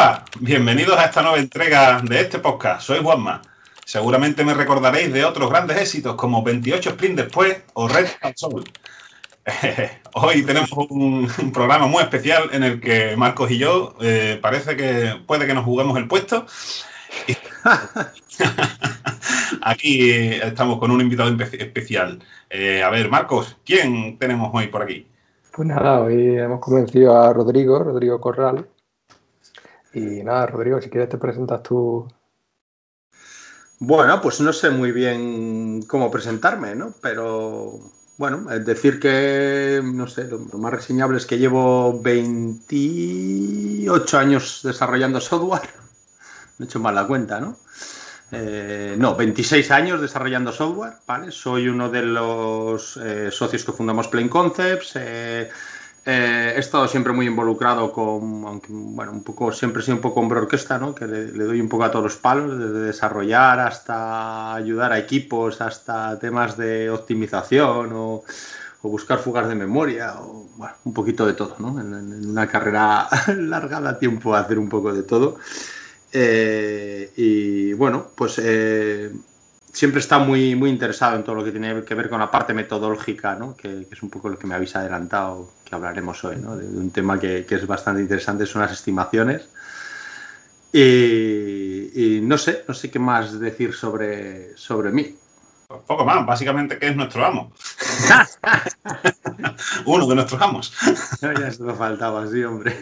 [0.00, 2.82] Hola, bienvenidos a esta nueva entrega de este podcast.
[2.82, 3.42] Soy Juanma.
[3.84, 8.34] Seguramente me recordaréis de otros grandes éxitos como 28 Sprint después o Red al.
[10.14, 15.20] Hoy tenemos un, programa muy especial en el que Marcos y yo eh, parece que
[15.26, 16.46] puede que nos juguemos el puesto.
[19.62, 22.20] aquí estamos con un invitado especial.
[22.48, 25.08] Eh, a ver, Marcos, ¿quién tenemos hoy por aquí?
[25.52, 28.64] Pues nada, hoy hemos convencido a Rodrigo, Rodrigo Corral,
[29.98, 32.06] y nada, Rodrigo, si quieres te presentas tú.
[33.80, 36.92] Bueno, pues no sé muy bien cómo presentarme, ¿no?
[37.00, 37.78] Pero
[38.16, 45.20] bueno, es decir que, no sé, lo, más reseñable es que llevo 28 años desarrollando
[45.20, 45.68] software.
[46.58, 47.56] Me he hecho mal la cuenta, ¿no?
[48.32, 51.30] Eh, no, 26 años desarrollando software, ¿vale?
[51.30, 54.96] Soy uno de los eh, socios que fundamos Plain Concepts.
[54.96, 55.48] Eh,
[56.10, 60.00] eh, he estado siempre muy involucrado con, aunque bueno, un poco, siempre he sido un
[60.00, 60.94] poco hombre orquesta, ¿no?
[60.94, 65.60] Que le, doy un poco a todos los palos, desde desarrollar hasta ayudar a equipos,
[65.60, 68.24] hasta temas de optimización o,
[68.80, 71.78] buscar fugas de memoria, o bueno, un poquito de todo, ¿no?
[71.78, 71.92] En,
[72.26, 75.36] una carrera larga da tiempo a hacer un poco de todo.
[76.10, 79.12] Eh, y bueno, pues eh,
[79.72, 82.54] siempre está muy, muy interesado en todo lo que tiene que ver con la parte
[82.54, 83.56] metodológica, ¿no?
[83.56, 86.56] que, es un poco lo que me habéis adelantado, que hablaremos hoy, ¿no?
[86.56, 89.48] de, un tema que, es bastante interesante, son las estimaciones.
[90.72, 95.16] Y, no sé, no sé qué más decir sobre, sobre mí.
[95.86, 97.52] Poco más, básicamente que es nuestro amo.
[99.86, 100.72] Uno de nuestros amos.
[101.20, 102.74] ya se lo faltaba, sí, hombre.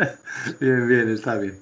[0.60, 1.60] bien, bien, está bien.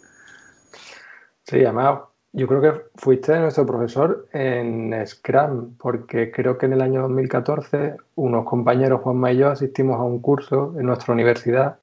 [1.46, 1.98] Sí, además
[2.36, 7.96] yo creo que fuiste nuestro profesor en Scrum, porque creo que en el año 2014
[8.16, 11.78] unos compañeros, Juanma y yo, asistimos a un curso en nuestra universidad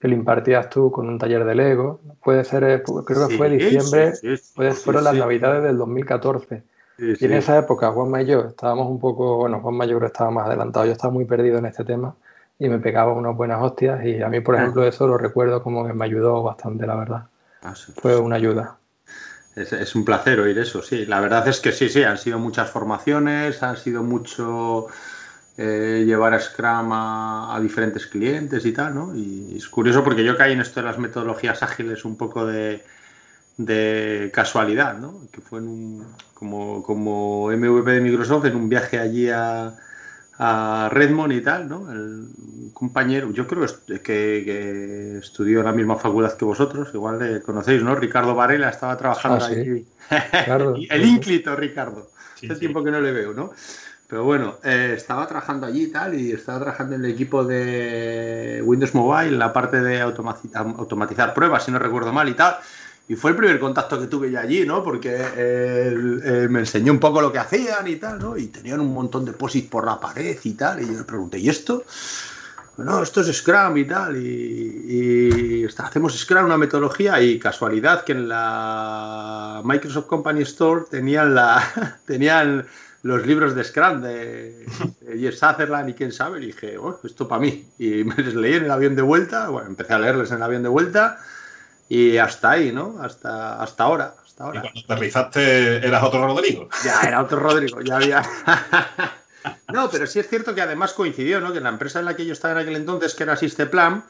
[0.00, 2.00] que lo impartías tú con un taller de Lego.
[2.24, 4.14] Puede ser, eh, creo que fue diciembre,
[4.72, 6.62] fueron las navidades del 2014.
[6.98, 10.12] y en esa época, Juanma y yo estábamos un poco, bueno, Juanma yo creo que
[10.12, 12.14] estaba más adelantado, yo estaba muy perdido en este tema
[12.58, 14.62] y me pegaba unas buenas hostias y a mí, por ah.
[14.62, 17.26] ejemplo, eso lo recuerdo como que me ayudó bastante, la verdad.
[17.60, 18.78] Ah, fue una ayuda.
[19.54, 21.04] Es, un placer oír eso, sí.
[21.04, 24.86] La verdad es que sí, sí, han sido muchas formaciones, han sido mucho
[25.58, 29.14] eh, llevar a Scrum a, diferentes clientes y tal, ¿no?
[29.14, 32.82] Y es curioso porque yo caí en esto de las metodologías ágiles un poco de,
[34.32, 35.26] casualidad, ¿no?
[35.30, 39.74] Que fue en un, como, como MVP de Microsoft en un viaje allí a,
[40.44, 41.92] a Redmond y tal, ¿no?
[41.92, 42.26] El
[42.72, 47.84] compañero, yo creo que, que, estudió en la misma facultad que vosotros, igual le conocéis,
[47.84, 47.94] ¿no?
[47.94, 49.86] Ricardo Varela estaba trabajando ahí.
[50.90, 52.10] el ínclito, Ricardo.
[52.34, 53.52] Hace tiempo que no le veo, ¿no?
[54.08, 58.60] Pero bueno, eh, estaba trabajando allí y tal, y estaba trabajando en el equipo de
[58.64, 62.56] Windows Mobile, en la parte de automatizar pruebas, si no recuerdo mal y tal.
[63.08, 64.82] Y fue el primer contacto que tuve ya allí, ¿no?
[64.82, 68.36] Porque me enseñó un poco lo que hacían y tal, ¿no?
[68.36, 70.82] Y tenían un montón de posits por la pared y tal.
[70.82, 71.84] Y yo le pregunté, ¿y esto?
[72.78, 74.16] No, esto es Scrum y tal.
[74.16, 77.20] Y, hacemos Scrum, una metodología.
[77.20, 82.66] Y casualidad que en la Microsoft Company Store tenían, la, tenían
[83.02, 84.64] los libros de Scrum de,
[85.00, 86.40] de Sutherland y quién sabe.
[86.40, 87.68] Y dije, oh, esto para mí.
[87.78, 89.48] Y me les leí en el avión de vuelta.
[89.48, 91.18] Bueno, empecé a leerles en el avión de vuelta
[91.94, 92.96] y hasta ahí, ¿no?
[93.02, 94.14] Hasta, hasta ahora.
[94.24, 94.60] Hasta ahora.
[94.60, 96.70] Y cuando aterrizaste eras otro Rodrigo.
[96.84, 98.22] Ya, era otro Rodrigo, ya había.
[99.74, 101.52] no, pero sí es cierto que además coincidió, ¿no?
[101.52, 104.04] Que en la empresa en la que yo estaba en aquel entonces, que era Sisteplan,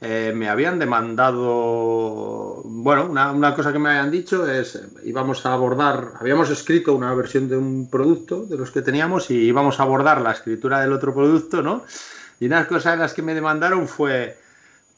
[0.00, 5.52] eh, me habían demandado, bueno, una, una, cosa que me habían dicho es, íbamos a
[5.52, 9.82] abordar, habíamos escrito una versión de un producto de los que teníamos y íbamos a
[9.82, 11.84] abordar la escritura del otro producto, ¿no?
[12.40, 14.38] Y una cosa de las que me demandaron fue,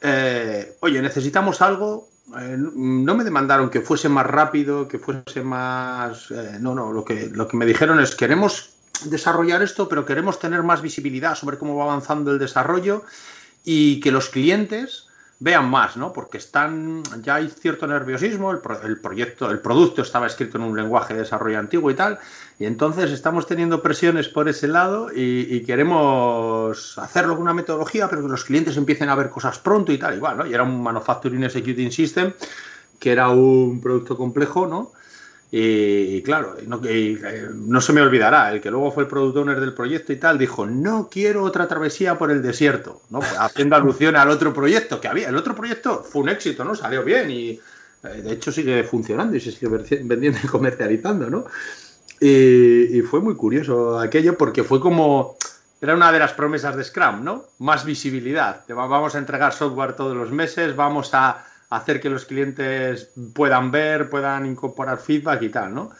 [0.02, 6.30] eh, oye, necesitamos algo eh, no me demandaron que fuese más rápido, que fuese más...
[6.30, 8.70] Eh, no, no, lo que, lo que me dijeron es queremos
[9.04, 13.04] desarrollar esto, pero queremos tener más visibilidad sobre cómo va avanzando el desarrollo
[13.64, 15.08] y que los clientes
[15.42, 16.12] vean más, ¿no?
[16.12, 18.60] Porque están, ya hay cierto nerviosismo, el,
[19.00, 22.20] proyecto, el producto estaba escrito en un lenguaje de desarrollo antiguo y tal,
[22.60, 28.22] y entonces estamos teniendo presiones por ese lado y, queremos hacerlo con una metodología, pero
[28.22, 30.46] que los clientes empiecen a ver cosas pronto y tal, igual, ¿no?
[30.46, 32.32] Y era un Manufacturing Executing System,
[33.00, 34.92] que era un producto complejo, ¿no?
[35.54, 39.74] Y, claro, eh, no, se me olvidará, el que luego fue el product owner del
[39.74, 43.18] proyecto y tal, dijo, no quiero otra travesía por el desierto, ¿no?
[43.18, 45.28] Pues haciendo alusión al otro proyecto que había.
[45.28, 46.74] El otro proyecto fue un éxito, ¿no?
[46.74, 49.68] Salió bien y eh, de hecho sigue funcionando y se sigue
[50.04, 51.44] vendiendo y comercializando, ¿no?
[52.18, 55.36] Y, fue muy curioso aquello porque fue como,
[55.82, 57.44] era una de las promesas de Scrum, ¿no?
[57.58, 58.64] Más visibilidad.
[58.68, 61.44] Vamos a entregar software todos los meses, vamos a
[61.76, 65.90] hacer que los clientes puedan ver, puedan incorporar feedback y tal, ¿no?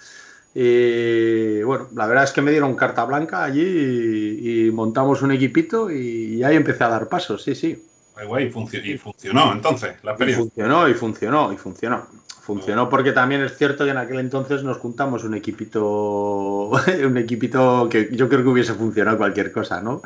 [0.55, 5.91] Y bueno, la verdad es que me dieron carta blanca allí y, montamos un equipito
[5.91, 7.89] y, ahí empecé a dar pasos, sí, sí.
[8.27, 8.53] Guay,
[8.85, 10.45] y funcionó entonces la experiencia.
[10.45, 12.07] funcionó y funcionó y funcionó.
[12.43, 16.71] Funcionó porque también es cierto que en aquel entonces nos juntamos un equipito,
[17.07, 20.03] un equipito que yo creo que hubiese funcionado cualquier cosa, ¿no?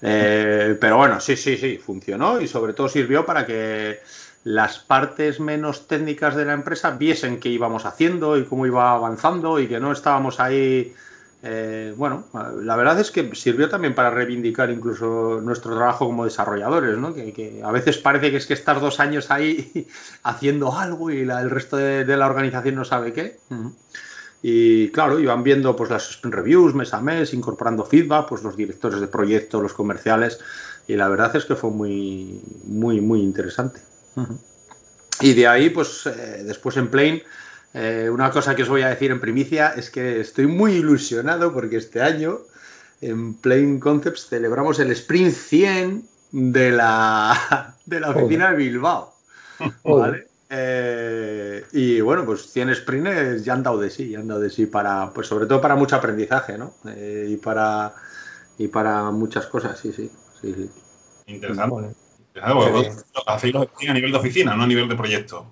[0.00, 4.00] Eh, pero bueno, sí, sí, sí, funcionó y sobre todo sirvió para que
[4.44, 9.60] las partes menos técnicas de la empresa viesen qué íbamos haciendo y cómo iba avanzando
[9.60, 10.94] y que no estábamos ahí.
[11.44, 12.24] Eh, bueno,
[12.60, 17.14] la verdad es que sirvió también para reivindicar incluso nuestro trabajo como desarrolladores, ¿no?
[17.14, 19.88] Que, a veces parece que es que estás dos años ahí
[20.22, 23.38] haciendo algo y el resto de, la organización no sabe qué.
[24.42, 29.00] Y claro, iban viendo pues las reviews mes a mes, incorporando feedback, pues los directores
[29.00, 30.40] de proyecto, los comerciales,
[30.88, 33.91] y la verdad es que fue muy, muy, muy interesante.
[35.20, 37.22] Y de ahí, pues eh, después en Plane,
[37.74, 41.52] eh, una cosa que os voy a decir en primicia es que estoy muy ilusionado
[41.52, 42.40] porque este año
[43.00, 49.14] en Plane Concepts celebramos el Sprint 100 de la, de la oficina de Bilbao.
[50.54, 54.50] Eh, y bueno, pues 100 sprints ya han dado de sí, ya han dado de
[54.50, 56.74] sí para, pues sobre todo para mucho aprendizaje, ¿no?
[56.94, 57.94] y para
[58.58, 60.10] y para muchas cosas, sí, sí,
[60.42, 60.70] sí,
[61.26, 61.94] Interesante.
[63.26, 65.46] Hacéis los a nivel de oficina, no a nivel de proyecto.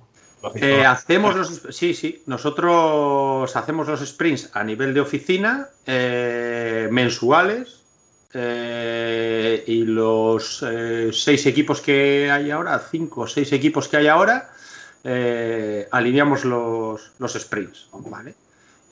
[0.54, 7.82] Eh, hacemos los, sí, sí, nosotros hacemos los sprints a nivel de oficina eh, mensuales
[8.32, 10.64] eh, y los
[11.12, 14.50] seis equipos que hay ahora, cinco o seis equipos que hay ahora,
[15.90, 18.34] alineamos los, los sprints, ¿vale?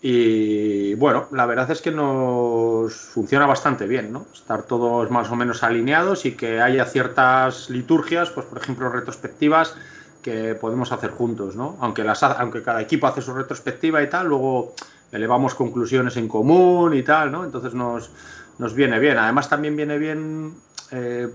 [0.00, 4.27] Y bueno, la verdad es que nos funciona bastante bien, ¿no?
[4.33, 9.75] Estar todos más o menos alineados y que haya ciertas liturgias, pues por ejemplo retrospectivas
[10.23, 11.77] que podemos hacer juntos, ¿no?
[11.81, 14.75] Aunque, las, aunque cada equipo hace su retrospectiva y tal, luego
[15.11, 17.45] elevamos conclusiones en común y tal, ¿no?
[17.45, 18.11] Entonces nos,
[18.59, 19.19] nos viene bien.
[19.19, 20.55] Además también viene bien
[20.93, 21.29] eh,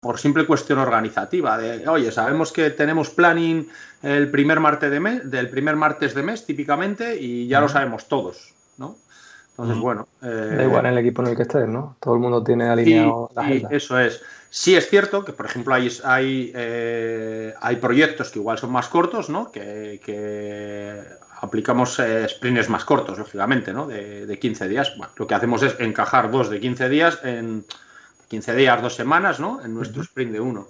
[0.00, 3.68] por simple cuestión organizativa, de, oye, sabemos que tenemos planning
[4.02, 8.08] el primer martes de mes, del primer martes de mes típicamente y ya lo sabemos
[8.08, 8.96] todos, ¿no?
[9.50, 10.08] Entonces, bueno.
[10.22, 11.96] Eh, da igual en el equipo en el que estés, ¿no?
[12.00, 13.68] Todo el mundo tiene alineado la agenda.
[13.72, 14.22] eso es.
[14.48, 18.88] Sí es cierto que, por ejemplo, hay, hay, eh, hay proyectos que igual son más
[18.88, 19.52] cortos, ¿no?
[19.52, 20.00] Que,
[21.42, 23.86] aplicamos eh, sprints más cortos, lógicamente, ¿no?
[23.86, 24.94] De, de 15 días.
[24.96, 27.64] Bueno, lo que hacemos es encajar dos de 15 días en
[28.30, 29.60] 15 días, dos semanas, ¿no?
[29.62, 30.68] En nuestro sprint de uno.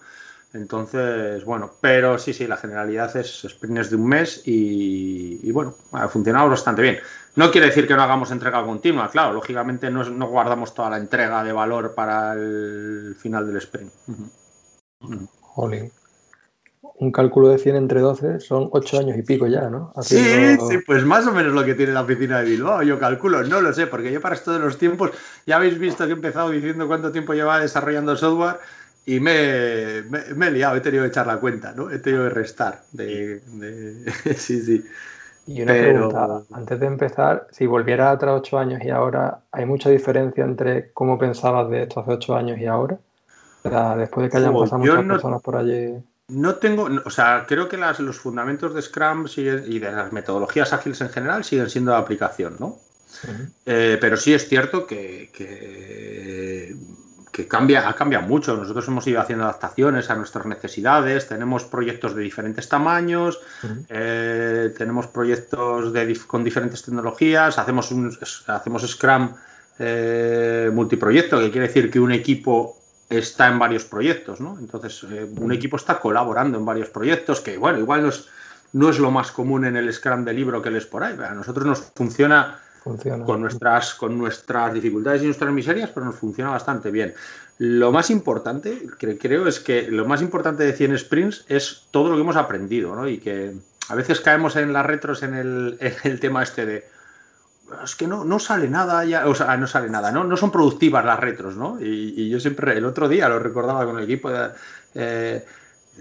[0.54, 6.08] Entonces, bueno, pero sí, sí, la generalidad es sprints de un mes y, bueno, ha
[6.08, 6.98] funcionado bastante bien.
[7.36, 11.44] No quiere decir que no hagamos entrega continua, claro, lógicamente no, guardamos toda la entrega
[11.44, 13.92] de valor para el final del sprint.
[15.40, 15.92] Jolín
[17.00, 19.90] un cálculo de 100 entre 12 son 8 años y pico ya, ¿no?
[20.02, 20.18] Sí,
[20.68, 23.62] sí, pues más o menos lo que tiene la oficina de Bilbao, yo calculo, no
[23.62, 25.10] lo sé, porque yo para esto de los tiempos,
[25.46, 28.58] ya habéis visto que he empezado diciendo cuánto tiempo llevaba desarrollando software
[29.06, 30.02] y me,
[30.36, 31.90] me, he liado, he tenido que echar la cuenta, ¿no?
[31.90, 32.82] He tenido que restar.
[32.92, 33.40] De,
[34.36, 34.84] sí, sí.
[35.46, 39.88] Y una pregunta, antes de empezar, si volviera atrás 8 años y ahora, ¿hay mucha
[39.88, 42.98] diferencia entre cómo pensabas de esto hace 8 años y ahora?
[43.96, 45.94] después de que hayan pasado muchas personas por allí.
[46.30, 51.00] No tengo, o sea, creo que los fundamentos de Scrum y de las metodologías ágiles
[51.00, 52.78] en general siguen siendo de aplicación, ¿no?
[53.66, 56.76] Eh, pero sí es cierto que, que,
[57.48, 58.56] cambia, ha cambiado mucho.
[58.56, 63.40] Nosotros hemos ido haciendo adaptaciones a nuestras necesidades, tenemos proyectos de diferentes tamaños,
[63.88, 65.92] eh, tenemos proyectos
[66.26, 69.30] con diferentes tecnologías, hacemos, un, hacemos Scrum
[69.78, 72.79] eh, multiproyecto, que quiere decir que un equipo
[73.10, 74.56] está en varios proyectos, ¿no?
[74.58, 78.28] Entonces, eh, un equipo está colaborando en varios proyectos que, bueno, igual no es,
[78.72, 81.16] no es lo más común en el Scrum de libro que les por ahí.
[81.20, 82.60] A nosotros nos funciona,
[83.26, 87.12] Con, nuestras, con nuestras dificultades y nuestras miserias, pero nos funciona bastante bien.
[87.58, 92.14] Lo más importante, creo, es que lo más importante de 100 sprints es todo lo
[92.14, 93.06] que hemos aprendido, ¿no?
[93.06, 93.54] Y que
[93.88, 96.99] a veces caemos en las retros en el, en el tema este de
[97.84, 100.50] es que no, no sale nada, ya, o sea, no sale nada, no, no son
[100.50, 101.78] productivas las retros, ¿no?
[101.80, 104.30] Y, yo siempre, el otro día lo recordaba con el equipo,
[104.94, 105.44] eh,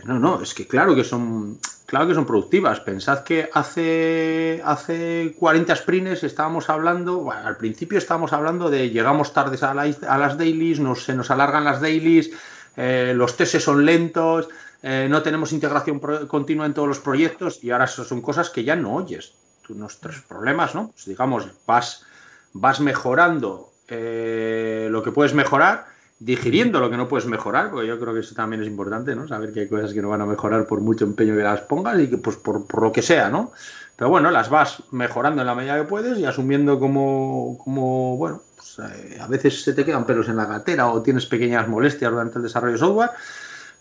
[0.05, 2.79] no, no, es que claro que son, claro que son productivas.
[2.79, 9.63] Pensad que hace, hace 40 sprints estábamos hablando, al principio estábamos hablando de llegamos tardes
[9.63, 12.31] a, las dailies, se nos alargan las dailies,
[12.77, 14.47] eh, los tests son lentos,
[14.81, 18.75] eh, no tenemos integración continua en todos los proyectos y ahora son cosas que ya
[18.75, 19.33] no oyes
[19.69, 20.91] nuestros problemas, ¿no?
[20.91, 22.05] Pues digamos, vas,
[22.53, 25.87] vas mejorando eh, lo que puedes mejorar
[26.19, 29.27] digiriendo lo que no puedes mejorar, porque yo creo que eso también es importante, ¿no?
[29.27, 31.97] Saber que hay cosas que no van a mejorar por mucho empeño que las pongas
[31.99, 33.53] y que pues por, por lo que sea, ¿no?
[33.95, 38.41] Pero bueno, las vas mejorando en la medida que puedes y asumiendo como, como bueno,
[38.55, 42.11] pues, eh, a veces se te quedan pelos en la gatera o tienes pequeñas molestias
[42.11, 43.11] durante el desarrollo de software,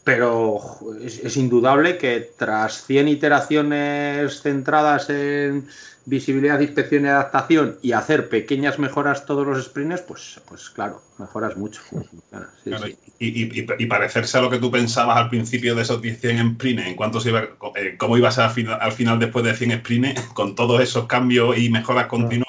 [0.09, 0.59] pero
[1.03, 5.69] es, es indudable que tras 100 iteraciones centradas en
[6.07, 11.59] visibilidad, inspección y adaptación y hacer pequeñas mejoras todos los sprints, pues, pues claro, mejoras
[11.59, 11.83] mucho.
[11.91, 11.99] Sí,
[12.31, 12.97] claro, sí.
[13.19, 16.87] Y, y, y, parecerse a lo que tú pensabas al principio de esos 100 sprints,
[16.87, 17.43] en cuanto se iba,
[17.77, 21.59] eh, cómo ibas al final, al final después de 100 sprints, con todos esos cambios
[21.59, 22.49] y mejoras continuas.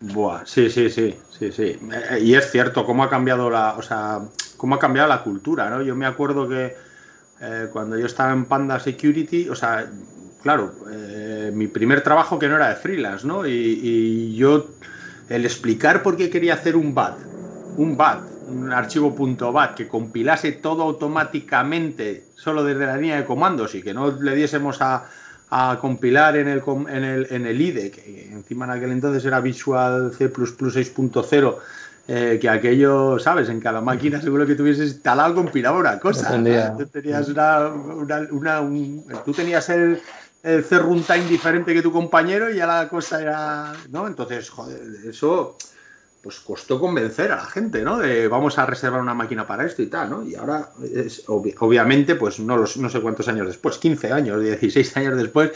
[0.00, 1.78] Buah, sí, sí, sí, sí, sí.
[2.20, 4.22] Y es cierto, cómo ha cambiado la, o sea,
[4.60, 5.80] cómo ha cambiado la cultura, ¿no?
[5.80, 6.76] Yo me acuerdo que
[7.40, 9.90] eh, cuando yo estaba en Panda Security, o sea,
[10.42, 13.46] claro, eh, mi primer trabajo que no era de freelance, ¿no?
[13.46, 14.66] Y, yo,
[15.30, 17.16] el explicar por qué quería hacer un BAT,
[17.78, 19.14] un BAT, un archivo
[19.50, 24.34] .bat que compilase todo automáticamente solo desde la línea de comandos y que no le
[24.34, 25.06] diésemos a,
[25.48, 29.40] a compilar en el, en, el, en el IDE, que encima en aquel entonces era
[29.40, 31.56] Visual C++ 6.0,
[32.12, 33.48] eh, que aquello, ¿sabes?
[33.50, 36.36] En cada máquina seguro que tuvieses instalado compilaba una cosa.
[36.76, 40.02] Tú tenías, una, una, una un, tú tenías el,
[40.42, 44.08] el C runtime diferente que tu compañero y ya la cosa era, ¿no?
[44.08, 45.56] Entonces, joder, eso
[46.20, 47.98] pues costó convencer a la gente, ¿no?
[47.98, 50.24] De vamos a reservar una máquina para esto y tal, ¿no?
[50.24, 54.42] Y ahora, es, ob obviamente, pues no, los, no sé cuántos años después, 15 años,
[54.42, 55.52] 16 años después,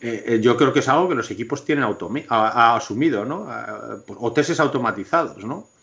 [0.00, 1.94] eh, yo creo que es algo que los equipos tienen a,
[2.30, 3.50] a, asumido, ¿no?
[3.50, 5.73] A, o testes automatizados, ¿no?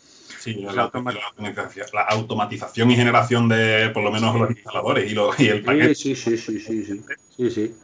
[0.41, 5.13] Sí, la, la, automatización, la, automatización y generación de, por lo menos, los instaladores y,
[5.13, 5.93] lo, y el paquete.
[5.93, 7.05] Sí, sí, sí, sí, sí,
[7.37, 7.75] sí, sí.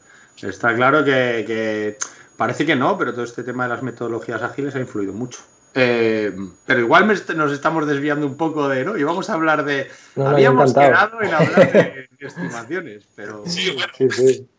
[0.41, 1.97] Está claro que, que
[2.35, 5.39] parece que no, pero todo este tema de las metodologías ágiles ha influido mucho.
[5.75, 6.35] Eh,
[6.65, 8.97] pero igual me, nos estamos desviando un poco de, ¿no?
[8.97, 9.87] Y vamos a hablar de.
[10.15, 13.43] No, habíamos quedado en hablar de, de, estimaciones, pero.
[13.45, 13.93] Sí, bueno.
[13.95, 14.09] sí.
[14.09, 14.49] sí.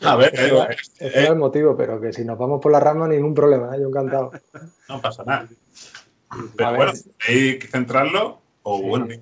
[0.00, 2.80] A ver, eh, ese eh, es el motivo, pero que si nos vamos por la
[2.80, 3.80] rama, ningún problema, ¿eh?
[3.82, 4.32] yo encantado.
[4.88, 5.46] No pasa nada.
[6.56, 8.40] Pero ¿queréis centrarlo?
[8.64, 9.20] O sí.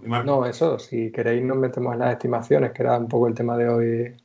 [0.00, 3.34] bueno, no, eso, si queréis, nos metemos en las estimaciones, que era un poco el
[3.34, 4.16] tema de hoy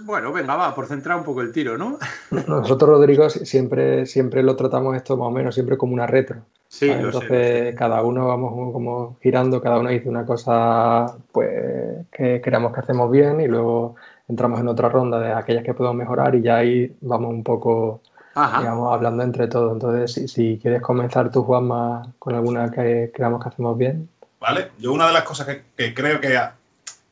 [0.00, 1.98] bueno, venga, va, por centrar un poco el tiro, ¿no?
[2.48, 6.42] Nosotros, Rodrigo, siempre, siempre lo tratamos esto más o menos siempre como una retro.
[6.68, 7.02] Sí, ¿vale?
[7.02, 7.74] Entonces, sé, sé.
[7.74, 13.10] cada uno vamos como girando, cada uno dice una cosa pues que creamos que hacemos
[13.10, 13.96] bien y luego
[14.28, 18.00] entramos en otra ronda de aquellas que podemos mejorar y ya ahí vamos un poco,
[18.34, 18.60] Ajá.
[18.60, 19.72] digamos, hablando entre todos.
[19.72, 24.08] Entonces, si, si quieres comenzar tú, Juanma, con alguna que creamos que hacemos bien.
[24.40, 26.40] Vale, yo una de las cosas que, que creo que,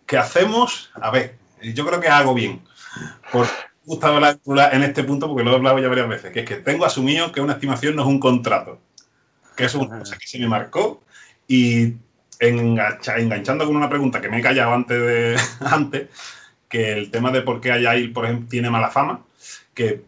[0.06, 2.62] que hacemos, a ver, yo creo que hago bien.
[3.30, 3.46] Por
[3.84, 6.56] Gustavo la en este punto, porque lo he hablado ya varias veces, que es que
[6.56, 8.78] tengo asumido que una estimación no es un contrato,
[9.56, 11.02] que es una cosa que se me marcó
[11.48, 11.94] y
[12.38, 16.08] engancha, enganchando con una pregunta que me he callado antes de antes,
[16.68, 19.22] que el tema de por qué Agile, por ejemplo, tiene mala fama,
[19.74, 20.04] que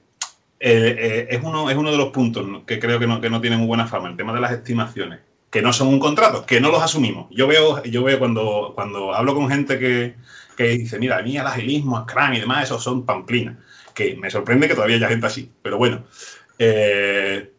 [0.64, 3.40] eh, eh, es, uno, es uno de los puntos que creo que no, que no
[3.40, 5.18] tiene muy buena fama, el tema de las estimaciones,
[5.50, 7.26] que no son un contrato, que no los asumimos.
[7.32, 10.14] Yo veo, yo veo cuando, cuando hablo con gente que,
[10.56, 13.56] que dice, mira, a mí el agilismo, Scrum y demás, esos son pamplinas.
[13.92, 16.04] Que me sorprende que todavía haya gente así, pero bueno.
[16.60, 17.50] Eh,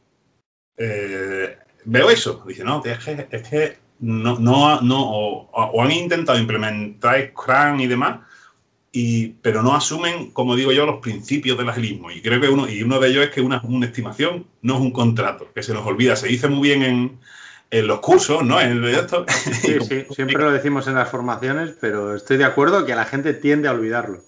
[1.84, 2.42] veo eso.
[2.48, 7.82] Dice, no, es que, es que no, no, no o, o, han intentado implementar Scrum
[7.82, 8.22] y demás,
[8.96, 12.12] y, pero no asumen, como digo yo, los principios del agilismo.
[12.12, 14.82] Y creo que uno, y uno de ellos es que una, una estimación no es
[14.82, 16.16] un contrato, que se nos olvida.
[16.16, 17.20] Se dice muy bien en,
[17.72, 18.62] en los cursos, ¿no?
[18.62, 19.26] En esto.
[19.28, 23.34] Sí, sí, siempre lo decimos en las formaciones, pero estoy de acuerdo que la gente
[23.34, 24.20] tiende a olvidarlo.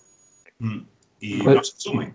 [0.57, 0.79] Mm,
[1.19, 2.13] y pues, no se asume.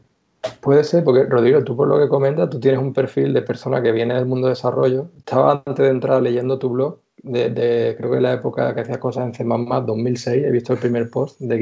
[0.60, 3.80] Puede ser, porque Rodrigo, tú por lo que comentas, tú tienes un perfil de persona
[3.80, 5.08] que viene del mundo de desarrollo.
[5.18, 8.80] Estaba antes de entrar leyendo tu blog, de, de creo que en la época que
[8.80, 11.56] hacías cosas en C++, 2006, he visto el primer post de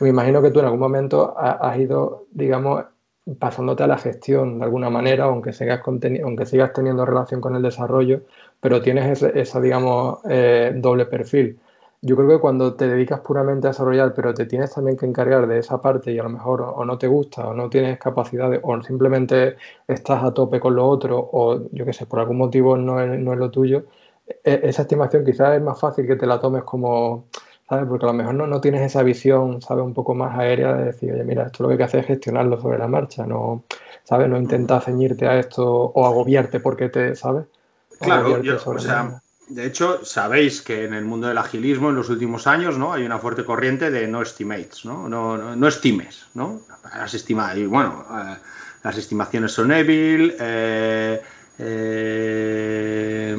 [0.00, 2.84] Me imagino que tú en algún momento has ido, digamos,
[3.38, 7.62] pasándote a la gestión de alguna manera, aunque sigas, aunque sigas teniendo relación con el
[7.62, 8.22] desarrollo,
[8.60, 11.58] pero tienes ese, esa, digamos, eh, doble perfil.
[12.00, 15.48] Yo creo que cuando te dedicas puramente a desarrollar, pero te tienes también que encargar
[15.48, 18.50] de esa parte y a lo mejor o, no te gusta o no tienes capacidad
[18.62, 19.56] o simplemente
[19.88, 23.18] estás a tope con lo otro o yo qué sé, por algún motivo no es,
[23.18, 23.86] no es lo tuyo,
[24.44, 27.26] e, esa estimación quizás es más fácil que te la tomes como,
[27.68, 27.86] ¿sabes?
[27.88, 29.84] Porque a lo mejor no, no tienes esa visión, ¿sabes?
[29.84, 32.06] Un poco más aérea de decir, oye, mira, esto lo que hay que hacer es
[32.06, 33.64] gestionarlo sobre la marcha, no,
[34.04, 34.28] ¿sabes?
[34.28, 37.46] No intentas ceñirte a esto o agobiarte porque te, ¿sabes?
[38.00, 42.10] Claro, yo, o sea, de hecho, sabéis que en el mundo del agilismo en los
[42.10, 42.92] últimos años ¿no?
[42.92, 46.60] hay una fuerte corriente de no estimates, no, no, no, no estimes, ¿no?
[46.94, 48.36] Las estima y bueno, eh,
[48.84, 51.20] las estimaciones son débil, eh,
[51.58, 53.36] eh,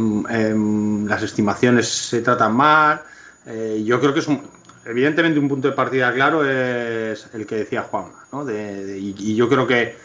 [1.07, 3.01] las estimaciones se tratan mal.
[3.51, 4.43] Eh, yo creo que es un,
[4.85, 8.45] evidentemente un punto de partida claro es el que decía Juan, ¿no?
[8.47, 9.95] y, yo creo que,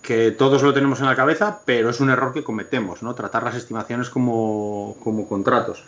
[0.00, 3.14] que, todos lo tenemos en la cabeza, pero es un error que cometemos, ¿no?
[3.14, 5.84] Tratar las estimaciones como, como contratos.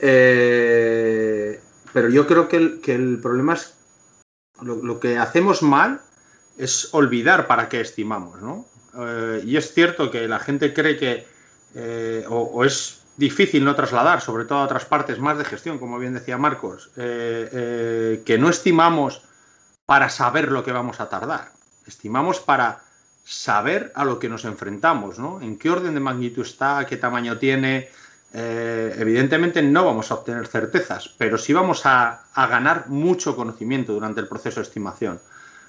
[0.00, 1.60] Eh,
[1.94, 3.74] pero yo creo que el, que el problema es
[4.60, 6.02] lo, que hacemos mal
[6.58, 8.66] es olvidar para qué estimamos, ¿no?
[8.98, 11.26] Eh, y es cierto que la gente cree que
[12.28, 16.14] o, es difícil no trasladar, sobre todo a otras partes más de gestión, como bien
[16.14, 19.22] decía Marcos, eh, que no estimamos
[19.86, 21.52] para saber lo que vamos a tardar,
[21.86, 22.80] estimamos para
[23.24, 25.40] saber a lo que nos enfrentamos, ¿no?
[25.40, 27.88] En qué orden de magnitud está, qué tamaño tiene.
[28.32, 34.28] evidentemente no vamos a obtener certezas, pero sí vamos a ganar mucho conocimiento durante el
[34.28, 35.20] proceso de estimación.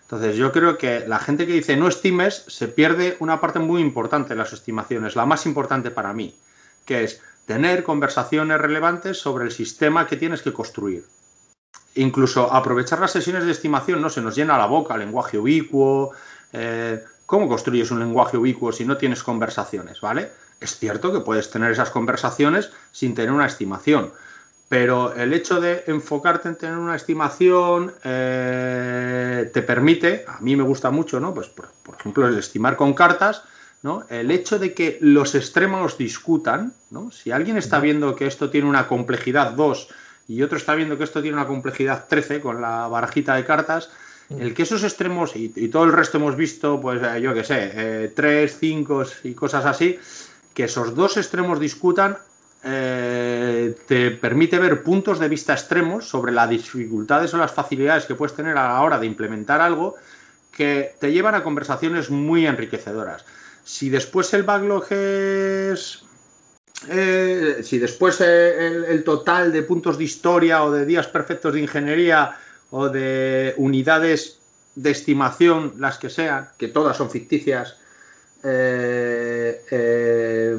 [0.06, 3.82] Entonces, yo creo que la gente que dice no estimes se pierde una parte muy
[3.82, 6.36] importante de las estimaciones, la más importante para mí,
[6.86, 11.06] que es tener conversaciones relevantes sobre el sistema que tienes que construir.
[11.96, 16.12] Incluso aprovechar las sesiones de estimación, no se nos llena la boca, lenguaje ubicuo.
[16.52, 20.02] Eh, ¿Cómo construyes un lenguaje ubicuo si no tienes conversaciones?
[20.02, 20.32] ¿Vale?
[20.60, 24.12] Es cierto que puedes tener esas conversaciones sin tener una estimación,
[24.68, 30.64] pero el hecho de enfocarte en tener una estimación eh, te permite, a mí me
[30.64, 31.34] gusta mucho, ¿no?
[31.34, 33.44] Pues por, ejemplo, el estimar con cartas,
[33.86, 34.04] ¿no?
[34.10, 37.12] El hecho de que los extremos discutan, ¿no?
[37.12, 39.90] Si alguien está viendo que esto tiene una complejidad 2
[40.28, 43.92] y otro está viendo que esto tiene una complejidad 13 con la barajita de cartas,
[44.40, 48.12] el que esos extremos y, todo el resto hemos visto, pues eh, yo qué sé,
[48.16, 50.00] 3, eh, 5 y cosas así,
[50.56, 52.18] que esos dos extremos discutan
[52.64, 58.16] eh, te permite ver puntos de vista extremos sobre las dificultades o las facilidades que
[58.16, 59.94] puedes tener a la hora de implementar algo
[60.52, 63.24] que te llevan a conversaciones muy enriquecedoras.
[63.66, 66.04] Si después el backlog es...
[66.88, 72.38] Eh, si después el, total de puntos de historia o de días perfectos de ingeniería
[72.70, 74.40] o de unidades
[74.76, 77.78] de estimación, las que sean, que todas son ficticias,
[78.44, 80.58] eh, eh,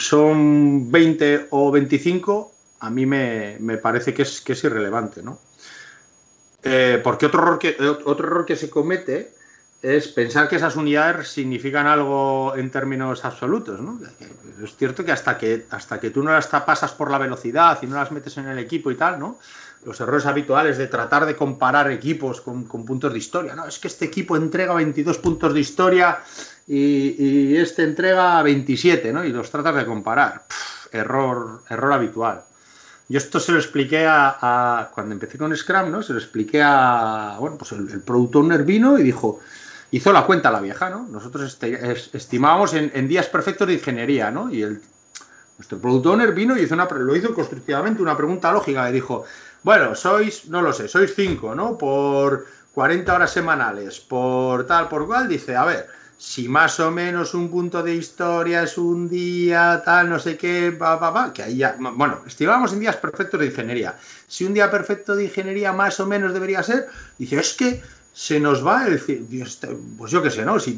[0.00, 5.38] son 20 o 25, a mí me, parece que es, que es irrelevante, ¿no?
[6.64, 9.37] Eh, porque otro error, que, otro error que se comete
[9.80, 14.00] es pensar que esas unidades significan algo en términos absolutos, ¿no?
[14.62, 17.86] Es cierto que hasta que, hasta que tú no las pasas por la velocidad y
[17.86, 19.38] no las metes en el equipo y tal, ¿no?
[19.84, 23.66] Los errores habituales de tratar de comparar equipos con, puntos de historia, ¿no?
[23.66, 26.18] Es que este equipo entrega 22 puntos de historia
[26.66, 29.24] y, este entrega 27, ¿no?
[29.24, 30.42] Y los tratas de comparar.
[30.90, 32.42] error, error habitual.
[33.08, 36.02] Yo esto se lo expliqué a, cuando empecé con Scrum, ¿no?
[36.02, 39.40] Se lo expliqué a, bueno, pues el, el product owner vino y dijo,
[39.90, 41.06] hizo la cuenta la vieja, ¿no?
[41.08, 44.52] Nosotros este, estimábamos en, días perfectos de ingeniería, ¿no?
[44.52, 44.82] Y el,
[45.56, 48.84] nuestro product owner vino y hizo una, lo hizo constructivamente una pregunta lógica.
[48.86, 49.24] Le dijo,
[49.62, 51.76] bueno, sois, no lo sé, sois cinco, ¿no?
[51.76, 55.26] Por 40 horas semanales, por tal, por cual.
[55.26, 60.10] Dice, a ver, si más o menos un punto de historia es un día, tal,
[60.10, 63.46] no sé qué, va, va, va, que ahí ya, bueno, estimamos en días perfectos de
[63.46, 63.96] ingeniería.
[64.26, 67.82] Si un día perfecto de ingeniería más o menos debería ser, dice, es que
[68.18, 69.00] se nos va el,
[69.40, 70.58] este, pues yo qué sé, ¿no?
[70.58, 70.76] Si,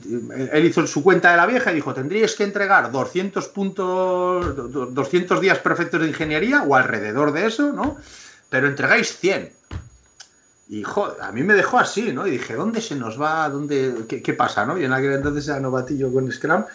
[0.53, 5.40] él hizo su cuenta de la vieja y dijo, tendríais que entregar 200 puntos, 200
[5.40, 7.96] días perfectos de ingeniería o alrededor de eso, ¿no?
[8.50, 9.53] Pero entregáis 100.
[10.68, 10.85] Y
[11.22, 12.26] a mí me dejó así, ¿no?
[12.26, 13.48] Y dije, ¿dónde se nos va?
[13.48, 14.66] ¿Dónde, qué, pasa?
[14.66, 14.76] ¿no?
[14.76, 16.66] Y en aquel entonces era novatillo con Scrum.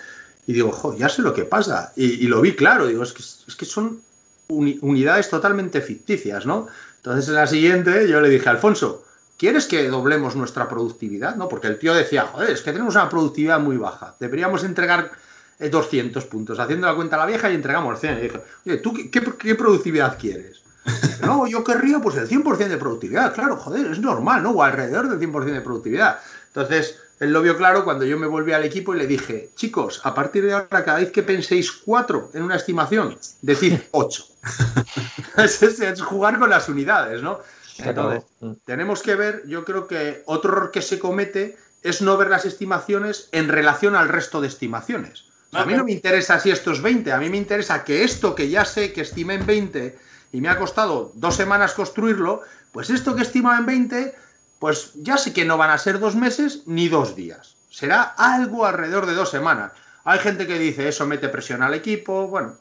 [0.48, 1.94] Y digo, jo, ya sé lo que pasa.
[1.96, 2.88] Y, lo vi claro.
[2.88, 4.02] Digo, es que, es que son
[4.48, 6.68] unidades totalmente ficticias, ¿no?
[6.98, 9.06] Entonces en la siguiente yo le dije, Alfonso,
[9.38, 11.36] ¿quieres que doblemos nuestra productividad?
[11.36, 11.48] ¿No?
[11.48, 14.16] Porque el tío decía, joder, es que tenemos una productividad muy baja.
[14.20, 15.12] Deberíamos entregar
[15.60, 16.60] 200 eh, puntos.
[16.60, 18.18] Haciendo la cuenta a la vieja y entregamos 100.
[18.18, 20.62] Y dije, oye, ¿tú qué productividad quieres?
[21.22, 24.52] No, yo querría pues el 100% de productividad, claro, joder, es normal, ¿no?
[24.52, 26.20] O alrededor del 100% de productividad.
[26.48, 30.02] Entonces, él lo vio claro cuando yo me volví al equipo y le dije, chicos,
[30.04, 34.26] a partir de ahora, cada vez que penséis cuatro en una estimación, decid ocho.
[35.38, 37.40] es, jugar con las unidades, ¿no?
[37.78, 38.52] Entonces, mm.
[38.66, 42.46] tenemos que ver, yo creo que otro error que se comete es no ver las
[42.46, 45.26] estimaciones en relación al resto de estimaciones.
[45.52, 48.36] a mí no me interesa si esto es 20, a mí me interesa que esto
[48.36, 49.98] que ya sé que estimé en 20
[50.32, 54.16] y me ha costado dos semanas construirlo, pues esto que estimaba en 20,
[54.60, 57.56] pues ya sé que no van a ser dos meses ni dos días.
[57.70, 59.72] Será algo alrededor de dos semanas.
[60.04, 62.28] Hay gente que dice eso mete presión al equipo.
[62.28, 62.56] Bueno,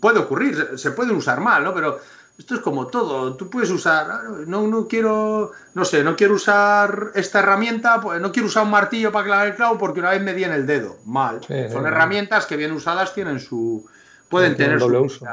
[0.00, 1.74] puede ocurrir, se puede usar mal, ¿no?
[1.74, 2.00] Pero
[2.38, 3.34] esto es como todo.
[3.36, 4.06] Tú puedes usar,
[4.46, 8.70] no, no quiero, no sé, no quiero usar esta herramienta, pues no quiero usar un
[8.70, 10.96] martillo para clavar el clavo porque una vez me di en el dedo.
[11.06, 11.40] Mal.
[11.42, 13.86] Son herramientas que bien usadas tienen su,
[14.28, 15.26] pueden tener su uso.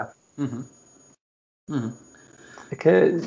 [2.71, 3.19] Es que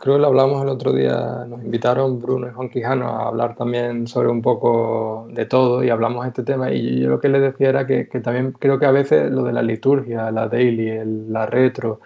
[0.00, 3.56] creo que lo hablamos el otro día, nos invitaron Bruno y Juan Quijano a hablar
[3.56, 7.28] también sobre un poco de todo y hablamos de este tema y yo, lo que
[7.28, 11.00] les decía era que, también creo que a veces lo de la liturgia, la daily,
[11.28, 12.00] la retro,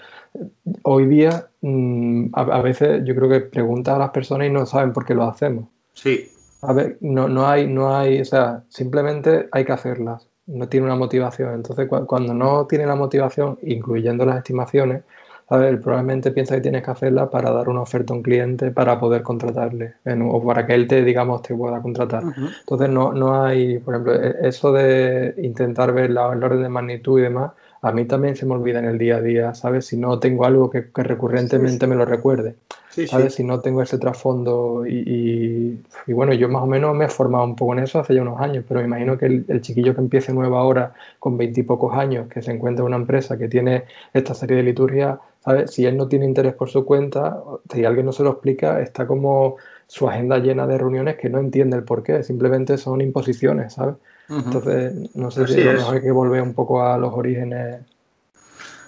[0.83, 4.93] hoy día mm, a, veces yo creo que preguntan a las personas y no saben
[4.93, 5.67] por qué lo hacemos.
[5.93, 6.29] Sí.
[6.63, 10.87] A ver, no, no hay, no hay, o sea, simplemente hay que hacerlas, no tiene
[10.87, 11.55] una motivación.
[11.55, 15.03] Entonces, cuando no tiene la motivación, incluyendo las estimaciones,
[15.49, 18.71] a ver, probablemente piensa que tienes que hacerla para dar una oferta a un cliente
[18.71, 22.23] para poder contratarle o para que él te, digamos, te pueda contratar.
[22.61, 26.69] Entonces, no, no hay, por ejemplo, e, eso de intentar ver la, el orden de
[26.71, 27.53] magnitud y demás,
[27.85, 29.85] a mí también se me olvida en el día a día, ¿sabes?
[29.85, 32.55] Si no tengo algo que, recurrentemente me lo recuerde,
[32.89, 33.35] ¿sabes?
[33.35, 37.45] Si no tengo ese trasfondo y, y, bueno, yo más o menos me he formado
[37.45, 40.01] un poco en eso hace ya unos años, pero me imagino que el, chiquillo que
[40.01, 44.33] empiece nuevo ahora con veintipocos años, que se encuentra en una empresa que tiene esta
[44.33, 45.71] serie de liturgias, ¿sabes?
[45.71, 49.07] Si él no tiene interés por su cuenta, si alguien no se lo explica, está
[49.07, 49.57] como
[49.89, 53.97] su agenda llena de reuniones que no entiende el por qué, simplemente son imposiciones, ¿sabes?
[54.29, 57.83] Entonces, no sé si a lo mejor hay que volver un poco a los orígenes.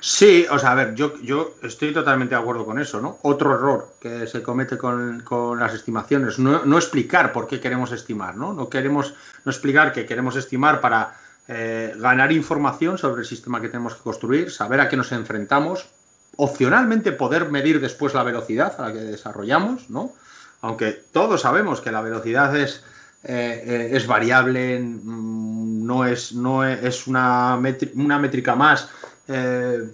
[0.00, 3.18] Sí, o sea, a ver, yo, yo estoy totalmente de acuerdo con eso, ¿no?
[3.22, 8.52] Otro error que se comete con, las estimaciones, no, explicar por qué queremos estimar, ¿no?
[8.52, 11.16] No queremos, no explicar que queremos estimar para
[11.48, 15.88] eh, ganar información sobre el sistema que tenemos que construir, saber a qué nos enfrentamos,
[16.36, 20.12] opcionalmente poder medir después la velocidad a la que desarrollamos, ¿no?
[20.60, 22.84] Aunque todos sabemos que la velocidad es
[23.28, 27.60] eh, eh, es variable, mm, no es, no es una,
[27.96, 28.88] una métrica más.
[29.26, 29.90] Eh,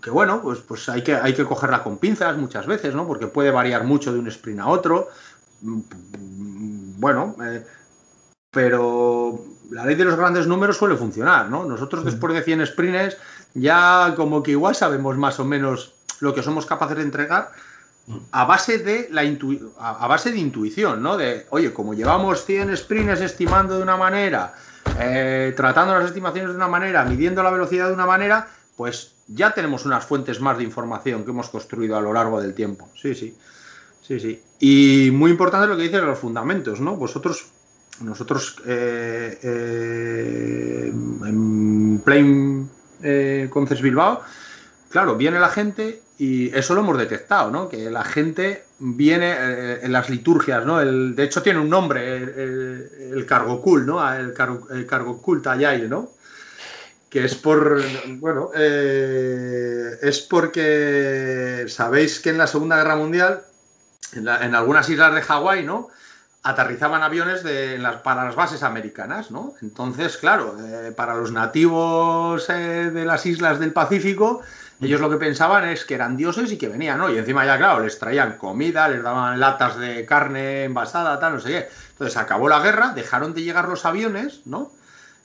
[0.00, 3.06] que bueno, pues, pues hay, que, hay que cogerla con pinzas muchas veces, ¿no?
[3.06, 5.08] Porque puede variar mucho de un sprint a otro.
[5.60, 7.36] Mm, bueno,
[8.50, 11.66] pero la ley de los grandes números suele funcionar, ¿no?
[11.66, 13.18] Nosotros después de 100 sprints
[13.52, 17.52] ya como que igual sabemos más o menos lo que somos capaces de entregar
[18.32, 19.22] a base de la
[19.78, 21.16] a base de intuición, ¿no?
[21.16, 24.54] De, oye, como llevamos 100 sprints estimando de una manera,
[24.94, 29.52] eh, tratando las estimaciones de una manera, midiendo la velocidad de una manera, pues ya
[29.52, 32.88] tenemos unas fuentes más de información que hemos construido a lo largo del tiempo.
[32.94, 33.36] Sí, sí.
[34.00, 34.42] Sí, sí.
[34.58, 36.96] Y muy importante lo que dices los fundamentos, ¿no?
[36.96, 37.46] Vosotros,
[38.00, 42.68] nosotros eh, eh, en Plain
[43.48, 44.22] Concepts Bilbao,
[44.90, 47.68] claro, viene la gente y eso lo hemos detectado, ¿no?
[47.68, 50.78] Que la gente viene eh, en las liturgias, ¿no?
[50.78, 54.14] De hecho tiene un nombre, el, cargo cool, ¿no?
[54.14, 56.10] El cargo, el cargo Tayay, ¿no?
[57.08, 57.82] Que es por,
[58.18, 63.44] bueno, eh, es porque sabéis que en la Segunda Guerra Mundial,
[64.14, 65.88] en, algunas islas de Hawái, ¿no?
[66.44, 67.44] aterrizaban aviones
[68.02, 69.54] para las bases americanas, ¿no?
[69.62, 74.42] Entonces, claro, eh, para los nativos de las islas del Pacífico,
[74.80, 77.12] ellos lo que pensaban es que eran dioses y que venían, ¿no?
[77.12, 81.40] Y encima ya, claro, les traían comida, les daban latas de carne envasada, tal, no
[81.40, 81.68] sé qué.
[81.92, 84.72] Entonces acabó la guerra, dejaron de llegar los aviones, ¿no?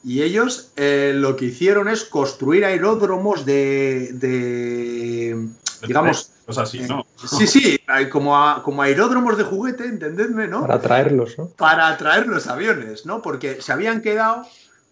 [0.04, 5.48] Y ellos eh, lo que hicieron es construir aeródromos de, de
[5.86, 6.32] digamos...
[6.56, 7.06] Así, ¿no?
[7.18, 7.78] Sí, sí,
[8.10, 10.62] como, como aeródromos de juguete, entendedme, ¿no?
[10.62, 11.48] Para traerlos, ¿no?
[11.50, 13.22] Para traer los aviones, ¿no?
[13.22, 14.44] Porque se habían quedado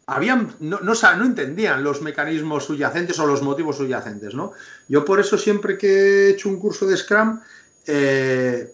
[0.07, 4.53] habían, no, no, no, entendían los mecanismos subyacentes o los motivos subyacentes, ¿no?
[4.87, 7.39] Yo por eso siempre que he hecho un curso de Scrum,
[7.87, 8.71] eh,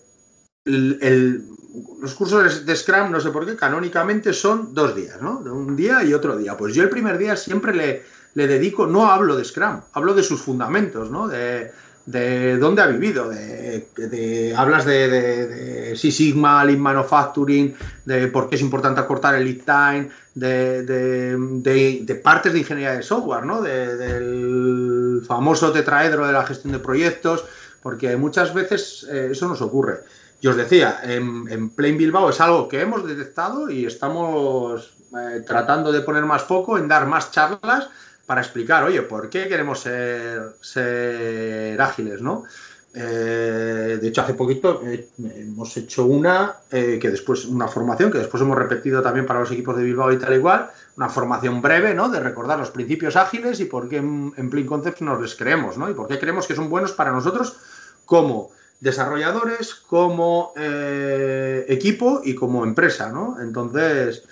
[0.65, 5.39] los cursos de Scrum, no sé por qué, canónicamente son dos días, ¿no?
[5.39, 6.57] Un día y otro día.
[6.57, 10.23] Pues yo el primer día siempre le, le dedico, no hablo de Scrum, hablo de
[10.23, 11.27] sus fundamentos, ¿no?
[11.27, 11.71] De,
[12.05, 18.55] de dónde ha vivido, de, hablas de, de, Six Sigma, Lean Manufacturing, de por qué
[18.55, 23.61] es importante acortar el lead time, de, partes de ingeniería de software, ¿no?
[23.61, 27.45] del famoso tetraedro de la gestión de proyectos,
[27.81, 29.99] porque muchas veces eh, eso nos ocurre.
[30.41, 35.43] Yo os decía, en, en Plain Bilbao es algo que hemos detectado y estamos eh,
[35.45, 37.89] tratando de poner más foco en dar más charlas
[38.31, 42.45] para explicar, oye, ¿por qué queremos ser, ser ágiles, no?
[42.93, 48.19] Eh, de hecho, hace poquito eh, hemos hecho una eh, que después, una formación que
[48.19, 51.93] después hemos repetido también para los equipos de Bilbao y tal igual, una formación breve,
[51.93, 52.07] ¿no?
[52.07, 55.77] De recordar los principios ágiles y por qué en, en Plain Concepts nos les creemos,
[55.77, 55.89] ¿no?
[55.89, 57.57] Y por qué creemos que son buenos para nosotros
[58.05, 63.41] como desarrolladores, como equipo y como empresa, ¿no?
[63.41, 64.23] Entonces,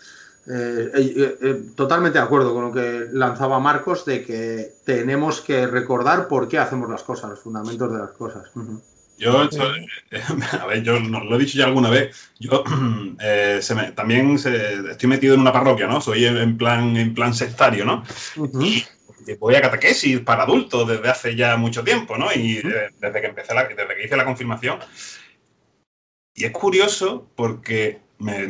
[0.52, 5.68] eh, eh, eh, totalmente de acuerdo con lo que lanzaba Marcos de que tenemos que
[5.68, 8.50] recordar por qué hacemos las cosas, los fundamentos de las cosas.
[9.20, 9.42] Yo,
[10.62, 12.64] a ver, yo lo he dicho ya alguna vez, yo
[13.96, 16.02] también estoy metido en una parroquia, ¿no?
[16.02, 18.04] Soy en plan, en plan sectario, ¿no?
[18.60, 18.84] Y
[19.36, 22.34] voy a catequesis para adultos desde hace ya mucho tiempo, ¿no?
[22.34, 24.80] Y eh, desde que empecé, la, desde que hice la confirmación.
[26.34, 28.00] Y es curioso porque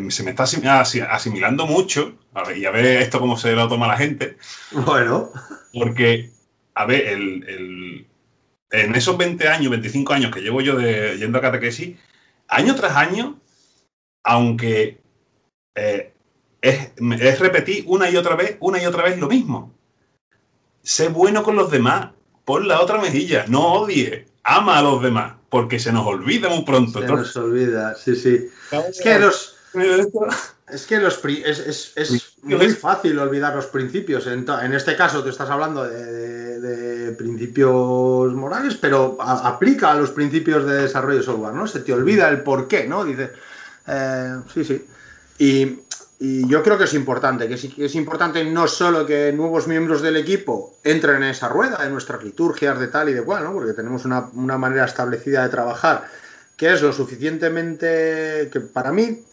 [0.10, 2.18] se me está asimilando mucho,
[2.56, 4.38] y a ver esto cómo se lo toma la gente.
[4.72, 5.30] Bueno.
[5.74, 6.32] Porque,
[6.74, 8.08] a ver, el,
[8.72, 11.98] en esos 20 años, 25 años que llevo yo de, yendo a catequesis,
[12.48, 13.40] año tras año,
[14.24, 15.02] aunque
[15.76, 16.14] eh,
[16.62, 19.74] es, es, repetir una y otra vez, una y otra vez lo mismo.
[20.82, 22.10] Sé bueno con los demás,
[22.44, 26.64] pon la otra mejilla, no odie, ama a los demás, porque se nos olvida muy
[26.64, 27.02] pronto.
[27.02, 28.48] Se nos olvida, sí, sí.
[28.72, 34.28] Es que los, es que los es, es, muy fácil olvidar los principios.
[34.28, 40.84] En, este caso te estás hablando de, principios morales, pero aplica a los principios de
[40.84, 41.68] desarrollo de software, ¿no?
[41.68, 43.04] Se te olvida el por qué, ¿no?
[43.04, 43.32] Dice,
[43.88, 44.86] eh, sí, sí.
[45.40, 45.80] Y,
[46.22, 50.18] yo creo que es importante, que es, es, importante no solo que nuevos miembros del
[50.18, 53.54] equipo entren en esa rueda de nuestras liturgias de tal y de cual, ¿no?
[53.54, 56.10] Porque tenemos una, una manera establecida de trabajar
[56.60, 59.24] que es lo suficientemente, que para mí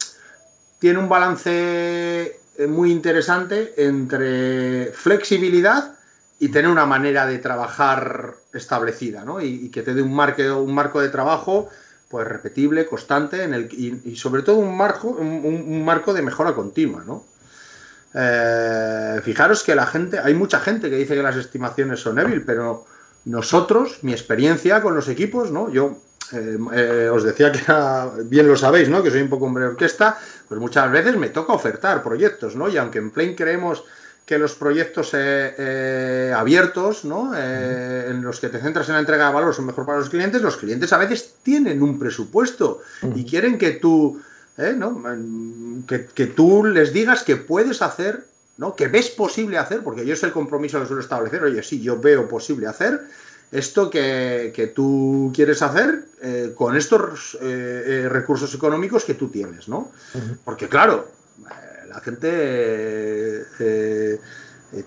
[0.87, 5.96] tiene un balance eh, muy interesante entre flexibilidad
[6.38, 9.40] y tener una manera de trabajar establecida, ¿no?
[9.40, 11.68] Y, que te dé un marco, un marco de trabajo
[12.09, 17.03] pues repetible, constante, en el, y, sobre todo un marco, un, marco de mejora continua,
[17.05, 17.25] ¿no?
[18.14, 22.44] Eh, fijaros que la gente, hay mucha gente que dice que las estimaciones son débil,
[22.44, 22.87] pero
[23.25, 25.68] nosotros, mi experiencia con los equipos, ¿no?
[25.68, 25.99] Yo
[26.32, 27.60] eh, eh, os decía que
[28.24, 29.02] bien lo sabéis, ¿no?
[29.02, 32.68] Que soy un poco hombre orquesta, pues muchas veces me toca ofertar proyectos, ¿no?
[32.68, 33.84] Y aunque en Plain creemos
[34.24, 37.32] que los proyectos eh, abiertos, ¿no?
[37.36, 40.42] en los que te centras en la entrega de valor son mejor para los clientes,
[40.42, 42.80] los clientes a veces tienen un presupuesto
[43.14, 44.20] y quieren que tú,
[44.56, 45.00] ¿no?
[45.86, 48.24] que, que tú les digas que puedes hacer
[48.58, 48.74] ¿no?
[48.74, 51.98] que ves posible hacer, porque yo es el compromiso que suelo establecer, oye, sí, yo
[51.98, 53.02] veo posible hacer,
[53.52, 59.68] esto que, tú quieres hacer eh, con estos eh, eh, recursos económicos que tú tienes,
[59.68, 59.90] ¿no?
[60.44, 61.09] Porque claro,
[61.88, 63.46] la gente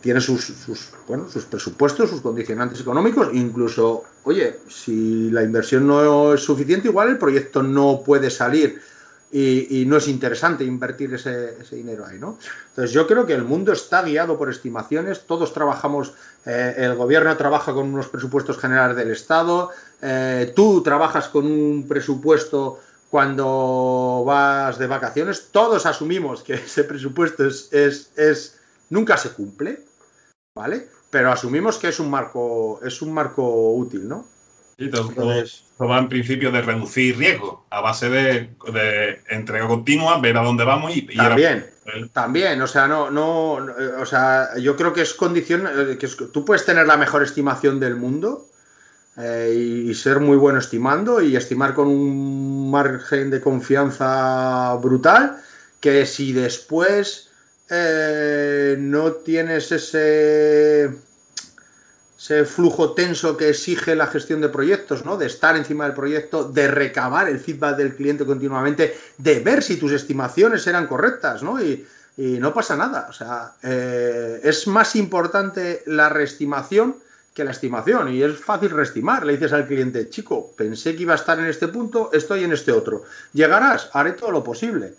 [0.01, 6.33] tiene sus, sus, bueno, sus presupuestos, sus condicionantes económicos, incluso, oye, si la inversión no
[6.33, 8.81] es suficiente, igual el proyecto no puede salir
[9.31, 12.37] y, no es interesante invertir ese, dinero ahí, ¿no?
[12.69, 16.13] Entonces yo creo que el mundo está guiado por estimaciones, todos trabajamos,
[16.45, 19.69] eh, el gobierno trabaja con unos presupuestos generales del Estado,
[20.01, 22.79] eh, tú trabajas con un presupuesto
[23.11, 29.83] cuando vas de vacaciones, todos asumimos que ese presupuesto es, es, es nunca se cumple,
[30.55, 30.87] ¿vale?
[31.11, 34.25] Pero asumimos que es un marco, es un marco útil, ¿no?
[34.79, 35.13] Sí, todo,
[35.85, 38.49] va en principio de reducir riesgo a base de,
[39.29, 41.65] entrega continua, ver a dónde vamos y, también,
[42.13, 43.55] también, o sea, no, no,
[43.99, 47.81] o sea, yo creo que es condición eh, que tú puedes tener la mejor estimación
[47.81, 48.47] del mundo
[49.17, 55.41] eh, y, ser muy bueno estimando y estimar con un margen de confianza brutal
[55.81, 57.31] que si después
[57.69, 60.89] eh, no tienes ese
[62.29, 65.17] ese flujo tenso que exige la gestión de proyectos, ¿no?
[65.17, 69.77] De estar encima del proyecto, de recabar el feedback del cliente continuamente, de ver si
[69.77, 71.61] tus estimaciones eran correctas, ¿no?
[71.61, 71.87] Y,
[72.17, 73.07] no pasa nada.
[73.09, 76.97] O sea, eh, es más importante la reestimación
[77.33, 78.13] que la estimación.
[78.13, 79.25] Y es fácil reestimar.
[79.25, 82.51] Le dices al cliente, chico, pensé que iba a estar en este punto, estoy en
[82.51, 83.05] este otro.
[83.31, 84.95] Llegarás, haré todo lo posible.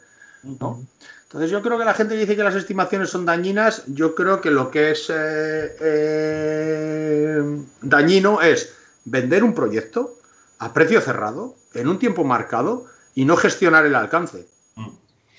[1.31, 4.51] Entonces yo creo que la gente dice que las estimaciones son dañinas, yo creo que
[4.51, 7.41] lo que es eh, eh,
[7.83, 10.19] dañino es vender un proyecto
[10.59, 14.49] a precio cerrado, en un tiempo marcado, y no gestionar el alcance.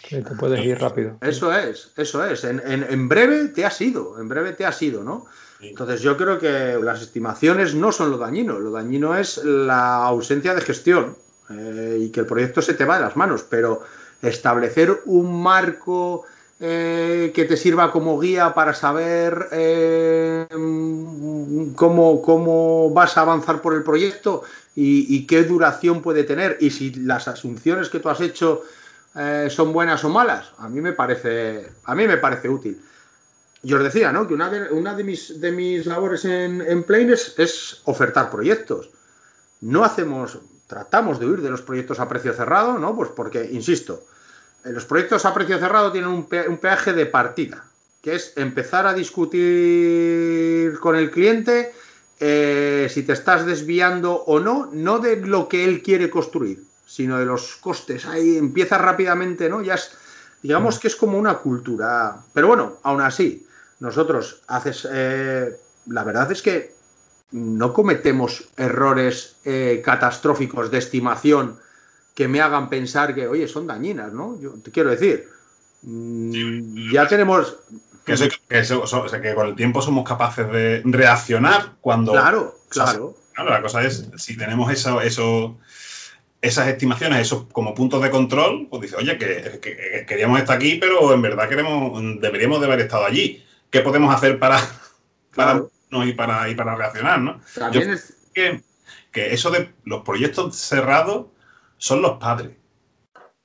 [0.08, 1.18] Sí, te puedes ir rápido.
[1.20, 2.46] Eso es, eso es.
[2.46, 5.26] En, breve te ha sido, en breve te ha sido, ¿no?
[5.60, 10.56] Entonces yo creo que las estimaciones no son lo dañino, lo dañino es la ausencia
[10.56, 11.18] de gestión
[11.50, 13.84] eh, y que el proyecto se te va de las manos, pero
[14.22, 16.26] establecer un marco
[16.64, 20.46] eh, que te sirva como guía para saber eh,
[21.76, 24.44] cómo, cómo, vas a avanzar por el proyecto
[24.76, 28.62] y, qué duración puede tener y si las asunciones que tú has hecho
[29.16, 32.80] eh, son buenas o malas, a mí me parece, a mí me parece útil.
[33.64, 34.28] Yo os decía, ¿no?
[34.28, 38.92] Que una de, una de, mis, de mis labores en, en Plane es, ofertar proyectos.
[39.62, 40.40] No hacemos,
[40.72, 42.96] tratamos de huir de los proyectos a precio cerrado, ¿no?
[42.96, 44.06] Pues porque, insisto,
[44.64, 47.66] los proyectos a precio cerrado tienen un, peaje de partida,
[48.02, 51.74] que es empezar a discutir con el cliente
[52.22, 57.20] eh, si te estás desviando o no, no de lo que él quiere construir, sino
[57.20, 58.06] de los costes.
[58.06, 59.62] Ahí empieza rápidamente, ¿no?
[59.62, 59.92] Ya es,
[60.42, 62.16] digamos que es como una cultura.
[62.32, 63.46] Pero bueno, aún así,
[63.82, 65.54] nosotros haces, eh,
[65.88, 66.81] la verdad es que
[67.32, 71.58] no cometemos errores eh, catastróficos de estimación
[72.14, 74.40] que me hagan pensar que, oye, son dañinas, ¿no?
[74.40, 75.28] Yo te quiero decir,
[75.84, 77.58] mm, ya tenemos...
[78.04, 82.12] Que, que, con el tiempo somos capaces de reaccionar cuando...
[82.12, 83.16] Claro, claro.
[83.34, 85.58] claro, la cosa es, si tenemos eso, eso,
[86.42, 91.14] esas estimaciones, esos como puntos de control, pues dice, oye, que, queríamos estar aquí, pero
[91.14, 93.46] en verdad queremos, deberíamos de haber estado allí.
[93.70, 94.60] ¿Qué podemos hacer para,
[95.36, 97.42] para y para, y para reaccionar, ¿no?
[97.54, 98.14] También es...
[98.34, 98.64] que,
[99.12, 101.28] que eso de los proyectos cerrados
[101.78, 102.52] son los padres.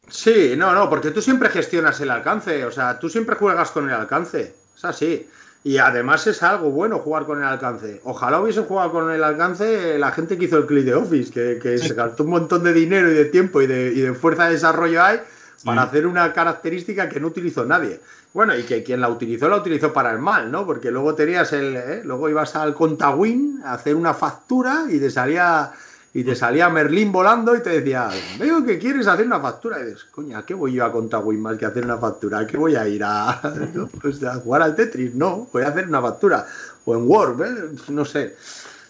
[0.08, 3.88] Sí, no, no, porque tú siempre gestionas el alcance, o sea, tú siempre juegas con
[3.88, 5.28] el alcance, es así.
[5.64, 8.00] Y además es algo bueno jugar con el alcance.
[8.04, 11.78] Ojalá hubiese jugado con el alcance la gente que hizo el click de Office, que,
[11.78, 14.52] se gastó un montón de dinero y de tiempo y de, y de fuerza de
[14.52, 15.18] desarrollo ahí
[15.64, 18.00] para hacer una característica que no utilizó nadie.
[18.36, 20.66] Bueno, y que quien la utilizó la utilizó para el mal, ¿no?
[20.66, 22.02] Porque luego tenías el, ¿eh?
[22.04, 25.72] luego ibas al Contawin a hacer una factura y te salía
[26.12, 29.80] y te salía Merlín volando y te decía, veo que quieres hacer una factura.
[29.80, 32.40] Y dices, coña, ¿qué voy yo a Contawin más que hacer una factura?
[32.40, 33.40] ¿A qué voy a ir a,
[34.02, 35.14] pues a jugar al Tetris?
[35.14, 36.46] No, voy a hacer una factura.
[36.84, 37.70] O en Word, ¿eh?
[37.88, 38.36] no sé.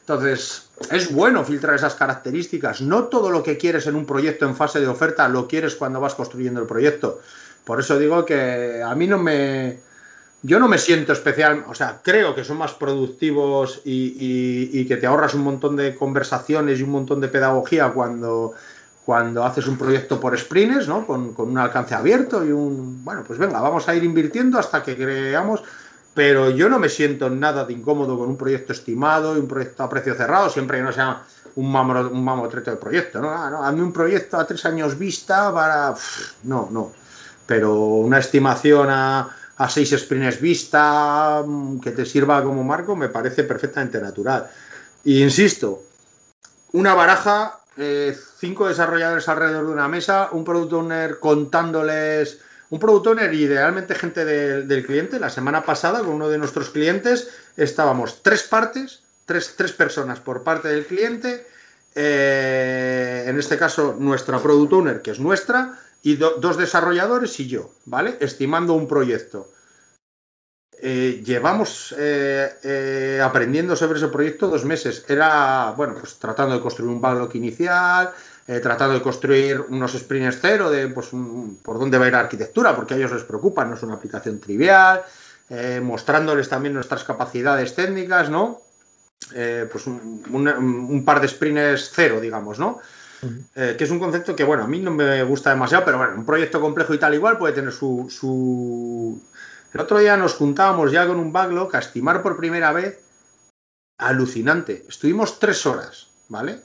[0.00, 2.80] Entonces, es bueno filtrar esas características.
[2.80, 6.00] No todo lo que quieres en un proyecto en fase de oferta lo quieres cuando
[6.00, 7.20] vas construyendo el proyecto.
[7.66, 9.80] Por eso digo que a mí no me.
[10.42, 15.06] Yo no me siento especial, o sea, creo que son más productivos y, que te
[15.08, 18.54] ahorras un montón de conversaciones y un montón de pedagogía cuando,
[19.04, 21.04] cuando haces un proyecto por sprints, ¿no?
[21.04, 23.04] Con, un alcance abierto y un.
[23.04, 25.64] Bueno, pues venga, vamos a ir invirtiendo hasta que creamos.
[26.14, 29.82] Pero yo no me siento nada de incómodo con un proyecto estimado y un proyecto
[29.82, 31.24] a precio cerrado, siempre que no sea
[31.56, 33.30] un, mamotreto de proyecto, ¿no?
[33.30, 35.92] Ah, no, hazme un proyecto a tres años vista para.
[36.44, 37.05] No, no
[37.46, 39.30] pero una estimación a,
[39.68, 44.50] seis sprints vista mm, que te sirva como marco me parece perfectamente natural.
[45.04, 45.82] Y insisto,
[46.72, 53.06] una baraja, eh, cinco desarrolladores alrededor de una mesa, un product owner contándoles, un product
[53.06, 55.20] owner idealmente gente del cliente.
[55.20, 60.42] La semana pasada con uno de nuestros clientes estábamos tres partes, tres, tres personas por
[60.42, 61.46] parte del cliente.
[61.94, 67.68] Eh, en este caso, nuestra product owner, que es nuestra, y dos desarrolladores y yo,
[67.84, 68.16] ¿vale?
[68.20, 69.50] Estimando un proyecto.
[70.80, 75.04] Eh, llevamos eh, eh, aprendiendo sobre ese proyecto dos meses.
[75.08, 78.12] Era, bueno, pues tratando de construir un backlog inicial,
[78.62, 81.08] tratando de construir unos sprints cero de pues,
[81.64, 83.94] por dónde va a ir la arquitectura, porque a ellos les preocupa, no es una
[83.94, 85.02] aplicación trivial,
[85.82, 88.60] mostrándoles también nuestras capacidades técnicas, ¿no?
[89.72, 92.80] pues un, un, par de sprints cero, digamos, ¿no?
[93.54, 96.14] Eh, que es un concepto que, bueno, a mí no me gusta demasiado, pero bueno,
[96.16, 99.20] un proyecto complejo y tal igual puede tener su,
[99.72, 103.00] El otro día nos juntábamos ya con un backlog a estimar por primera vez.
[103.98, 104.84] Alucinante.
[104.88, 106.60] Estuvimos tres horas, ¿vale?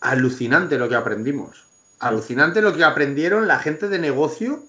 [0.00, 1.64] Alucinante lo que aprendimos.
[2.00, 4.64] Alucinante lo que aprendieron la gente de negocio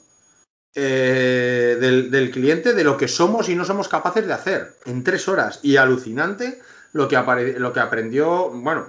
[0.74, 5.04] eh, del, del, cliente de lo que somos y no somos capaces de hacer en
[5.04, 5.60] tres horas.
[5.64, 6.62] Y alucinante
[6.96, 8.86] lo que, lo que aprendió, bueno,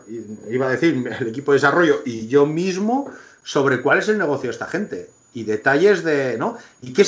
[0.49, 3.11] iba a decir el equipo de desarrollo y yo mismo
[3.43, 6.57] sobre cuál es el negocio de esta gente y detalles de, ¿no?
[6.83, 7.05] ¿Y qué,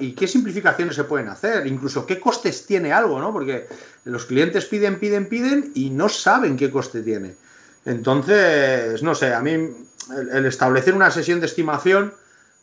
[0.00, 3.32] y qué simplificaciones se pueden hacer, incluso qué costes tiene algo, ¿no?
[3.32, 3.68] Porque
[4.04, 7.36] los clientes piden, piden, piden y no saben qué coste tiene.
[7.84, 12.14] Entonces, no sé, a mí el establecer una sesión de estimación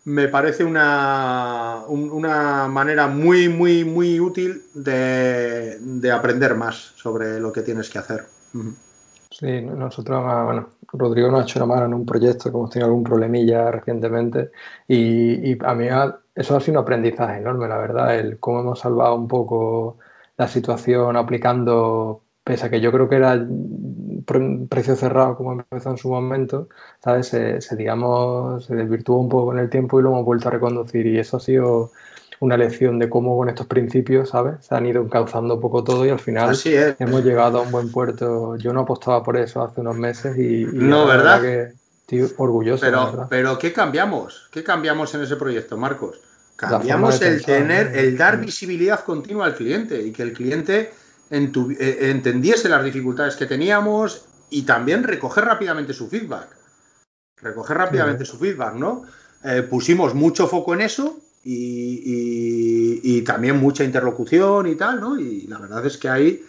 [0.06, 7.62] me parece una, una manera muy, muy, muy útil de, aprender más sobre lo que
[7.62, 8.26] tienes que hacer.
[9.30, 12.70] Sí, nosotros, ah, bueno, Rodrigo nos ha hecho una mano en un proyecto que hemos
[12.72, 14.52] tenido algún problemilla recientemente
[14.88, 15.88] y, a mí
[16.34, 20.00] eso ha sido un aprendizaje enorme, la verdad, el cómo hemos salvado un poco
[20.38, 23.48] la situación aplicando, pese a que yo creo que era
[24.68, 26.68] precio cerrado como empezó en su momento,
[27.04, 27.28] ¿sabes?
[27.28, 31.06] Se, digamos, se desvirtuó un poco con el tiempo y lo hemos vuelto a reconducir
[31.06, 31.92] y eso ha sido
[32.40, 34.66] una lección de cómo con estos principios, ¿sabes?
[34.66, 36.58] Se han ido encauzando un poco todo y al final
[36.98, 38.56] hemos llegado a un buen puerto.
[38.56, 41.42] Yo no apostaba por eso hace unos meses y, no, ¿verdad?
[41.42, 42.84] que estoy orgulloso.
[42.84, 44.50] Pero, pero ¿qué cambiamos?
[44.52, 46.20] ¿Qué cambiamos en ese proyecto, Marcos?
[46.56, 50.92] Cambiamos el tener, el dar visibilidad continua al cliente y que el cliente
[51.32, 56.48] eh, entendiese las dificultades que teníamos y también recoger rápidamente su feedback.
[57.42, 59.04] Recoger rápidamente su feedback, ¿no?
[59.44, 65.20] Eh, pusimos mucho foco en eso y, también mucha interlocución y tal, ¿no?
[65.20, 66.44] Y la verdad es que ahí,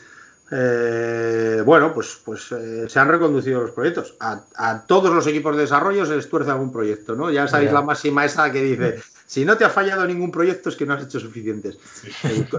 [0.50, 2.48] eh, bueno, pues, pues
[2.88, 4.16] se han reconducido los proyectos.
[4.18, 7.30] A, todos los equipos de desarrollo se les tuerce algún proyecto, ¿no?
[7.30, 9.00] Ya sabéis la máxima esa que dice,
[9.30, 11.78] si no te ha fallado ningún proyecto es que no has hecho suficientes.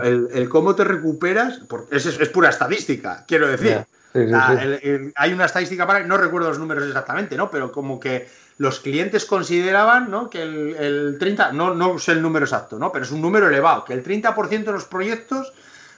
[0.01, 1.59] El, cómo te recuperas,
[1.91, 3.85] es, es, pura estadística, quiero decir.
[4.13, 7.51] hay una estadística para, no recuerdo los números exactamente, ¿no?
[7.51, 10.29] Pero como que los clientes consideraban ¿no?
[10.29, 12.89] que el, 30, no, no sé el número exacto, ¿no?
[12.89, 15.51] Pero es un número elevado, que el 30% de los proyectos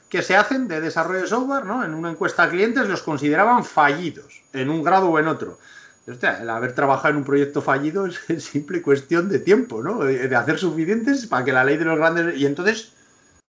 [0.09, 1.83] que se hacen de desarrollo de software, ¿no?
[1.83, 5.59] En una encuesta a clientes los consideraban fallidos, en un grado o en otro.
[6.05, 10.03] El haber trabajado en un proyecto fallido es, simple cuestión de tiempo, ¿no?
[10.03, 12.37] De hacer suficientes para que la ley de los grandes...
[12.37, 12.93] Y entonces,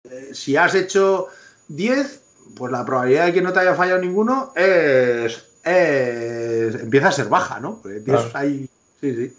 [0.03, 1.27] eh, si has hecho
[1.69, 2.21] 10,
[2.55, 7.59] pues la probabilidad de que no te haya fallado ninguno es, empieza a ser baja,
[7.59, 7.81] ¿no?
[9.01, 9.35] Sí, sí.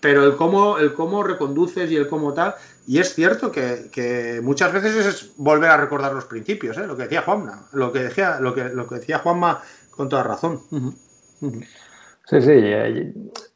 [0.00, 2.54] Pero el cómo, el cómo reconduces y el cómo tal,
[2.86, 6.86] y es cierto que, muchas veces es volver a recordar los principios, ¿eh?
[6.86, 10.22] lo que decía Juanma, lo que decía, lo que, lo que decía Juanma con toda
[10.22, 10.62] razón.
[12.26, 12.50] Sí, sí.
[12.52, 13.14] Eh,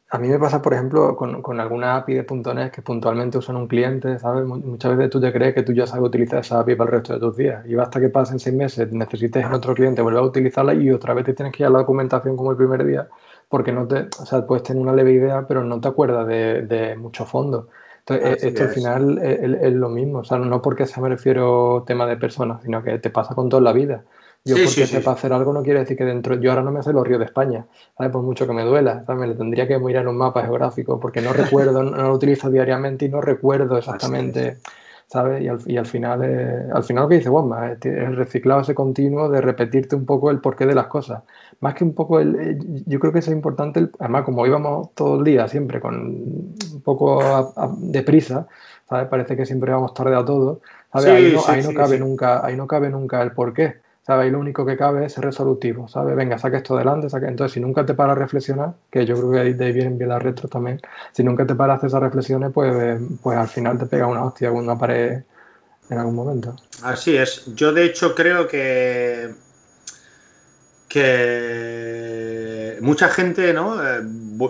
[0.09, 3.55] a mí me pasa, por ejemplo, con, con alguna API de .NET que puntualmente usan
[3.55, 4.45] un cliente, ¿sabes?
[4.45, 7.13] Muchas veces tú te crees que tú ya sabes utilizar esa API para el resto
[7.13, 7.65] de tus días.
[7.65, 11.13] Y basta que pasen seis meses, necesites en otro cliente volver a utilizarla y otra
[11.13, 13.07] vez te tienes que ir a la documentación como el primer día,
[13.49, 16.63] porque no te, o sea, puedes tener una leve idea, pero no te acuerdas de,
[16.63, 17.69] de mucho fondo.
[17.99, 22.07] Entonces, esto al final es, lo mismo, o sea, no porque sea me refiero tema
[22.07, 24.03] de personas, sino que te pasa con toda la vida.
[24.43, 26.93] Yo porque sepa hacer algo no quiere decir que dentro, yo ahora no me sé
[26.93, 28.11] los ríos de España, ¿sabes?
[28.11, 29.21] Por mucho que me duela, ¿sabes?
[29.21, 33.05] Me le tendría que mirar un mapa geográfico porque no recuerdo, no, lo utilizo diariamente
[33.05, 34.57] y no recuerdo exactamente
[35.11, 35.43] ¿sabes?
[35.43, 38.61] Y al, y al final, eh, al final lo que dice Juanma, es el reciclado
[38.61, 41.23] ese continuo de repetirte un poco el porqué de las cosas.
[41.59, 45.19] Más que un poco, el, eh, yo creo que es importante, además como íbamos todo
[45.19, 48.47] el día siempre con un poco de prisa,
[48.87, 49.09] ¿sabes?
[49.09, 50.61] Parece que siempre vamos tarde a todo,
[50.93, 51.09] ¿sabes?
[51.09, 53.81] ahí no, ahí no cabe nunca, ahí no cabe nunca el porqué.
[54.11, 54.27] ¿Sabes?
[54.27, 56.15] Y lo único que cabe es ser resolutivo, ¿sabes?
[56.15, 57.29] Venga, saca esto adelante, saca...
[57.29, 60.09] Entonces, si nunca te paras a reflexionar, que yo creo que de ahí vienen bien
[60.09, 60.81] las retro también,
[61.13, 64.25] si nunca te paras a hacer esas reflexiones, pues, pues al final te pega una
[64.25, 65.23] hostia con una pared
[65.89, 66.55] en algún momento.
[66.83, 67.45] Así es.
[67.55, 69.33] Yo, de hecho, creo que
[70.91, 73.81] que mucha gente ¿no?
[73.81, 74.01] Eh,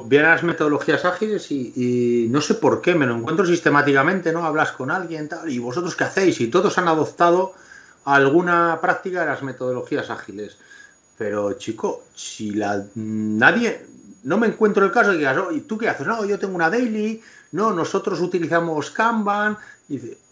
[0.06, 4.44] viene a las metodologías ágiles y, no sé por qué, me lo encuentro sistemáticamente, ¿no?
[4.44, 7.54] Hablas con alguien tal, y vosotros qué hacéis, y todos han adoptado
[8.06, 10.58] alguna práctica de las metodologías ágiles.
[11.18, 13.86] Pero, chico, si la nadie,
[14.24, 16.08] no me encuentro el caso de que digas, ¿y tú qué haces?
[16.08, 17.22] No, yo tengo una daily,
[17.52, 19.58] no, nosotros utilizamos Kanban,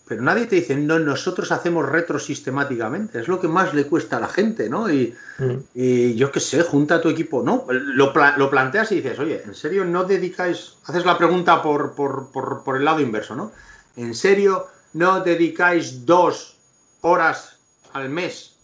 [0.08, 4.18] pero nadie te dice, no, nosotros hacemos retro sistemáticamente, es lo que más le cuesta
[4.18, 4.90] a la gente, ¿no?
[4.90, 6.16] Y, mm.
[6.16, 7.68] yo qué sé, junta a tu equipo, ¿no?
[7.70, 12.32] Lo, lo, planteas y dices, oye, ¿en serio no dedicáis, haces la pregunta por, por,
[12.32, 13.52] por, por el lado inverso, ¿no?
[13.96, 16.58] ¿En serio no dedicáis dos
[17.02, 17.59] horas
[17.94, 18.58] al mes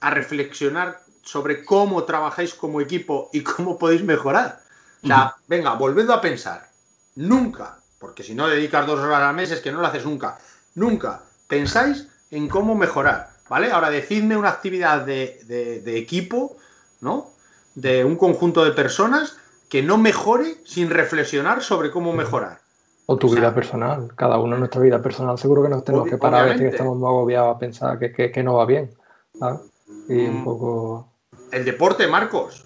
[0.00, 4.60] a reflexionar sobre cómo trabajáis como equipo y cómo podéis mejorar.
[5.02, 6.70] O sea, venga, volved a pensar.
[7.16, 10.38] Nunca, porque si no dedicas dos horas al mes es que no lo haces nunca.
[10.74, 13.30] Nunca pensáis en cómo mejorar.
[13.48, 13.70] ¿Vale?
[13.70, 16.56] Ahora decidme una actividad de, equipo,
[17.00, 17.30] ¿no?
[17.74, 19.36] De un conjunto de personas
[19.68, 22.63] que no mejore sin reflexionar sobre cómo mejorar.
[23.06, 26.16] O tu vida personal, cada uno en nuestra vida personal, seguro que nos tenemos que
[26.16, 28.90] parar a veces que estamos muy agobiados a pensar que, no va bien.
[30.08, 30.44] Y un mm.
[30.44, 31.12] poco.
[31.52, 32.64] El deporte, Marcos.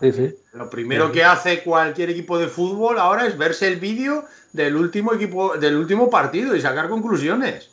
[0.00, 0.36] Sí, sí.
[0.52, 5.14] Lo primero que hace cualquier equipo de fútbol ahora es verse el vídeo del último
[5.14, 7.70] equipo, del último partido y sacar conclusiones.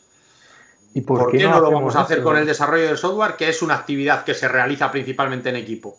[0.93, 3.61] ¿Y por, qué, no, lo vamos a hacer con el desarrollo del software, que es
[3.61, 5.97] una actividad que se realiza principalmente en equipo?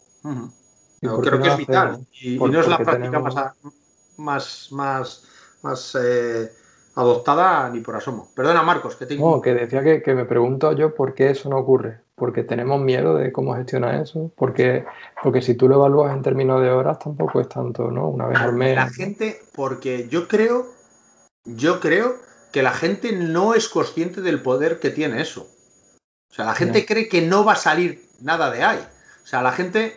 [1.03, 2.07] Yo creo que es vital.
[2.21, 3.35] Y, no es la práctica más,
[4.17, 5.26] más más
[6.01, 6.51] eh,
[6.95, 8.31] adoptada ni por asomo.
[8.35, 9.31] Perdona, Marcos, que tengo.
[9.31, 12.01] No, que decía que, me pregunto yo por qué eso no ocurre.
[12.15, 14.33] Porque tenemos miedo de cómo gestiona eso.
[14.37, 14.87] Porque,
[15.23, 18.09] porque si tú lo evalúas en términos de horas, tampoco es tanto, ¿no?
[18.09, 18.75] Una vez al mes.
[18.75, 20.67] La gente, porque yo creo,
[21.45, 22.17] yo creo
[22.53, 25.47] que la gente no es consciente del poder que tiene eso.
[26.31, 28.87] O sea, la gente cree que no va a salir nada de ahí.
[29.23, 29.97] O sea, la gente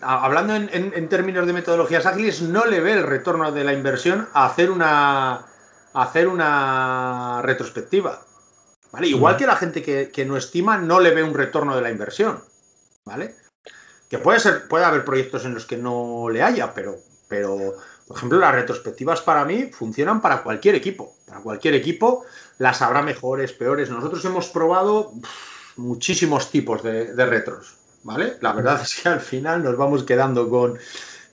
[0.00, 4.46] hablando en, términos de metodologías ágiles, no le ve el retorno de la inversión a
[4.46, 5.46] hacer una,
[5.92, 8.22] hacer una retrospectiva.
[8.92, 9.08] ¿Vale?
[9.08, 12.42] Igual que la gente que, no estima no le ve un retorno de la inversión.
[13.04, 13.34] ¿Vale?
[14.08, 16.96] Que puede ser, puede haber proyectos en los que no le haya, pero,
[17.28, 17.74] pero,
[18.06, 21.16] por ejemplo, las retrospectivas para mí funcionan para cualquier equipo.
[21.26, 22.24] Para cualquier equipo
[22.58, 23.90] las habrá mejores, peores.
[23.90, 25.12] Nosotros hemos probado
[25.76, 27.77] muchísimos tipos de retros.
[28.08, 28.38] ¿Vale?
[28.40, 30.78] La verdad es que al final nos vamos quedando con,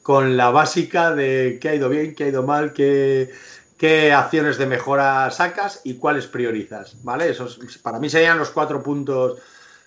[0.03, 3.31] con la básica de qué ha ido bien, qué ha ido mal, qué,
[3.77, 7.29] qué acciones de mejora sacas y cuáles priorizas, ¿vale?
[7.29, 9.39] Esos para mí serían los cuatro puntos.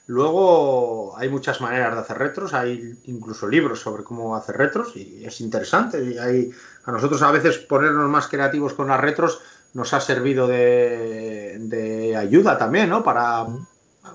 [0.07, 5.23] Luego hay muchas maneras de hacer retros, hay incluso libros sobre cómo hacer retros y
[5.27, 6.03] es interesante.
[6.03, 6.51] Y hay,
[6.87, 9.43] a nosotros a veces ponernos más creativos con las retros
[9.75, 13.05] nos ha servido de, ayuda también, ¿no?
[13.05, 13.47] Para,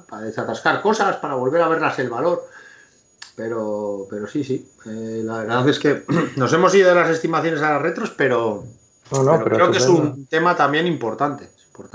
[0.10, 2.50] para, desatascar cosas, para volver a verlas el valor.
[3.36, 4.68] Pero, pero sí, sí.
[4.86, 6.04] Eh, la verdad es que
[6.38, 8.64] nos hemos ido de las estimaciones a las retros, pero,
[9.10, 11.50] creo que es un tema también importante.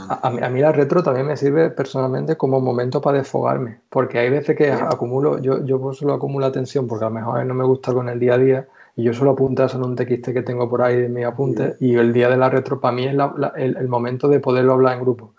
[0.09, 4.57] A, mí, la retro también me sirve personalmente como momento para desfogarme, porque hay veces
[4.57, 8.09] que acumulo, yo, yo solo acumulo atención porque a lo mejor no me gusta con
[8.09, 10.83] el día a día y yo solo apunto eso en un TXT que tengo por
[10.83, 13.15] ahí de mi apunte y el día de la retro para mí es
[13.57, 15.35] el, momento de poderlo hablar en grupo.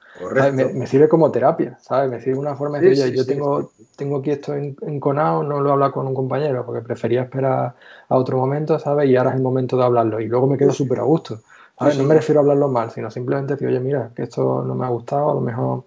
[0.73, 2.09] Me, sirve como terapia, ¿sabes?
[2.11, 5.71] Me sirve una forma de decir, yo tengo, tengo aquí esto enconado, no lo he
[5.71, 7.75] hablado con un compañero porque prefería esperar
[8.07, 9.09] a otro momento, ¿sabes?
[9.09, 11.39] Y ahora es el momento de hablarlo y luego me quedo súper a gusto.
[11.79, 14.85] no me refiero a hablarlo mal, sino simplemente decir, oye, mira, que esto no me
[14.85, 15.83] ha gustado, a lo mejor...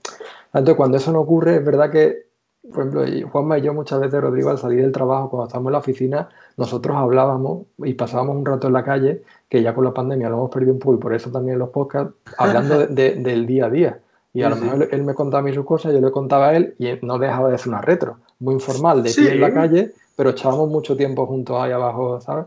[0.54, 2.32] Entonces, cuando eso no ocurre, es verdad que
[2.70, 5.72] por ejemplo, Juanma y yo muchas veces, Rodrigo, al salir del trabajo, cuando estábamos en
[5.72, 9.92] la oficina, nosotros hablábamos y pasábamos un rato en la calle, que ya con la
[9.92, 13.66] pandemia lo hemos perdido un poco y por eso también los podcasts, hablando del día
[13.66, 14.00] a día.
[14.34, 16.56] Y a lo mejor él me contaba a mí sus cosas, yo le contaba a
[16.56, 19.92] él y no dejaba de ser una retro, muy informal, de pie en la calle,
[20.16, 22.46] pero echábamos mucho tiempo juntos ahí abajo, ¿sabes?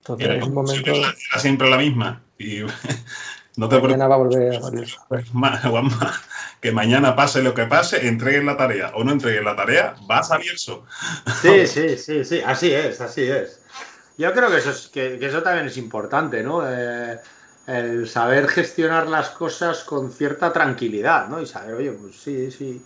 [0.00, 0.90] Entonces es un momento...
[0.90, 2.22] Era siempre la misma.
[2.38, 2.62] Y
[3.56, 4.60] no te Mañana va a volver a
[5.70, 6.12] Juanma,
[6.60, 10.18] que mañana pase lo que pase, entreguen la tarea o no entreguen la tarea, va
[10.18, 10.84] a salir eso.
[11.40, 13.60] Sí, sí, sí, sí, así es, así es.
[14.18, 16.62] Yo creo que eso, es, que, eso también es importante, ¿no?
[16.66, 17.18] Eh,
[17.66, 21.40] el saber gestionar las cosas con cierta tranquilidad, ¿no?
[21.40, 22.84] Y saber, oye, pues sí, sí.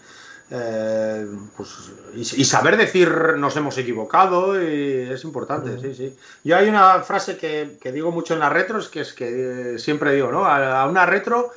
[0.50, 1.26] Eh,
[1.56, 6.16] pues, y, saber decir nos hemos equivocado y es importante, sí, sí.
[6.42, 10.14] Yo hay una frase que, digo mucho en las retros, que es que eh, siempre
[10.14, 10.46] digo, ¿no?
[10.46, 11.52] a una retro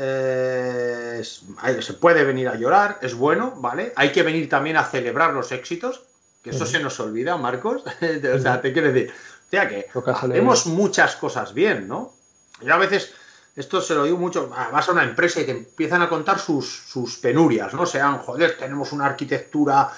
[0.00, 3.92] eh, se puede venir a llorar, es bueno, ¿vale?
[3.96, 6.04] Hay que venir también a celebrar los éxitos,
[6.40, 7.82] que eso se nos olvida, Marcos.
[8.34, 12.12] o sea, te quiero decir, o sea que hacemos muchas cosas bien, ¿no?
[12.60, 13.14] Yo a veces,
[13.56, 16.68] esto se lo digo mucho, vas a una empresa y te empiezan a contar sus,
[16.68, 17.86] sus penurias, ¿no?
[17.86, 19.90] Sean, joder, tenemos una arquitectura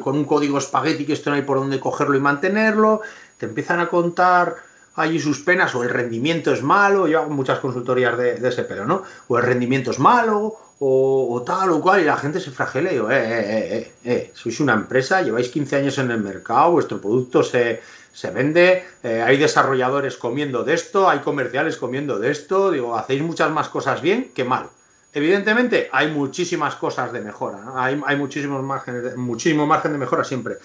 [0.00, 3.02] con un código espagueti que esto no hay por dónde cogerlo y mantenerlo,
[3.38, 4.56] te empiezan a contar
[4.96, 8.84] allí sus penas, o el rendimiento es malo, yo hago muchas consultorías de, ese pero,
[8.86, 9.02] ¿no?
[9.28, 12.94] O el rendimiento es malo, o, tal o cual, y la gente se fragela y
[12.94, 16.98] digo, eh, eh, eh, eh, sois una empresa, lleváis 15 años en el mercado, vuestro
[16.98, 17.82] producto se,
[18.14, 23.50] se vende, hay desarrolladores comiendo de esto, hay comerciales comiendo de esto, digo, hacéis muchas
[23.50, 24.70] más cosas bien que mal.
[25.12, 30.56] Evidentemente hay muchísimas cosas de mejora, hay, hay muchísimos márgenes, muchísimo margen de mejora siempre.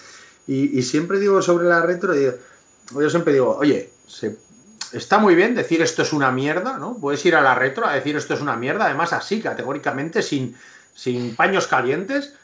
[0.46, 2.32] Y, y siempre digo sobre la retro, digo,
[2.94, 3.90] yo siempre digo, oye,
[4.96, 6.98] está muy bien decir esto es una mierda, ¿no?
[6.98, 10.56] Puedes ir a la retro a decir esto es una mierda, además así, categóricamente, sin,
[10.94, 12.34] sin paños calientes.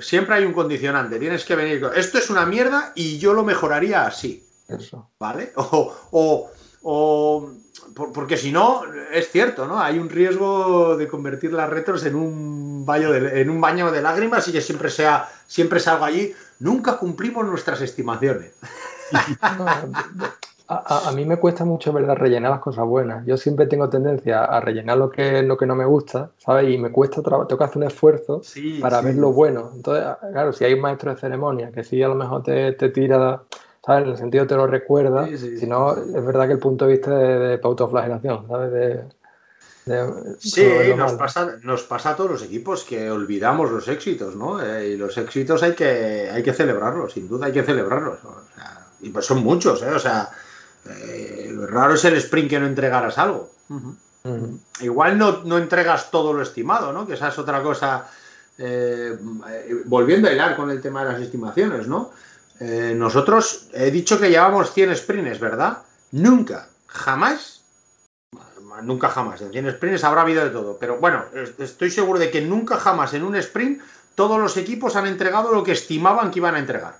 [0.00, 3.44] siempre hay un condicionante, tienes que venir con esto es una mierda y yo lo
[3.44, 4.46] mejoraría así.
[4.68, 5.10] Eso.
[5.18, 5.52] ¿Vale?
[5.56, 6.50] O,
[6.82, 7.50] o,
[7.94, 8.82] porque si no,
[9.12, 9.80] es cierto, ¿no?
[9.80, 14.02] Hay un riesgo de convertir las retros en un baño de, en un baño de
[14.02, 16.34] lágrimas y que siempre sea, siempre salgo allí.
[16.58, 18.52] Nunca cumplimos nuestras estimaciones.
[20.68, 23.26] a, mí me cuesta mucho, ¿verdad?, rellenar las cosas buenas.
[23.26, 26.72] Yo siempre tengo tendencia a rellenar lo que, lo que no me gusta, ¿sabes?
[26.72, 28.42] Y me cuesta, tengo que hacer un esfuerzo
[28.80, 29.70] para ver lo bueno.
[29.74, 33.42] Entonces, claro, si hay un maestro de ceremonia que sí a lo mejor te, tira,
[33.84, 34.04] ¿sabes?
[34.04, 37.16] En el sentido te lo recuerda, si no, es verdad que el punto de vista
[37.16, 38.72] de, de pautoflagelación, ¿sabes?
[38.72, 39.04] De,
[40.38, 40.64] sí,
[40.96, 44.62] nos pasa, nos pasa a todos los equipos que olvidamos los éxitos, ¿no?
[44.62, 48.18] Eh, y los éxitos hay que, hay que celebrarlos, sin duda hay que celebrarlos.
[49.00, 49.90] y pues son muchos, ¿eh?
[49.90, 50.30] O sea,
[50.86, 53.50] eh, lo raro es el sprint que no entregaras algo.
[54.80, 57.06] Igual no, no, entregas todo lo estimado, ¿no?
[57.06, 58.08] Que esa es otra cosa.
[58.58, 59.16] Eh,
[59.86, 62.10] volviendo a hilar con el tema de las estimaciones, ¿no?
[62.60, 65.78] Eh, nosotros he dicho que llevamos 100 sprints, ¿verdad?
[66.12, 67.64] Nunca, jamás,
[68.82, 69.40] nunca jamás.
[69.40, 71.24] En 100 sprints habrá habido de todo, pero bueno,
[71.58, 73.80] estoy seguro de que nunca jamás en un sprint
[74.14, 76.98] todos los equipos han entregado lo que estimaban que iban a entregar.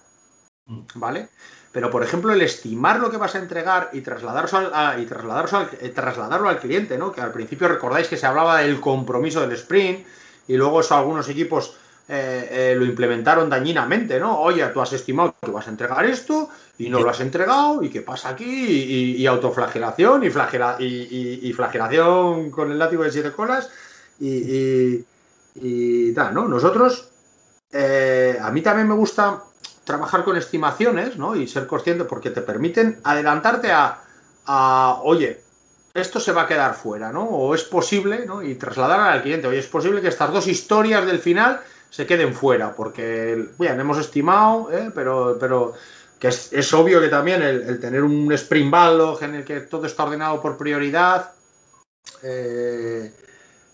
[0.66, 0.80] Mm.
[0.94, 1.28] ¿Vale?
[1.72, 5.68] Pero, por ejemplo, el estimar lo que vas a entregar y, trasladarlo al, y trasladarlo
[5.80, 7.10] eh, trasladarlo al cliente, ¿no?
[7.12, 10.06] Que al principio recordáis que se hablaba del compromiso del sprint
[10.48, 11.76] y luego eso algunos equipos
[12.08, 14.38] eh, eh, lo implementaron dañinamente, ¿no?
[14.40, 17.88] Oye, tú has estimado que vas a entregar esto y no lo has entregado y
[17.88, 23.70] qué pasa aquí y, autoflagelación y, flagela, y, flagelación con el látigo de siete colas
[24.20, 25.04] y,
[26.12, 26.48] tal, ¿no?
[26.48, 27.08] Nosotros,
[27.72, 29.44] a mí también me gusta
[29.84, 31.36] trabajar con estimaciones, ¿no?
[31.36, 35.40] Y ser consciente porque te permiten adelantarte a, oye,
[35.94, 37.24] esto se va a quedar fuera, ¿no?
[37.24, 38.42] O es posible, ¿no?
[38.42, 41.60] Y trasladar al cliente, oye, es posible que estas dos historias del final
[41.90, 44.90] se queden fuera, porque, bien, hemos estimado, ¿eh?
[44.94, 45.74] pero, pero
[46.18, 50.04] que es, obvio que también el, tener un sprint backlog en el que todo está
[50.04, 51.32] ordenado por prioridad,
[52.22, 53.12] eh,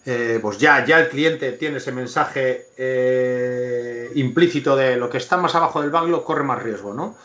[0.05, 5.36] eh, pues ya, ya el cliente tiene ese mensaje eh, implícito de lo que está
[5.36, 7.16] más abajo del backlog corre más riesgo, ¿no?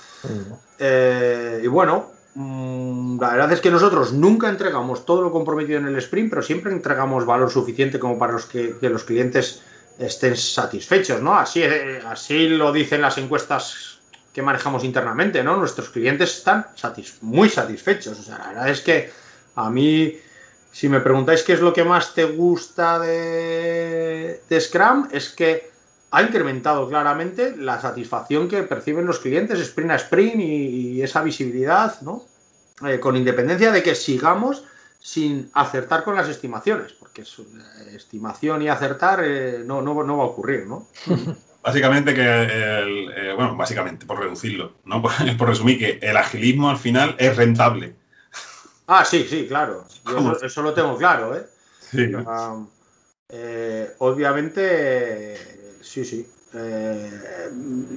[0.79, 5.95] y bueno, mm, la verdad es que nosotros nunca entregamos todo lo comprometido en el
[5.97, 9.61] sprint, pero siempre entregamos valor suficiente como para los que, los clientes
[9.97, 11.35] estén satisfechos, ¿no?
[11.37, 13.93] Así, así lo dicen las encuestas
[14.33, 15.55] que manejamos internamente, ¿no?
[15.57, 16.65] Nuestros clientes están
[17.21, 18.19] muy satisfechos.
[18.19, 19.11] O sea, la verdad es que
[19.55, 20.17] a mí
[20.73, 25.71] si me preguntáis qué es lo que más te gusta de, Scrum, es que
[26.09, 32.01] ha incrementado claramente la satisfacción que perciben los clientes sprint a sprint y, esa visibilidad,
[32.01, 32.25] ¿no?
[32.87, 34.63] Eh, con independencia de que sigamos
[34.99, 37.37] sin acertar con las estimaciones, porque es,
[37.93, 40.87] estimación y acertar eh, no, no, va a ocurrir, ¿no?
[41.63, 45.03] Básicamente que, eh, bueno, básicamente, por reducirlo, ¿no?
[45.37, 47.95] por resumir, que el agilismo al final es rentable
[48.87, 49.85] Ah, sí, sí, claro.
[50.41, 51.45] eso, lo tengo claro, ¿eh?
[51.79, 52.11] Sí.
[53.29, 56.27] eh obviamente, sí, sí.
[56.55, 57.49] Eh,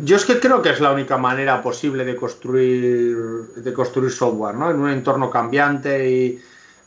[0.02, 3.16] yo es que creo que es la única manera posible de construir,
[3.56, 4.70] de construir software, ¿no?
[4.70, 6.42] En un entorno cambiante y,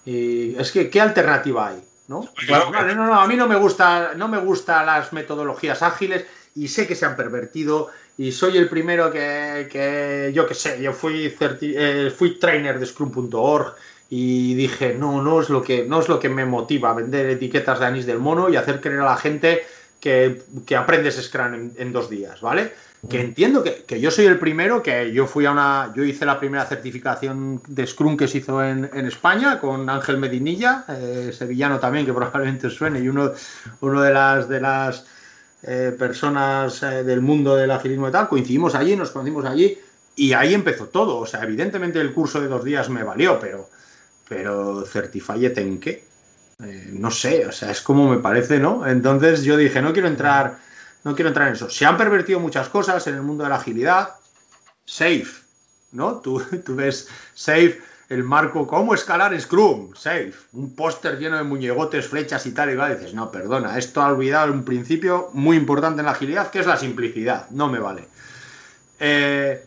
[0.06, 1.84] es que ¿qué alternativa hay?
[2.10, 2.28] ¿no?
[2.47, 6.26] Claro, no, no, a mí no me gusta, no me gustan las metodologías ágiles
[6.56, 10.91] y sé que se han pervertido y soy el primero que, yo que sé, yo
[10.91, 13.76] fui, eh, fui trainer de Scrum.org
[14.09, 17.80] y dije, no, no es lo que, no es lo que me motiva vender etiquetas
[17.80, 19.61] de anís del mono y hacer creer a la gente
[20.01, 20.43] que,
[20.78, 22.74] aprendes Scrum en, dos días, ¿vale?
[23.09, 26.41] Que entiendo que, yo soy el primero, que yo fui a una, yo hice la
[26.41, 32.05] primera certificación de Scrum que se hizo en, España con Ángel Medinilla, eh, sevillano también,
[32.05, 33.32] que probablemente suene, y uno,
[33.80, 35.05] uno de las de las
[35.64, 39.78] eh, personas eh, del mundo del agilismo y tal, coincidimos allí, nos conocimos allí,
[40.16, 41.18] y ahí empezó todo.
[41.18, 43.70] O sea, evidentemente el curso de dos días me valió, pero
[44.30, 46.03] pero Certified en qué?
[46.64, 48.86] Eh, no sé, o sea, es como me parece, ¿no?
[48.88, 50.60] Entonces yo dije, no quiero entrar,
[51.03, 51.70] no quiero entrar en eso.
[51.70, 54.16] Se han pervertido muchas cosas en el mundo de la agilidad.
[54.86, 55.28] Safe,
[55.91, 56.20] ¿no?
[56.20, 59.93] Tú, tú ves Safe, el marco, ¿cómo escalar Scrum?
[59.93, 64.07] Safe, un póster lleno de muñegotes, flechas y tal, y dices, no, perdona, esto ha
[64.07, 68.07] olvidado un principio muy importante en la agilidad, que es la simplicidad, no me vale.
[68.99, 69.64] Eh,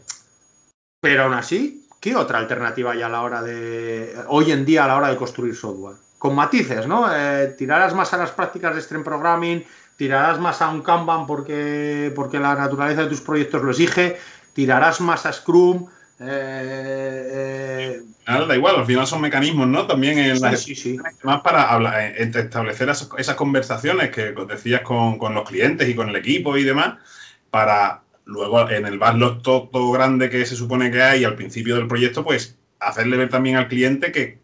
[1.00, 4.88] pero aún así, ¿qué otra alternativa hay a la hora de, hoy en día a
[4.88, 5.96] la hora de construir software?
[6.18, 7.06] Con matices, ¿no?
[7.14, 9.64] Eh, tirarás más a las prácticas de stream programming,
[9.96, 14.18] tirarás más a un Kanban porque, porque la naturaleza de tus proyectos lo exige,
[14.52, 15.86] tirarás más a Scrum.
[16.24, 19.86] Eh, eh da igual, al final son mecanismos, ¿no?
[19.86, 25.34] También en sí, sí, más para hablar, eh, establecer esas, conversaciones que decías con, con
[25.34, 26.98] los clientes y con el equipo y demás,
[27.50, 31.88] para luego en el backlog todo, grande que se supone que hay al principio del
[31.88, 34.38] proyecto, pues hacerle ver también al cliente que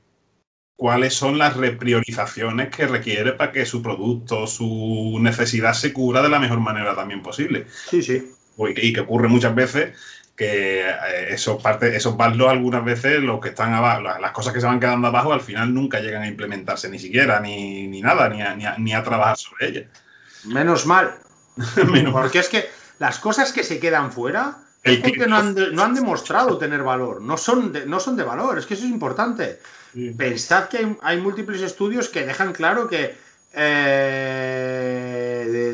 [0.77, 6.29] cuáles son las repriorizaciones que requiere para que su producto, su necesidad se cubra de
[6.29, 7.67] la mejor manera también posible.
[7.69, 8.31] Sí, sí.
[8.77, 9.97] Y que ocurre muchas veces
[10.39, 14.67] que eh, esos, parte, esos algunas veces, los que están abajo, las cosas que se
[14.67, 18.79] van quedando abajo, al final nunca llegan a implementarse ni siquiera, ni, nada, ni a,
[18.79, 19.85] ni, a, trabajar sobre ellas.
[20.45, 21.17] Menos mal.
[21.93, 22.71] Menos Porque es que
[23.01, 27.73] las cosas que se quedan fuera es porque no han, demostrado tener valor, no son
[27.73, 29.59] de, no son de valor, es que eso es importante.
[30.17, 33.17] Pensad que hay, múltiples estudios que dejan claro que
[33.55, 34.99] eh,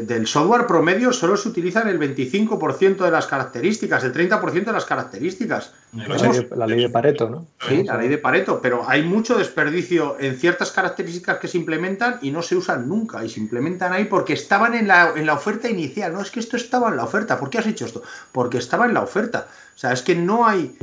[0.06, 4.84] del software promedio solo se utilizan el 25% de las características, el 30% de las
[4.84, 5.72] características.
[5.92, 7.46] La ley, de, Pareto, ¿no?
[7.66, 12.18] Sí, la ley de Pareto, pero hay mucho desperdicio en ciertas características que se implementan
[12.22, 15.34] y no se usan nunca y se implementan ahí porque estaban en la, en la
[15.34, 16.12] oferta inicial.
[16.12, 17.38] No, es que esto estaba en la oferta.
[17.38, 18.02] ¿Por qué has hecho esto?
[18.32, 19.48] Porque estaba en la oferta.
[19.74, 20.76] O sea, es que no hay,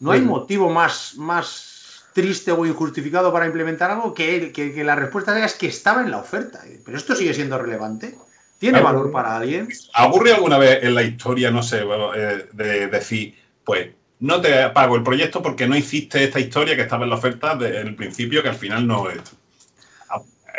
[0.00, 1.71] no hay motivo más, más
[2.12, 6.18] triste o injustificado para implementar algo que, que, la respuesta es que estaba en la
[6.18, 6.60] oferta.
[6.84, 8.16] Pero esto sigue siendo relevante.
[8.58, 9.68] ¿Tiene valor para alguien?
[9.94, 13.88] ¿Ha ocurrido alguna vez en la historia, no sé, eh, de, decir, pues
[14.20, 17.56] no te pago el proyecto porque no hiciste esta historia que estaba en la oferta
[17.56, 19.20] desde el principio, que al final no es.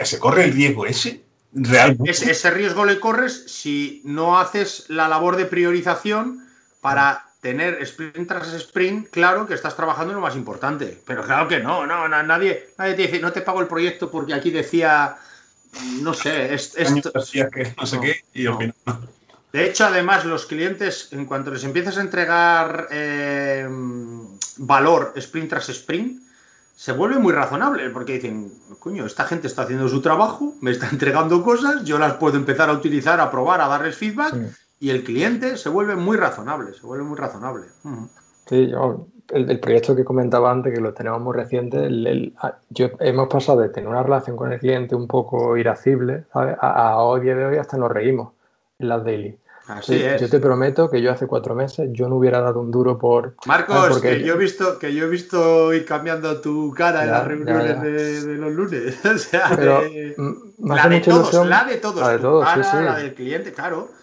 [0.04, 1.24] ¿Se corre el riesgo ese?
[1.54, 2.12] ¿Realmente?
[2.12, 6.46] ese riesgo le corres si no haces la labor de priorización
[6.82, 10.98] para tener sprint tras sprint, claro que estás trabajando en lo más importante.
[11.06, 14.34] Pero claro que no, no, nadie, nadie te dice, no te pago el proyecto porque
[14.34, 15.18] aquí decía,
[16.02, 17.12] no sé, es, esto.
[17.12, 22.02] Que no sé qué y De hecho, además, los clientes, en cuanto les empiezas a
[22.02, 23.68] entregar eh,
[24.58, 26.24] valor sprint tras sprint,
[26.78, 30.88] se vuelve muy razonable porque dicen, coño, esta gente está haciendo su trabajo, me está
[30.92, 34.34] entregando cosas, yo las puedo empezar a utilizar, a probar, a darles feedback
[34.84, 37.68] y el cliente se vuelve muy razonable, se vuelve muy razonable.
[38.48, 41.88] Sí, yo el, proyecto que comentaba antes, que lo tenemos muy reciente,
[42.68, 46.58] yo, hemos pasado de tener una relación con el cliente un poco irascible, ¿sabes?
[46.60, 48.34] A, hoy día de hoy hasta nos reímos
[48.78, 49.38] en las daily.
[49.68, 50.20] Así es.
[50.20, 53.38] Yo te prometo que yo hace cuatro meses yo no hubiera dado un duro por.
[53.46, 57.26] Marcos, que yo he visto que yo he visto ir cambiando tu cara en las
[57.26, 59.06] reuniones De, los lunes.
[59.06, 59.82] o sea, Pero,
[60.58, 62.84] la, de todos, la de todos, la de todos, sí, sí.
[62.84, 64.03] la del cliente, claro.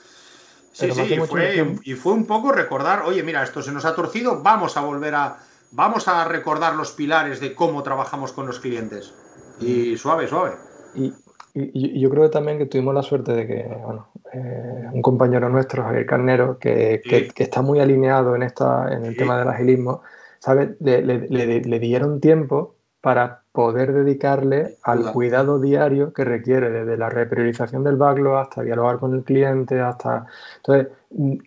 [0.73, 3.95] Sí, sí, y fue, y fue un poco recordar, oye, mira, esto se nos ha
[3.95, 5.39] torcido, vamos a volver a,
[5.73, 9.13] vamos a recordar los pilares de cómo trabajamos con los clientes.
[9.61, 10.53] Y suave, suave.
[10.95, 11.13] Y,
[11.55, 15.49] y, yo creo que también que tuvimos la suerte de que, bueno, eh, un compañero
[15.49, 20.03] nuestro, Javier Carnero, que, que, está muy alineado en, esta, en el tema del agilismo,
[20.39, 20.71] ¿sabes?
[20.81, 27.09] Le, le, le, dieron tiempo para poder dedicarle al cuidado diario que requiere, desde la
[27.09, 30.27] repriorización del backlog hasta dialogar con el cliente, hasta...
[30.59, 30.89] Entonces,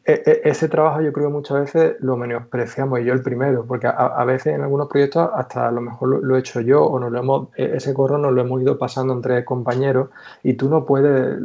[0.05, 3.65] e, e, ese trabajo yo creo que muchas veces lo menospreciamos y yo el primero,
[3.65, 6.99] porque a, veces en algunos proyectos hasta a lo mejor lo, he hecho yo o
[6.99, 10.09] nos lo hemos, e, ese corro nos lo hemos ido pasando entre compañeros
[10.43, 11.39] y tú no puedes,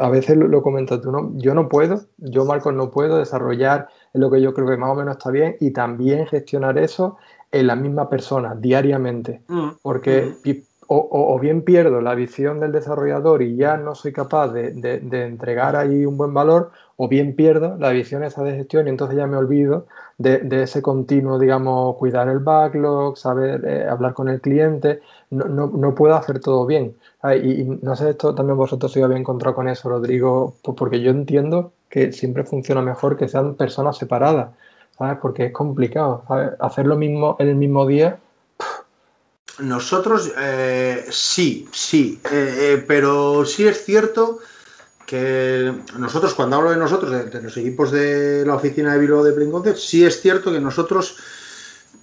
[0.00, 1.30] a veces lo, lo comentas tú, ¿no?
[1.36, 4.96] yo no puedo, yo Marcos no puedo desarrollar lo que yo creo que más o
[4.96, 7.18] menos está bien y también gestionar eso
[7.50, 10.50] en la misma persona diariamente, mm, porque mm.
[10.88, 16.04] o, bien pierdo la visión del desarrollador y ya no soy capaz de, entregar ahí
[16.04, 19.36] un buen valor, o bien pierdo la visión esa de gestión y entonces ya me
[19.36, 19.86] olvido
[20.18, 25.94] de, ese continuo, digamos, cuidar el backlog, saber eh, hablar con el cliente, no, no,
[25.94, 26.96] puedo hacer todo bien.
[27.42, 31.72] Y, no sé, esto también vosotros si habéis encontrado con eso, Rodrigo, porque yo entiendo
[31.88, 34.50] que siempre funciona mejor que sean personas separadas.
[34.98, 35.18] ¿Sabes?
[35.20, 36.24] Porque es complicado,
[36.60, 38.18] Hacer lo mismo en el mismo día.
[39.60, 44.38] Nosotros eh, sí, sí, eh, eh, pero sí es cierto
[45.04, 49.32] que nosotros, cuando hablo de nosotros, de, los equipos de la oficina de Bilbao de
[49.32, 51.16] Plain sí es cierto que nosotros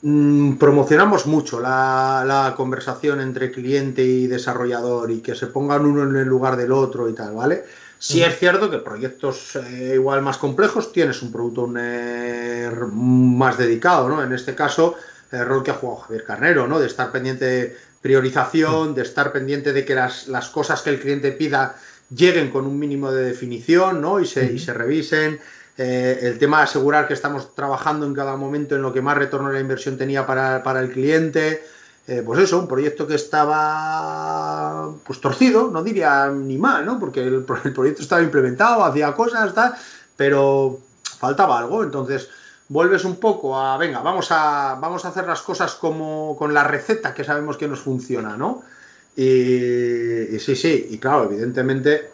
[0.02, 6.04] mm, promocionamos mucho la, la, conversación entre cliente y desarrollador y que se pongan uno
[6.04, 7.64] en el lugar del otro y tal, ¿vale?
[7.98, 14.22] Sí es cierto que proyectos eh, igual más complejos tienes un producto más dedicado, ¿no?
[14.22, 14.96] En este caso,
[15.32, 16.80] el rol que ha jugado Javier Carnero, ¿no?
[16.80, 21.32] De estar pendiente de priorización, de estar pendiente de que las, cosas que el cliente
[21.32, 21.76] pida
[22.16, 24.20] lleguen con un mínimo de definición, ¿no?
[24.20, 25.40] Y se, y se revisen.
[25.78, 29.18] Eh, el tema de asegurar que estamos trabajando en cada momento en lo que más
[29.18, 31.64] retorno de la inversión tenía para, para el cliente.
[32.08, 37.00] Eh, pues eso, un proyecto que estaba pues torcido, no diría ni mal, ¿no?
[37.00, 39.74] Porque el, proyecto estaba implementado, hacía cosas, tal,
[40.16, 40.80] pero
[41.18, 42.30] faltaba algo, entonces
[42.70, 46.64] vuelves un poco a, venga, vamos a, vamos a hacer las cosas como con la
[46.64, 48.64] receta que sabemos que nos funciona, ¿no?
[49.16, 52.12] Y, sí, sí, y claro, evidentemente,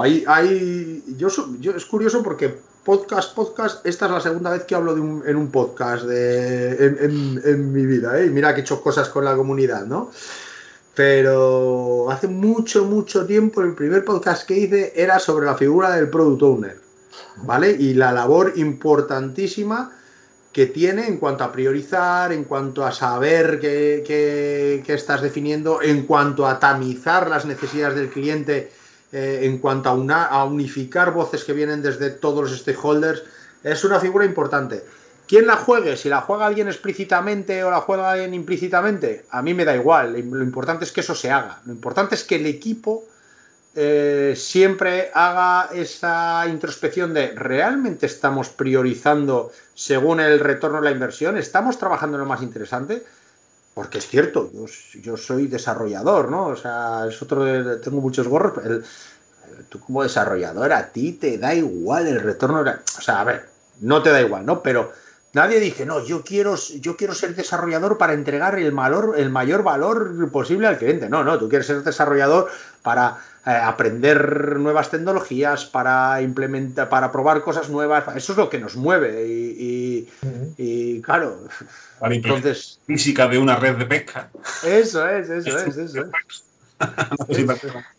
[0.00, 1.28] ahí, ahí yo,
[1.60, 2.58] yo, es curioso porque
[2.88, 8.18] podcast, podcast, esta es la segunda vez que hablo en un podcast en, mi vida,
[8.18, 8.24] ¿eh?
[8.24, 10.10] Y mira que he hecho cosas con la comunidad, ¿no?
[10.94, 16.08] Pero hace mucho, mucho tiempo el primer podcast que hice era sobre la figura del
[16.08, 16.80] product owner,
[17.42, 17.72] ¿vale?
[17.72, 19.92] Y la labor importantísima
[20.50, 24.02] que tiene en cuanto a priorizar, en cuanto a saber qué,
[24.82, 28.72] qué estás definiendo, en cuanto a tamizar las necesidades del cliente
[29.12, 33.22] eh, en cuanto a, unificar voces que vienen desde todos los stakeholders,
[33.62, 34.84] es una figura importante.
[35.26, 35.96] ¿Quién la juegue?
[35.96, 40.12] Si la juega alguien explícitamente o la juega alguien implícitamente, a mí me da igual.
[40.12, 41.60] Lo importante es que eso se haga.
[41.66, 43.04] Lo importante es que el equipo
[43.74, 51.36] eh, siempre haga esa introspección de ¿realmente estamos priorizando según el retorno de la inversión?
[51.36, 53.04] ¿Estamos trabajando en lo más interesante?
[53.78, 54.50] Porque es cierto,
[55.00, 56.46] yo, soy desarrollador, ¿no?
[56.46, 58.54] O sea, es otro tengo muchos gorros.
[59.68, 62.62] tú como desarrollador, a ti te da igual el retorno.
[62.62, 63.48] O sea, a ver,
[63.78, 64.64] no te da igual, ¿no?
[64.64, 64.90] Pero
[65.32, 69.62] nadie dice, no, yo quiero, yo quiero ser desarrollador para entregar el, valor, el mayor
[69.62, 71.08] valor posible al cliente.
[71.08, 72.48] No, no, tú quieres ser desarrollador
[72.82, 78.04] para eh, aprender nuevas tecnologías, para implementar, para probar cosas nuevas.
[78.16, 79.24] Eso es lo que nos mueve.
[79.26, 81.44] Y, claro,
[82.02, 82.80] entonces.
[82.86, 84.30] Física de una red de pesca.
[84.64, 86.44] Eso es, eso es, eso es.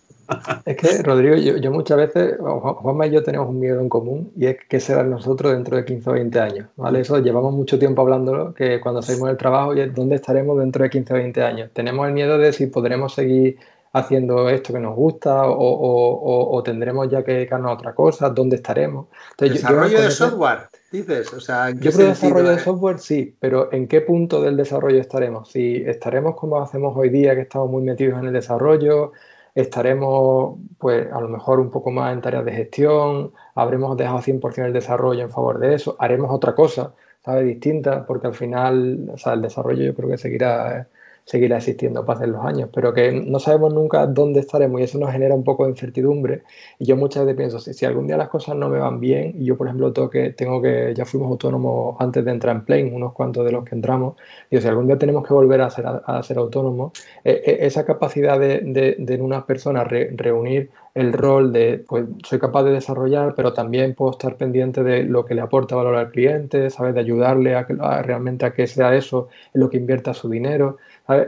[0.65, 4.57] que, Rodrigo, yo, muchas veces, Juanma y yo tenemos un miedo en común y es
[4.67, 7.01] que será nosotros dentro de 15 o 20 años, ¿vale?
[7.01, 11.13] Eso llevamos mucho tiempo hablándolo, que cuando salimos del trabajo, ¿dónde estaremos dentro de 15
[11.13, 11.69] o 20 años?
[11.73, 13.57] Tenemos el miedo de si podremos seguir
[13.93, 19.07] haciendo esto que nos gusta o, tendremos ya que dedicarnos a otra cosa, dónde estaremos.
[19.37, 20.59] desarrollo de software,
[20.91, 22.59] dices, o sea, yo creo desarrollo de eh?
[22.59, 25.49] software sí, pero ¿en qué punto del desarrollo estaremos?
[25.49, 29.13] Si estaremos como hacemos hoy día, que estamos muy metidos en el desarrollo,
[29.55, 34.65] estaremos pues a lo mejor un poco más en tareas de gestión, habremos dejado 100%
[34.65, 36.93] el desarrollo en favor de eso, haremos otra cosa,
[37.23, 37.45] ¿sabes?
[37.45, 40.87] Distinta, porque al final, o sea, el desarrollo yo creo que seguirá
[41.29, 45.11] seguirá existiendo hacer los años, pero que no sabemos nunca dónde estaremos y eso nos
[45.11, 46.41] genera un poco de incertidumbre.
[46.79, 49.35] Y yo muchas veces pienso, si, si algún día las cosas no me van bien,
[49.39, 52.65] y yo por ejemplo tengo que, tengo que, ya fuimos autónomos antes de entrar en
[52.65, 54.15] Plane, unos cuantos de los que entramos,
[54.49, 57.85] y si algún día tenemos que volver a ser, a, ser autónomos, eh, eh, esa
[57.85, 62.71] capacidad de, de, de en unas personas reunir el rol de, pues soy capaz de
[62.71, 66.93] desarrollar, pero también puedo estar pendiente de lo que le aporta valor al cliente, ¿sabes?
[66.93, 70.77] De ayudarle a, que, realmente a que sea eso en lo que invierta su dinero.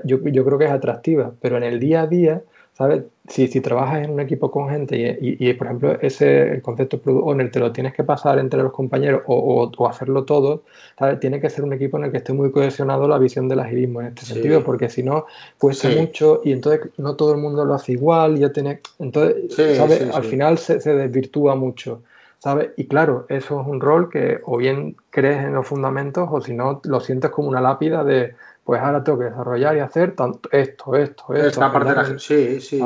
[0.03, 2.41] Yo, yo, creo que es atractiva, pero en el día a día,
[2.73, 3.03] ¿sabes?
[3.27, 6.99] Si, si trabajas en un equipo con gente y, y, por ejemplo, ese el concepto
[6.99, 10.63] product owner te lo tienes que pasar entre los compañeros o, o, hacerlo todo,
[10.97, 11.19] ¿sabes?
[11.19, 14.01] Tiene que ser un equipo en el que esté muy cohesionado la visión del agilismo
[14.01, 15.25] en este sentido, porque si no,
[15.57, 20.13] cuesta mucho y entonces no todo el mundo lo hace igual, ya tiene, entonces, ¿sabes?
[20.13, 22.01] Al final se, se desvirtúa mucho.
[22.41, 22.71] ¿sabes?
[22.75, 26.53] Y claro, eso es un rol que o bien crees en los fundamentos o si
[26.55, 28.33] no lo sientes como una lápida de,
[28.63, 31.47] pues ahora tengo que desarrollar y hacer tanto esto, esto, esto.
[31.47, 32.19] Esta parte de la...
[32.19, 32.81] Sí, sí.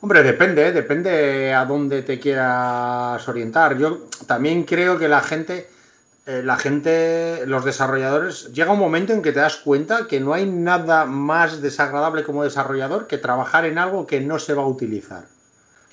[0.00, 0.72] Hombre, depende, ¿eh?
[0.72, 3.76] depende a dónde te quieras orientar.
[3.78, 5.68] Yo también creo que la gente,
[6.26, 10.34] eh, la gente, los desarrolladores, llega un momento en que te das cuenta que no
[10.34, 14.68] hay nada más desagradable como desarrollador que trabajar en algo que no se va a
[14.68, 15.24] utilizar,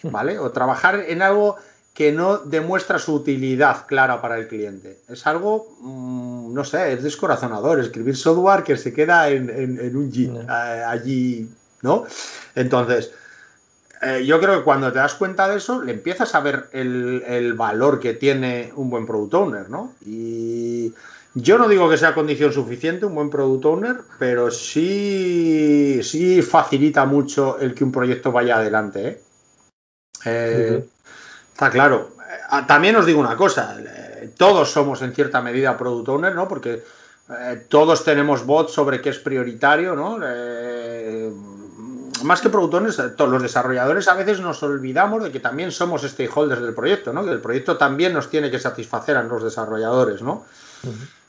[0.03, 0.37] ¿vale?
[0.37, 1.55] O trabajar en algo
[1.95, 4.99] que no demuestra su utilidad clara para el cliente.
[5.07, 10.31] Es algo, mm, no sé, es descorazonador escribir software que se queda en, un Git
[10.35, 10.51] eh,
[10.85, 11.49] allí,
[11.81, 12.03] ¿no?
[12.53, 13.11] Entonces,
[14.01, 17.53] eh, yo creo que cuando te das cuenta de eso, le empiezas a ver el,
[17.53, 19.93] valor que tiene un buen product owner, ¿no?
[20.05, 20.93] Y
[21.33, 27.05] yo no digo que sea condición suficiente un buen product owner, pero sí, sí facilita
[27.05, 29.21] mucho el que un proyecto vaya adelante, ¿eh?
[30.25, 30.85] eh
[31.55, 32.11] Está claro.
[32.19, 36.49] Eh, también os digo una cosa, eh, todos somos en cierta medida product owner, ¿no?
[36.49, 36.83] Porque
[37.29, 40.19] eh, todos tenemos bots sobre qué es prioritario, ¿no?
[42.23, 46.01] más que product owners, todos los desarrolladores a veces nos olvidamos de que también somos
[46.01, 47.23] stakeholders del proyecto, ¿no?
[47.23, 50.43] Que el proyecto también nos tiene que satisfacer a los desarrolladores, ¿no?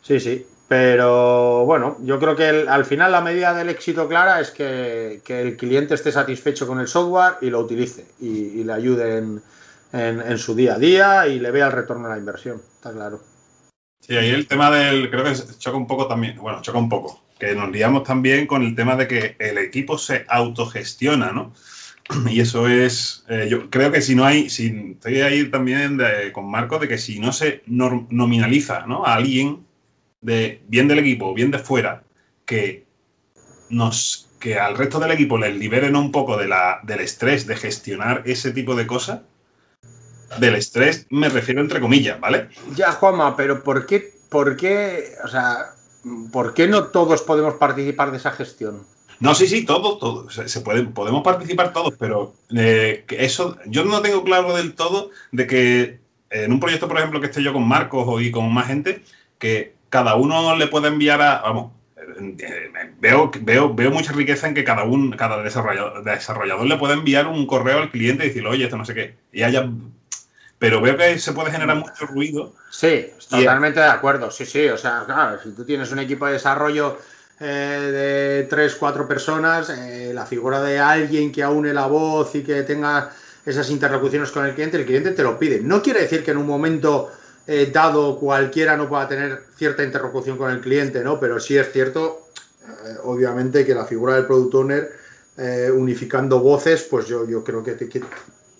[0.02, 0.46] Sí, sí.
[0.68, 5.56] Pero bueno, yo creo que al final la medida del éxito clara es que, el
[5.56, 9.22] cliente esté satisfecho con el software y lo utilice y, y le ayude
[9.96, 13.22] en, su día a día y le vea el retorno a la inversión, está claro.
[14.00, 17.22] Sí, ahí el tema del, creo que choca un poco también, bueno, choca un poco,
[17.38, 21.52] que nos liamos también con el tema de que el equipo se autogestiona, ¿no?
[22.30, 25.98] Y eso es, eh, yo creo que si no hay, si, estoy ahí también
[26.32, 29.04] con Marco, de que si no se nominaliza ¿no?
[29.04, 29.66] a alguien,
[30.20, 32.04] de, bien del equipo, bien de fuera,
[32.44, 32.84] que
[33.70, 38.52] nos que al resto del equipo les liberen un poco del estrés de gestionar ese
[38.52, 39.22] tipo de cosas,
[40.38, 42.48] del estrés me refiero entre comillas, ¿vale?
[42.74, 45.74] Ya, Juanma, pero ¿por qué, por qué, o sea,
[46.32, 48.84] ¿por qué no todos podemos participar de esa gestión?
[49.18, 50.34] No, sí, sí, todos, todos.
[50.34, 56.00] Se, podemos participar todos, pero eh, eso, yo no tengo claro del todo de que
[56.30, 59.02] en un proyecto, por ejemplo, que esté yo con Marcos o y con más gente,
[59.38, 62.70] que cada uno le puede enviar a, vamos, eh,
[63.00, 67.26] veo, veo, veo mucha riqueza en que cada un, cada desarrollador, desarrollador le puede enviar
[67.26, 69.14] un correo al cliente y decirle, oye, esto no sé qué.
[69.32, 69.70] Y haya
[70.58, 72.54] pero veo que se puede generar mucho ruido.
[72.70, 74.30] Sí, totalmente de acuerdo.
[74.30, 76.98] Sí, sí, o sea, claro, si tú tienes un equipo de desarrollo
[77.38, 82.42] eh, de tres, cuatro personas, eh, la figura de alguien que aúne la voz y
[82.42, 83.12] que tenga
[83.44, 85.60] esas interlocuciones con el cliente, el cliente te lo pide.
[85.60, 87.12] No quiere decir que en un momento
[87.46, 91.20] eh, dado cualquiera no pueda tener cierta interlocución con el cliente, ¿no?
[91.20, 92.28] Pero sí es cierto,
[93.04, 94.92] obviamente, que la figura del product owner,
[95.74, 98.00] unificando voces, pues yo, yo creo que, te, que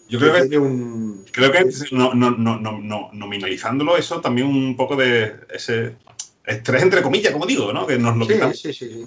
[0.08, 1.24] yo creo que, un...
[1.32, 5.96] creo que no, no, no, nominalizándolo, eso también un poco de ese
[6.44, 7.86] estrés entre comillas, como digo, ¿no?
[7.86, 8.58] Que nos lo quitamos.
[8.58, 9.06] Sí, sí, sí.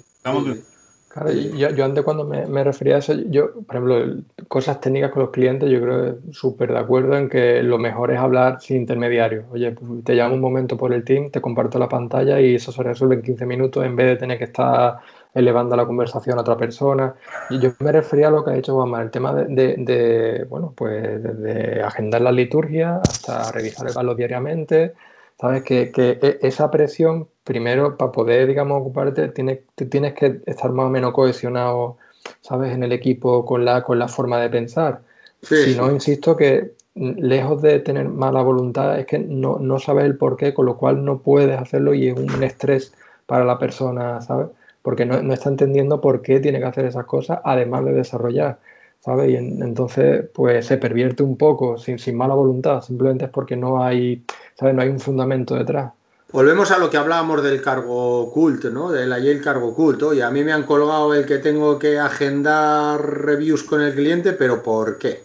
[1.12, 5.22] Claro, yo, yo, antes cuando me, refería a eso, yo, por ejemplo, cosas técnicas con
[5.22, 9.46] los clientes, yo creo súper de acuerdo en que lo mejor es hablar sin intermediarios.
[9.50, 12.70] Oye, pues te llamo un momento por el team, te comparto la pantalla y eso
[12.70, 14.98] se resuelve en 15 minutos en vez de tener que estar
[15.34, 17.14] elevando la conversación a otra persona.
[17.50, 21.22] Y yo me refería a lo que ha dicho Juanma, el tema de, bueno, pues
[21.22, 24.94] de agendar la liturgia hasta revisar el valor diariamente.
[25.40, 30.86] Sabes que, e, esa presión, primero, para poder, digamos, ocuparte, tienes, tienes que estar más
[30.86, 31.96] o menos cohesionado,
[32.42, 35.00] ¿sabes?, en el equipo con la, con la forma de pensar.
[35.40, 40.16] si no, insisto que lejos de tener mala voluntad, es que no, no sabes el
[40.16, 42.92] por qué, con lo cual no puedes hacerlo y es un estrés
[43.26, 44.48] para la persona, ¿sabes?
[44.82, 48.58] Porque no, está entendiendo por qué tiene que hacer esas cosas, además de desarrollar,
[49.00, 49.30] ¿sabes?
[49.30, 53.82] Y entonces, pues se pervierte un poco, sin, sin mala voluntad, simplemente es porque no
[53.82, 54.24] hay,
[54.58, 54.74] ¿sabes?
[54.74, 55.92] No hay un fundamento detrás.
[56.32, 58.92] Volvemos a lo que hablábamos del cargo cult, ¿no?
[58.92, 60.00] Del ayer cargo cult.
[60.04, 64.32] Oye, a mí me han colgado el que tengo que agendar reviews con el cliente,
[64.32, 65.24] pero ¿por qué?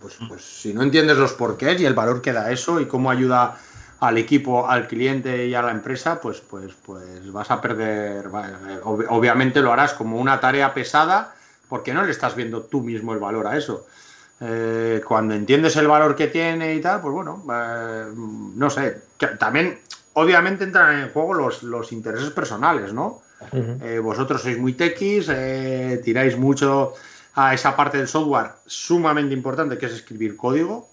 [0.00, 3.10] Pues, pues si no entiendes los porqués y el valor que da eso y cómo
[3.10, 3.56] ayuda
[4.02, 8.28] al equipo, al cliente y a la empresa, pues, pues, pues vas a perder.
[8.82, 11.34] Obviamente lo harás como una tarea pesada
[11.68, 13.86] porque no le estás viendo tú mismo el valor a eso.
[14.40, 19.02] Eh, cuando entiendes el valor que tiene y tal, pues bueno, eh, no sé.
[19.38, 19.78] también
[20.14, 23.22] obviamente entran en juego los, intereses personales, ¿no?
[23.52, 26.94] Eh, vosotros sois muy techis, eh, tiráis mucho
[27.34, 30.88] a esa parte del software sumamente importante que es escribir código,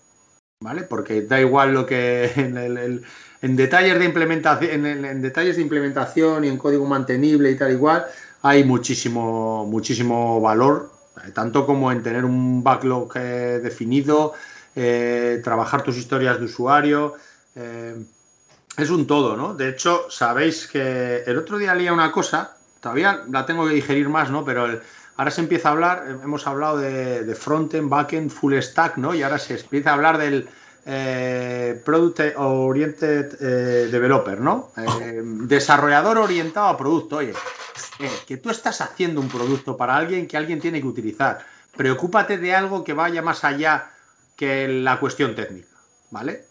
[0.61, 0.83] ¿vale?
[0.83, 2.31] Porque da igual lo que
[3.41, 8.05] en, detalles de implementación, en, detalles de implementación y en código mantenible y tal igual,
[8.41, 10.91] hay muchísimo, muchísimo valor,
[11.25, 14.33] eh, tanto como en tener un backlog definido,
[15.43, 17.15] trabajar tus historias de usuario
[18.77, 19.53] es un todo, ¿no?
[19.53, 24.07] De hecho, sabéis que el otro día leía una cosa, todavía la tengo que digerir
[24.07, 24.45] más, ¿no?
[24.45, 24.79] Pero
[25.19, 29.13] ahora se empieza a hablar, hemos hablado de, de frontend, backend, full stack, ¿no?
[29.13, 30.47] Y ahora se empieza a hablar del
[30.85, 34.71] eh, product oriented eh, developer, ¿no?
[34.77, 37.17] Eh, desarrollador orientado a producto.
[37.17, 37.33] Oye,
[38.25, 41.45] que tú estás haciendo un producto para alguien que alguien tiene que utilizar.
[41.75, 43.91] Preocúpate de algo que vaya más allá
[44.37, 45.75] que la cuestión técnica,
[46.11, 46.45] ¿vale?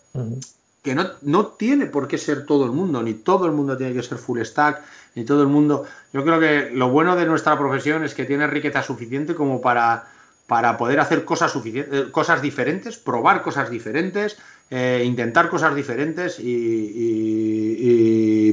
[0.83, 3.95] que no, no, tiene por qué ser todo el mundo, ni todo el mundo tiene
[3.95, 4.83] que ser full stack,
[5.19, 5.85] ni todo el mundo.
[6.13, 10.05] Yo creo que lo bueno de nuestra profesión es que tiene riqueza suficiente como para,
[10.47, 14.39] para poder hacer cosas, eh, cosas diferentes, probar cosas diferentes,
[14.71, 17.77] eh, intentar cosas diferentes y,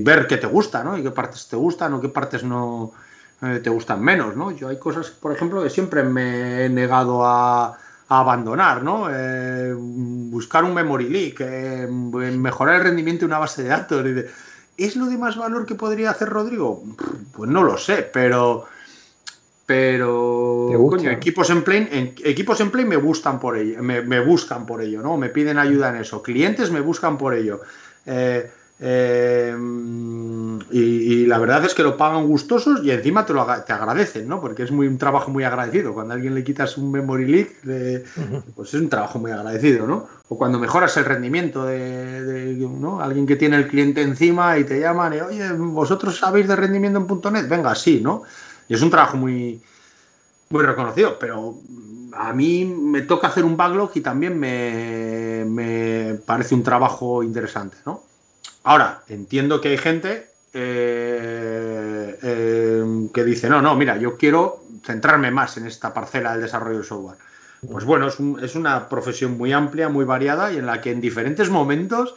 [0.04, 0.98] ver qué te gusta, ¿no?
[0.98, 2.92] Y qué partes te gustan o qué partes no
[3.42, 4.52] eh, te gustan menos, ¿no?
[4.52, 7.76] Yo hay cosas, por ejemplo, que siempre me he negado a
[8.08, 9.08] abandonar, ¿no?
[10.30, 11.40] Buscar un memory leak,
[11.90, 14.06] mejorar el rendimiento de una base de datos.
[14.78, 16.84] ¿Es lo de más valor que podría hacer Rodrigo?
[17.32, 18.66] Pues no lo sé, pero.
[19.66, 20.70] Pero.
[20.90, 24.66] Coño, equipos en play, en, equipos en play me gustan por ello, me, me, buscan
[24.66, 25.18] por ello, ¿no?
[25.18, 26.22] Me piden ayuda en eso.
[26.22, 27.62] Clientes me buscan por ello.
[28.06, 29.56] Eh, eh,
[30.72, 34.42] y, la verdad es que lo pagan gustosos y encima te lo te agradecen, ¿no?
[34.42, 35.94] Porque es muy, un trabajo muy agradecido.
[35.94, 37.50] Cuando a alguien le quitas un memory leak,
[38.56, 40.08] pues es un trabajo muy agradecido, ¿no?
[40.28, 43.00] O cuando mejoras el rendimiento de, ¿no?
[43.00, 47.00] alguien que tiene el cliente encima y te llaman y, oye, ¿vosotros sabéis de rendimiento
[47.00, 47.48] en .NET?
[47.48, 48.24] Venga, sí, ¿no?
[48.68, 49.62] Y es un trabajo muy,
[50.50, 51.60] muy reconocido, pero
[52.14, 57.78] a mí me toca hacer un backlog y también me, me parece un trabajo interesante,
[57.86, 58.04] ¿no?
[58.66, 65.30] Ahora, entiendo que hay gente eh, eh, que dice, no, no, mira, yo quiero centrarme
[65.30, 67.18] más en esta parcela del desarrollo del software.
[67.72, 71.52] Pues bueno, es, una profesión muy amplia, muy variada y en la que en diferentes
[71.52, 72.16] momentos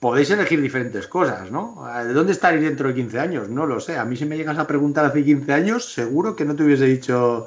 [0.00, 1.82] podéis elegir diferentes cosas, ¿no?
[2.04, 3.48] ¿De dónde estaréis dentro de 15 años?
[3.48, 3.96] No lo sé.
[3.96, 6.84] A mí si me llegas a preguntar hace 15 años, seguro que no te hubiese
[6.84, 7.46] dicho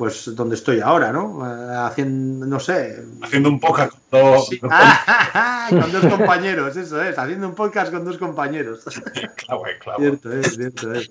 [0.00, 1.46] pues donde estoy ahora, ¿no?
[1.46, 3.04] Eh, haciendo, no sé.
[3.20, 4.48] Haciendo un podcast con dos,
[5.68, 8.82] con dos compañeros, eso es, haciendo un podcast con dos compañeros.
[9.36, 9.98] claro, claro.
[9.98, 11.10] Cierto es, cierto es.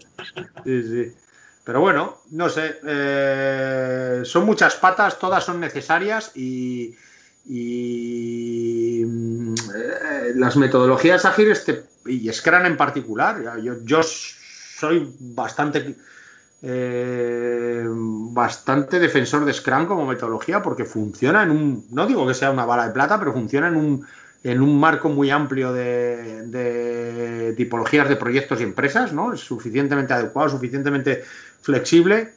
[0.64, 1.16] Sí, sí.
[1.64, 6.96] Pero bueno, no sé, eh, son muchas patas, todas son necesarias y,
[7.46, 11.64] y eh, las metodologías ágiles
[12.08, 15.96] y Scrum en particular, yo, yo soy bastante
[16.62, 22.52] eh, bastante defensor de Scrum como metodología porque funciona en un, no digo que sea
[22.52, 24.06] una bala de plata, pero funciona en un,
[24.44, 29.34] en un marco muy amplio de, tipologías de proyectos y empresas, ¿no?
[29.34, 31.24] Es suficientemente adecuado, suficientemente
[31.62, 32.34] flexible.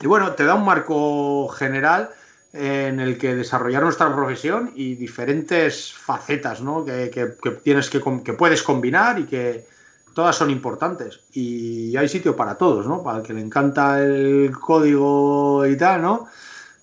[0.00, 2.10] Y bueno, te da un marco general
[2.54, 6.84] en el que desarrollar nuestra profesión y diferentes facetas ¿no?
[6.84, 9.66] que, tienes que, que puedes combinar y que,
[10.14, 13.02] todas son importantes y hay sitio para todos, ¿no?
[13.02, 16.28] Para el que le encanta el código y tal, ¿no?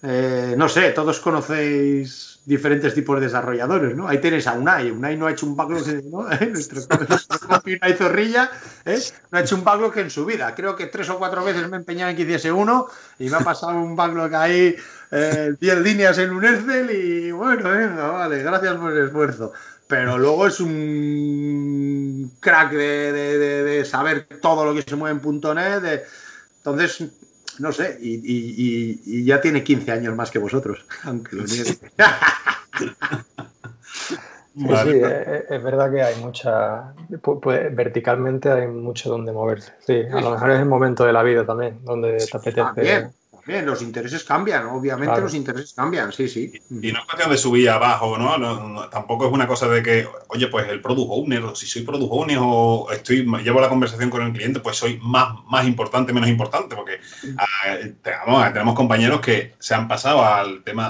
[0.01, 4.07] Eh, no sé, todos conocéis diferentes tipos de desarrolladores, ¿no?
[4.07, 4.91] Ahí tenéis a Unai.
[4.91, 6.23] Unai no ha hecho un backlog, ¿no?
[6.51, 6.81] Nuestro,
[7.65, 8.49] Unai Zorrilla,
[8.85, 8.99] ¿eh?
[9.29, 10.55] No ha hecho un backlog en su vida.
[10.55, 12.87] Creo que tres o cuatro veces me he empeñado en que hiciese uno
[13.19, 17.69] y me ha pasado un backlog ahí, 10 eh, líneas en un Excel y bueno,
[17.69, 19.51] venga, vale, gracias por el esfuerzo
[19.89, 26.03] pero luego es un crack de, saber todo lo que se mueve en .NET.
[26.57, 27.09] entonces,
[27.57, 31.63] no sé, y, ya tiene 15 años más que vosotros, aunque lo niegue.
[31.63, 31.79] Sí,
[34.55, 35.01] sí,
[35.49, 36.93] es, verdad que hay mucha,
[37.41, 39.73] pues, verticalmente hay mucho donde moverse.
[39.79, 43.09] Sí, a lo mejor es el momento de la vida también, donde te apetece.
[43.49, 46.53] Bien, los intereses cambian, obviamente los intereses cambian, sí, sí.
[46.69, 48.37] Y, no es cuestión de subir abajo, ¿no?
[48.37, 48.87] ¿no?
[48.89, 52.11] Tampoco es una cosa de que, oye, pues el product owner, o si soy product
[52.11, 56.29] owner o estoy, llevo la conversación con el cliente, pues soy más, más importante, menos
[56.29, 56.99] importante, porque
[57.39, 60.85] ah, tenemos, compañeros que se han pasado al tema,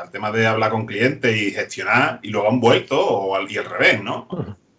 [0.00, 3.58] al tema de hablar con clientes y gestionar y luego han vuelto o al, y
[3.58, 4.28] al revés, ¿no?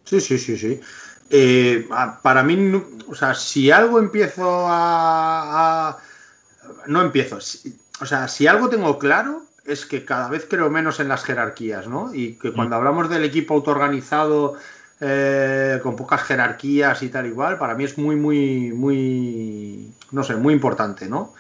[0.06, 0.80] Sí, sí, sí, sí.
[1.30, 1.86] Eh,
[2.24, 5.98] para mí, o sea, si algo empiezo a,
[6.90, 7.38] No empiezo.
[7.38, 11.88] o sea, si algo tengo claro es que cada vez creo menos en las jerarquías,
[11.88, 12.12] ¿no?
[12.16, 12.80] Y que cuando mm.
[12.80, 14.56] hablamos del equipo autoorganizado
[15.00, 20.36] eh, con pocas jerarquías y tal igual, para mí es muy, muy, muy, no sé,
[20.36, 21.36] muy importante, ¿no?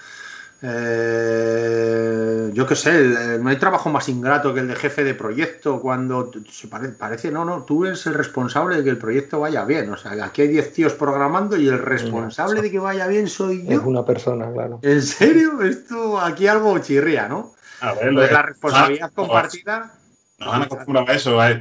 [0.62, 5.80] Eh, yo qué sé, no hay trabajo más ingrato que el de jefe de proyecto
[5.80, 9.89] cuando se parece, no, no, tú eres el responsable de que el proyecto vaya bien.
[9.91, 13.66] O sea, aquí hay 10 tíos programando y el responsable de que vaya bien soy
[13.66, 13.80] yo.
[13.80, 14.80] Es una persona, claro.
[14.82, 15.62] ¿En serio?
[15.62, 17.53] Esto aquí algo chirría, ¿no?
[17.82, 19.93] A ver, la responsabilidad compartida
[20.40, 21.40] nos han acostumbrado a eso.
[21.42, 21.60] Hay,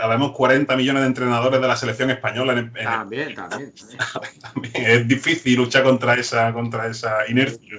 [0.00, 2.52] habemos 40 millones de entrenadores de la selección española.
[2.52, 3.72] En, también, también,
[4.74, 7.78] Es difícil luchar contra esa, contra esa inercia.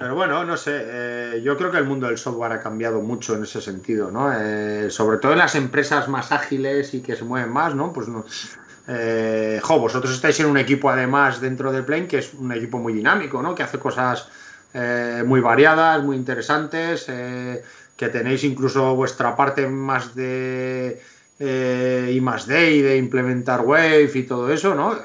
[0.00, 3.34] Pero bueno, no sé, eh, yo creo que el mundo del software ha cambiado mucho
[3.34, 4.32] en ese sentido, ¿no?
[4.32, 7.92] Eh, sobre todo en las empresas más ágiles y que se mueven más, ¿no?
[7.92, 8.24] Pues no,
[8.88, 12.78] eh, jo, vosotros estáis en un equipo además dentro de Plane que es un equipo
[12.78, 13.54] muy dinámico, ¿no?
[13.54, 14.28] Que hace cosas
[15.26, 17.08] muy variadas, muy interesantes
[18.00, 21.02] que tenéis incluso vuestra parte más de
[21.38, 24.98] eh, y más de y de implementar Wave y todo eso, ¿no?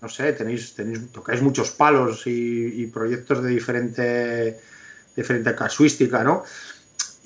[0.00, 4.60] No sé, tenéis, tenéis, tocáis muchos palos y, proyectos de diferente,
[5.16, 6.44] diferente casuística, ¿no?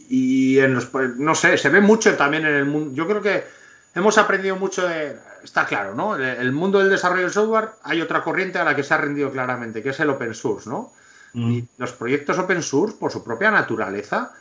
[0.09, 0.89] Y en los,
[1.19, 2.95] no sé, se ve mucho también en el mundo.
[2.95, 3.45] Yo creo que
[3.95, 6.17] hemos aprendido mucho de, está claro, ¿no?
[6.17, 9.31] El mundo del desarrollo de software hay otra corriente a la que se ha rendido
[9.31, 10.91] claramente, que es el open source, ¿no?
[11.35, 14.33] Y los proyectos open source, por su propia naturaleza,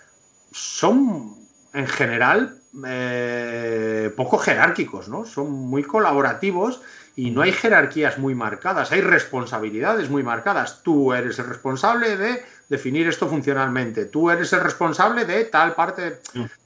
[0.52, 1.36] son
[1.74, 5.26] en general eh, poco jerárquicos, ¿no?
[5.26, 6.82] Son muy colaborativos
[7.16, 10.82] y no hay jerarquías muy marcadas, hay responsabilidades muy marcadas.
[10.84, 16.20] Tú eres el responsable de definir esto funcionalmente, tú eres el responsable de tal parte,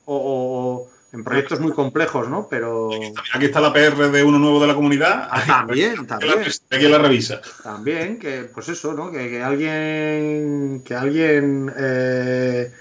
[0.05, 2.47] o, en proyectos muy complejos, ¿no?
[2.47, 2.91] Pero...
[3.33, 5.29] Aquí está la PR de uno nuevo de la comunidad.
[5.47, 6.43] También, también.
[6.69, 7.41] Aquí la revisa.
[7.63, 9.11] También, que pues eso, ¿no?
[9.11, 11.73] Que, alguien, que alguien...
[11.75, 12.71] Eh,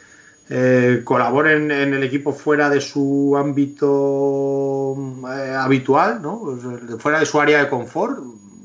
[0.51, 4.95] eh, colaboren en el equipo fuera de su ámbito
[5.33, 6.41] eh, habitual, ¿no?
[6.41, 8.19] Pues, fuera de su área de confort,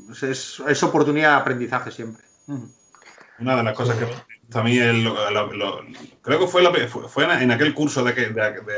[0.06, 2.24] pues es, oportunidad de aprendizaje siempre.
[3.38, 4.06] Una de las cosas que
[4.50, 5.08] también
[6.22, 6.62] creo que fue,
[7.08, 8.12] fue, en aquel curso de,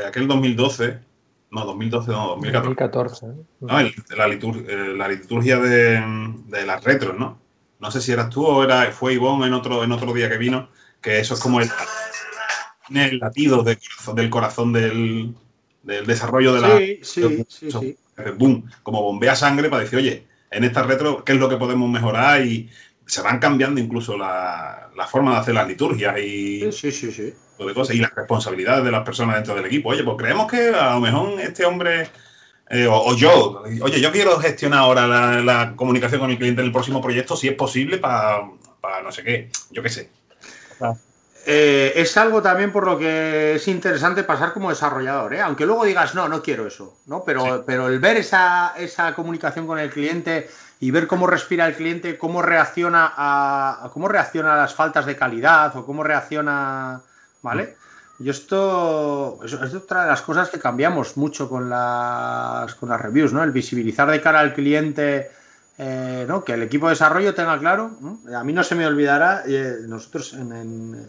[0.07, 0.99] aquel 2012,
[1.51, 3.25] no, 2012, no, 2014.
[3.59, 3.79] No,
[4.15, 4.27] la,
[5.07, 7.37] liturgia de, las retros, ¿no?
[7.79, 10.37] No sé si eras tú o era, fue Ivonne en otro, en otro día que
[10.37, 10.69] vino,
[11.01, 11.69] que eso es como el,
[12.97, 15.35] el latido del corazón del,
[15.83, 16.77] desarrollo de la.
[16.77, 17.97] Sí, sí, sí,
[18.37, 21.89] Boom, como bombea sangre para decir, oye, en esta retro, ¿qué es lo que podemos
[21.89, 22.45] mejorar?
[22.45, 22.69] Y
[23.05, 26.71] se van cambiando incluso la, forma de hacer las liturgias y.
[26.71, 27.33] Sí, sí, sí.
[27.91, 29.89] y las responsabilidades de las personas dentro del equipo.
[29.89, 32.09] Oye, pues creemos que a lo mejor este hombre.
[32.69, 36.73] Eh, o, yo, oye, yo quiero gestionar ahora la, comunicación con el cliente en el
[36.73, 38.47] próximo proyecto, si es posible, para,
[39.03, 40.09] no sé qué, yo qué sé.
[41.45, 45.41] Eh, es algo también por lo que es interesante pasar como desarrollador, ¿eh?
[45.41, 47.25] aunque luego digas, no, no quiero eso, ¿no?
[47.25, 51.75] Pero, pero el ver esa, esa, comunicación con el cliente y ver cómo respira el
[51.75, 57.01] cliente, cómo reacciona a, cómo reacciona a las faltas de calidad o cómo reacciona,
[57.41, 57.75] ¿vale?
[58.19, 63.33] Y esto es, otra de las cosas que cambiamos mucho con las, con las reviews,
[63.33, 63.43] ¿no?
[63.43, 65.29] El visibilizar de cara al cliente
[65.77, 67.91] eh, que el equipo de desarrollo tenga claro,
[68.33, 70.35] a mí no se me olvidará, eh, nosotros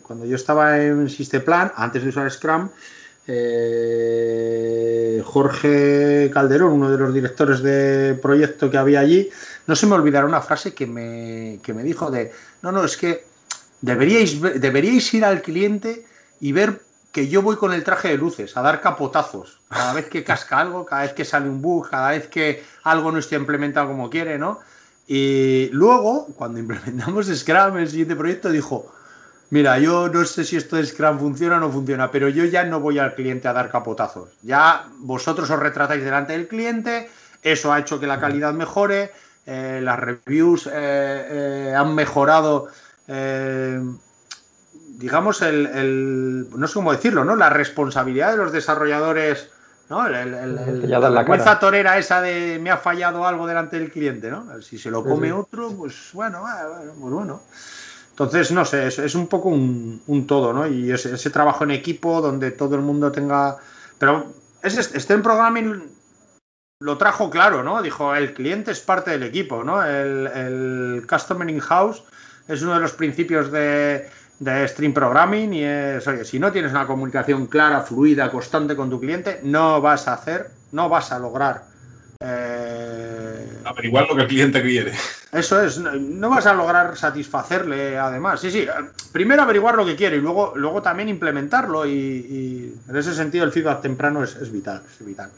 [0.02, 2.70] cuando yo estaba en Systemplan, antes de usar Scrum,
[3.26, 9.28] eh, Jorge Calderón, uno de los directores de proyecto que había allí,
[9.66, 12.32] no se me olvidará una frase que me, que me dijo de,
[12.62, 13.24] no, no, es que
[13.80, 16.04] deberíais, deberíais ir al cliente
[16.40, 16.80] y ver
[17.14, 20.58] que yo voy con el traje de luces a dar capotazos cada vez que casca
[20.58, 24.10] algo, cada vez que sale un bug, cada vez que algo no está implementado como
[24.10, 24.58] quiere, ¿no?
[25.06, 28.92] Y luego, cuando implementamos Scrum, el siguiente proyecto dijo,
[29.50, 32.64] mira, yo no sé si esto de Scrum funciona o no funciona, pero yo ya
[32.64, 34.30] no voy al cliente a dar capotazos.
[34.42, 37.08] Ya vosotros os retratáis delante del cliente,
[37.44, 39.12] eso ha hecho que la calidad mejore,
[39.46, 42.66] eh, las reviews eh, eh, han mejorado
[45.04, 47.36] digamos, el, no sé cómo decirlo, ¿no?
[47.36, 49.50] La responsabilidad de los desarrolladores,
[49.90, 50.08] ¿no?
[50.08, 54.62] la fuerza torera esa de me ha fallado algo delante del cliente, ¿no?
[54.62, 56.42] Si se lo come otro, pues bueno,
[56.98, 57.42] pues bueno.
[58.08, 60.66] Entonces, no sé, es, un poco un, todo, ¿no?
[60.66, 63.58] Y ese, trabajo en equipo donde todo el mundo tenga...
[63.98, 64.32] Pero
[64.62, 65.82] ese, este programming
[66.80, 67.82] lo trajo claro, ¿no?
[67.82, 69.84] Dijo, el cliente es parte del equipo, ¿no?
[69.84, 72.04] El, el Customer in-house
[72.48, 76.72] es uno de los principios de, de Stream Programming y es, oye, si no tienes
[76.72, 81.18] una comunicación clara, fluida, constante con tu cliente, no vas a hacer, no vas a
[81.18, 81.74] lograr
[82.20, 84.92] eh, averiguar lo que el cliente quiere.
[85.32, 88.40] Eso es, no, vas a lograr satisfacerle además.
[88.40, 88.66] Sí, sí,
[89.12, 93.52] primero averiguar lo que quiere y luego, luego también implementarlo y, en ese sentido el
[93.52, 95.30] feedback temprano es, vital, es vital.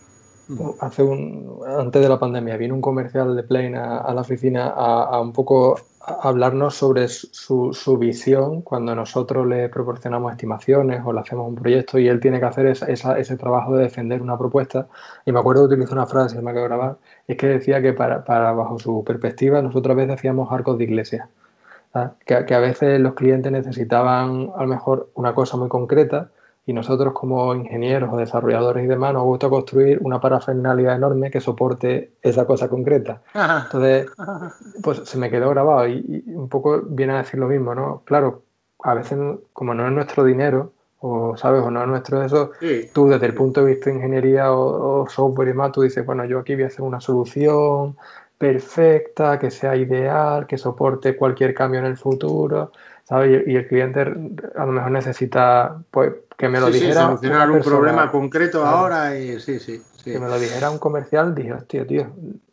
[0.81, 5.21] Hace un, antes de la pandemia vino un comercial de Plane a, la oficina a,
[5.21, 11.49] un poco hablarnos sobre su, su, visión cuando nosotros le proporcionamos estimaciones o le hacemos
[11.49, 14.87] un proyecto y él tiene que hacer ese trabajo de defender una propuesta.
[15.25, 16.97] Y me acuerdo que utilizó una frase, me acabo de grabar,
[17.27, 20.85] es que decía que para, para, bajo su perspectiva nosotros a veces hacíamos arcos de
[20.85, 21.29] iglesia.
[22.25, 26.31] Que, que, a veces los clientes necesitaban a lo mejor una cosa muy concreta
[26.69, 31.41] y nosotros como ingenieros o desarrolladores y demás nos gusta construir una parafernalia enorme que
[31.41, 33.23] soporte esa cosa concreta.
[33.33, 34.09] Entonces,
[34.83, 38.03] pues se me quedó grabado y, un poco viene a decir lo mismo, ¿no?
[38.05, 38.43] Claro,
[38.83, 39.17] a veces
[39.53, 42.51] como no es nuestro dinero, o sabes, o no es nuestro eso,
[42.93, 46.25] tú desde el punto de vista de ingeniería o, software y más, tú dices, bueno,
[46.25, 47.97] yo aquí voy a hacer una solución
[48.39, 52.73] perfecta, que sea ideal, que soporte cualquier cambio en el futuro,
[53.05, 53.47] ¿sabes?
[53.47, 57.03] Y, el cliente a lo mejor necesita, pues, que me lo dijera.
[57.03, 61.53] solucionar un problema concreto ahora y sí, sí, Que me lo dijera un comercial, dije,
[61.53, 62.13] hostia, tío.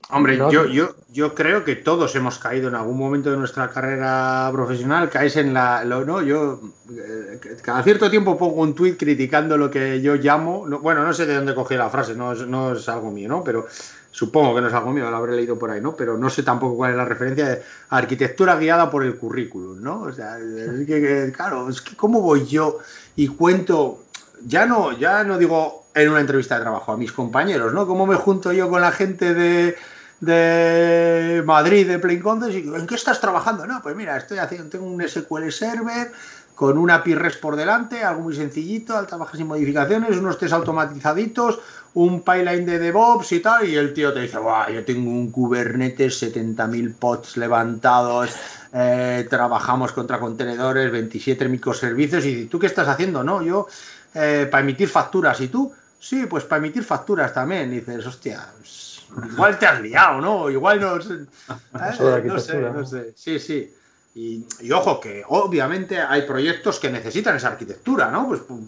[0.09, 4.49] Hombre, yo, yo, yo creo que todos hemos caído en algún momento de nuestra carrera
[4.51, 5.85] profesional, caes en la.
[5.85, 6.59] Lo, no, yo
[6.91, 10.65] eh, cada cierto tiempo pongo un tuit criticando lo que yo llamo.
[10.81, 13.43] bueno, no sé de dónde cogí la frase, no es, no es algo mío, ¿no?
[13.43, 13.65] Pero
[14.13, 15.95] supongo que no es algo mío, lo habré leído por ahí, ¿no?
[15.95, 20.01] Pero no sé tampoco cuál es la referencia de arquitectura guiada por el currículum, ¿no?
[20.01, 22.77] O sea, es que, claro, es que cómo voy yo
[23.15, 24.03] y cuento,
[24.45, 27.85] ya no, ya no digo en una entrevista de trabajo a mis compañeros, ¿no?
[27.85, 29.75] ¿Cómo me junto yo con la gente de,
[30.19, 33.67] de Madrid, de Plain Condes, y ¿en qué estás trabajando?
[33.67, 36.11] No, pues mira, estoy haciendo, tengo un SQL Server
[36.55, 40.53] con una API REST por delante, algo muy sencillito, alta bajas y modificaciones, unos test
[40.53, 41.59] automatizaditos,
[41.95, 45.31] un pipeline de DevOps y tal, y el tío te dice, Buah, yo tengo un
[45.31, 48.31] Kubernetes, 70.000 pods levantados,
[48.73, 53.43] eh, trabajamos contra contenedores, 27 microservicios, y tú qué estás haciendo, ¿no?
[53.43, 53.67] Yo,
[54.15, 55.71] eh, para emitir facturas, ¿y tú?
[55.99, 60.49] Sí, pues para emitir facturas también, y dices, hostia, pues, igual te has liado, ¿no?
[60.49, 62.23] Igual no, ¿eh?
[62.25, 63.73] no sé, no sé, sí, sí.
[64.15, 68.27] Y, ojo, que obviamente hay proyectos que necesitan esa arquitectura, ¿no?
[68.27, 68.59] Pues, pues,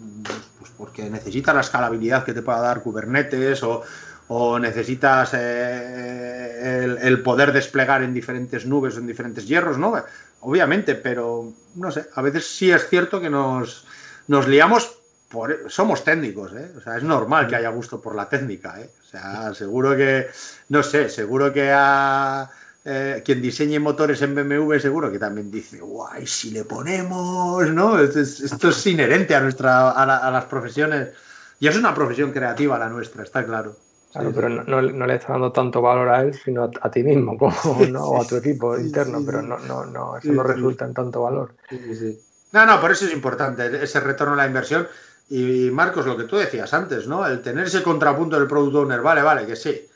[0.58, 3.82] pues porque necesita la escalabilidad que te pueda dar Kubernetes o,
[4.58, 9.94] necesitas eh, el, poder desplegar en diferentes nubes o en diferentes hierros, ¿no?
[10.40, 13.86] Obviamente, pero no sé, a veces sí es cierto que nos,
[14.26, 14.98] nos liamos,
[15.28, 16.72] por, somos técnicos, ¿eh?
[16.76, 18.90] O sea, es normal que haya gusto por la técnica, ¿eh?
[19.00, 20.28] O sea, seguro que,
[20.68, 22.50] no sé, seguro que a
[22.88, 27.98] eh, quien diseñe motores en BMW seguro que también dice, guay, si le ponemos, ¿no?
[27.98, 31.08] Esto es, inherente a, nuestra, a, las profesiones.
[31.58, 33.76] Y es una profesión creativa la nuestra, está claro.
[34.16, 37.54] Claro, pero no, le está dando tanto valor a él, sino a, ti mismo, como,
[37.90, 38.04] ¿no?
[38.04, 41.54] o a tu equipo interno, pero no, no, no, eso no resulta en tanto valor.
[42.52, 44.88] No, no, por eso es importante ese retorno a la inversión.
[45.28, 47.26] Y Marcos, lo que tú decías antes, ¿no?
[47.26, 49.88] El tener ese contrapunto del product owner, vale, vale, que sí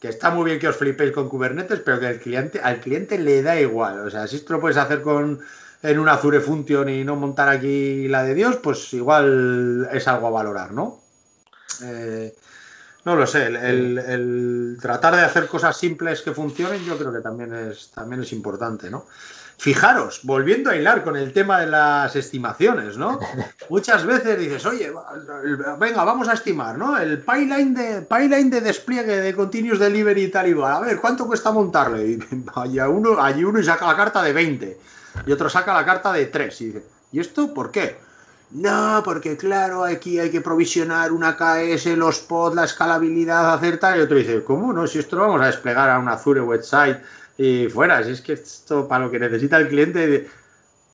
[0.00, 3.18] que está muy bien que os flipéis con Kubernetes, pero que el cliente, al cliente
[3.18, 4.00] le da igual.
[4.00, 5.40] O sea, si esto lo puedes hacer con
[5.82, 10.26] en una Azure Function y no montar aquí la de Dios, pues igual es algo
[10.26, 11.00] a valorar, ¿no?
[11.82, 12.34] Eh,
[13.06, 17.54] no lo sé, el, tratar de hacer cosas simples que funcionen, yo creo que también
[17.54, 19.06] es, también es importante, ¿no?
[19.58, 23.20] Fijaros, volviendo a hilar con el tema de las estimaciones, ¿no?
[23.70, 24.92] Muchas veces dices, oye,
[25.78, 26.98] venga, vamos a estimar, ¿no?
[26.98, 31.28] El pipeline de, pipeline de despliegue de Continuous Delivery y tal y A ver, ¿cuánto
[31.28, 32.04] cuesta montarle?
[32.08, 32.18] Y
[32.56, 34.80] vaya uno, allí uno saca la carta de 20
[35.26, 37.98] y otro saca la carta de 3 y dice, ¿y esto por qué?
[38.50, 43.98] No, porque claro, aquí hay que provisionar una KS, los pods, la escalabilidad, hacer tal.
[43.98, 44.86] Y otro dice, ¿cómo no?
[44.86, 46.98] Si esto lo vamos a desplegar a una Azure website
[47.36, 48.02] y fuera.
[48.04, 50.28] Si es que esto para lo que necesita el cliente,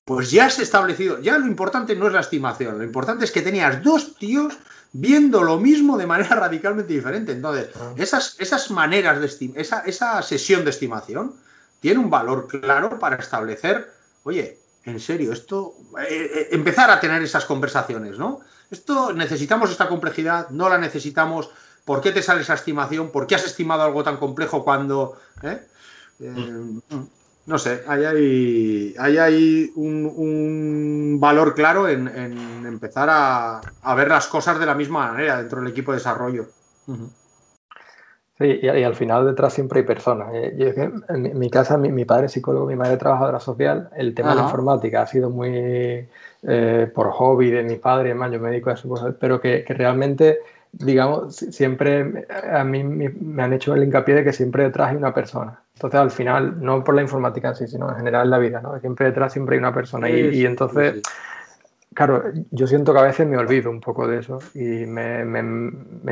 [0.04, 1.20] pues ya has establecido.
[1.20, 4.58] Ya lo importante no es la estimación, lo importante es que tenías dos tíos
[4.92, 7.32] viendo lo mismo de manera radicalmente diferente.
[7.32, 7.92] Entonces, ah.
[7.96, 11.34] esas, esas maneras de esa, esa sesión de estimación
[11.80, 13.92] tiene un valor claro para establecer,
[14.22, 18.40] oye, en serio, esto, eh, eh, empezar a tener esas conversaciones, ¿no?
[18.70, 21.50] Esto necesitamos esta complejidad, no la necesitamos.
[21.84, 23.10] ¿Por qué te sale esa estimación?
[23.10, 25.18] ¿Por qué has estimado algo tan complejo cuando...
[25.42, 25.66] Eh?
[27.44, 32.06] no sé, ahí hay, hay un, valor claro en,
[32.64, 36.48] empezar a, ver las cosas de la misma manera dentro del equipo de desarrollo.
[38.42, 40.28] Sí, y, al final detrás siempre hay personas.
[40.34, 43.88] Eh, en, mi, casa, mi, padre es psicólogo, mi madre es trabajadora social.
[43.96, 46.08] El tema de la informática ha sido muy
[46.42, 50.40] eh, por hobby de mi padre, más yo me dedico a eso, pero que, realmente,
[50.72, 55.14] digamos, siempre a mí me han hecho el hincapié de que siempre detrás hay una
[55.14, 55.60] persona.
[55.74, 58.60] Entonces, al final, no por la informática en sí, sino en general en la vida,
[58.60, 58.78] ¿no?
[58.80, 60.10] Siempre detrás siempre hay una persona.
[60.10, 61.00] y, entonces,
[62.06, 65.40] claro, yo siento que a veces me olvido un poco de eso y me, me,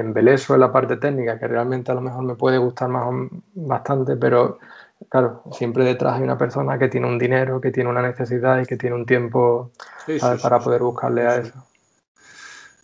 [0.00, 3.04] embeleso en la parte técnica, que realmente a lo mejor me puede gustar más
[3.54, 4.58] bastante, pero
[5.08, 8.66] claro, siempre detrás hay una persona que tiene un dinero, que tiene una necesidad y
[8.66, 9.72] que tiene un tiempo
[10.40, 11.66] para poder buscarle a eso.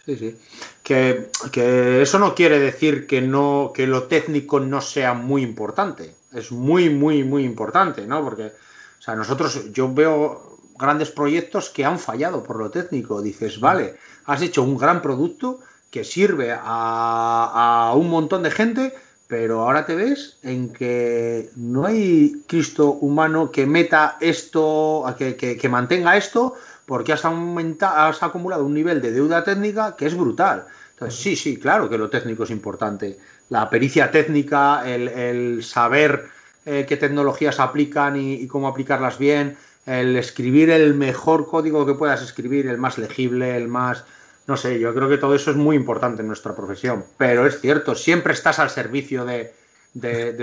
[0.04, 0.38] Sí, sí.
[0.82, 6.14] Que, que, eso no quiere decir que no que lo técnico no sea muy importante
[6.32, 8.22] es muy, muy, muy importante, ¿no?
[8.22, 13.22] Porque, o sea, nosotros, yo veo grandes proyectos que han fallado por lo técnico.
[13.22, 13.96] Dices, vale,
[14.26, 18.94] has hecho un gran producto que sirve a, un montón de gente,
[19.26, 25.68] pero ahora te ves en que no hay Cristo humano que meta esto, que, que,
[25.68, 26.54] mantenga esto,
[26.86, 30.66] porque has, aumentado, has acumulado un nivel de deuda técnica que es brutal.
[30.92, 36.28] Entonces, sí, sí, claro que lo técnico es importante la pericia técnica, el, saber
[36.64, 39.56] eh, qué tecnologías aplican y, cómo aplicarlas bien,
[39.86, 44.04] el escribir el mejor código que puedas escribir, el más legible, el más...
[44.46, 47.60] No sé, yo creo que todo eso es muy importante en nuestra profesión, pero es
[47.60, 49.54] cierto, siempre estás al servicio de,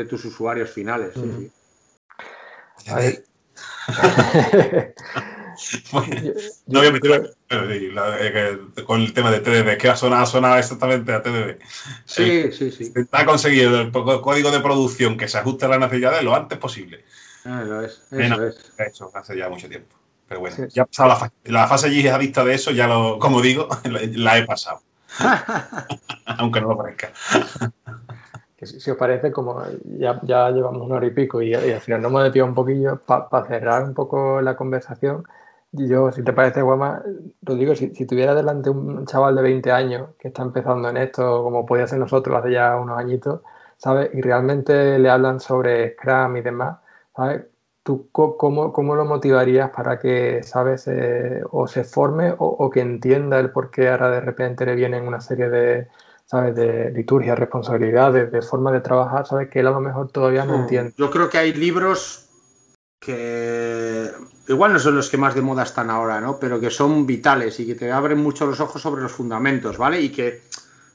[0.10, 1.16] tus usuarios finales.
[6.68, 7.36] no voy a meter
[8.86, 11.58] con el tema de TDD, que ha sonado, exactamente a TDD.
[12.06, 12.92] Sí, eh, sí, sí.
[12.96, 17.04] Está conseguido el código de producción que se ajuste a las necesidades lo antes posible.
[17.46, 18.74] Eso es, eso es.
[18.78, 19.96] Eso hace ya mucho tiempo.
[20.28, 23.42] Pero bueno, ya ha pasado la, fase, la fase yihadista de eso, ya lo, como
[23.42, 23.68] digo,
[24.16, 24.82] la he pasado.
[26.26, 27.12] Aunque no lo parezca
[28.66, 29.62] si, os parece, como
[29.98, 33.46] ya, llevamos una hora y pico y, al final nos hemos desviado un poquillo, para
[33.46, 35.24] cerrar un poco la conversación,
[35.72, 37.02] yo, si te parece, Guama,
[37.42, 41.44] Rodrigo, si, si tuviera delante un chaval de 20 años que está empezando en esto,
[41.44, 43.42] como podía ser nosotros hace ya unos añitos,
[43.78, 44.12] ¿sabes?
[44.14, 46.78] Y realmente le hablan sobre Scrum y demás,
[47.16, 47.46] ¿sabes?
[47.84, 50.90] ¿Tú cómo, cómo lo motivarías para que, ¿sabes?
[51.52, 55.06] o se forme o, o, que entienda el por qué ahora de repente le vienen
[55.06, 55.90] una serie de,
[56.26, 56.56] ¿sabes?
[56.56, 59.50] De liturgia, responsabilidades, de forma de trabajar, ¿sabes?
[59.50, 60.62] Que él a lo mejor todavía no hmm.
[60.62, 60.94] entiende.
[60.98, 62.30] Yo creo que hay libros
[63.00, 64.10] que
[64.48, 66.40] igual no son los que más de moda están ahora, ¿no?
[66.40, 70.00] Pero que son vitales y que te abren mucho los ojos sobre los fundamentos, ¿vale?
[70.02, 70.42] Y que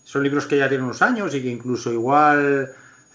[0.05, 2.71] son libros que ya tienen unos años y que incluso igual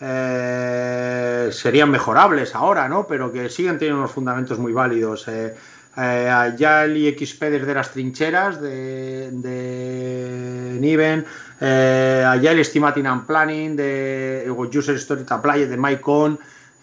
[0.06, 3.08] eh, serían mejorables ahora, ¿no?
[3.08, 5.28] Pero que siguen teniendo unos fundamentos muy válidos.
[5.30, 5.56] Eh,
[5.96, 11.24] eh, Agile y XP desde las trincheras de, de Niven,
[11.62, 16.02] eh, Agile Estimating and Planning de User Story Apply de Mike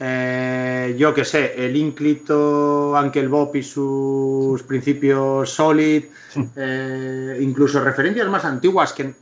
[0.02, 6.04] eh, yo que sé, el Inclito, Uncle Bob y sus principios Solid,
[7.40, 9.12] incluso referencias más antiguas que,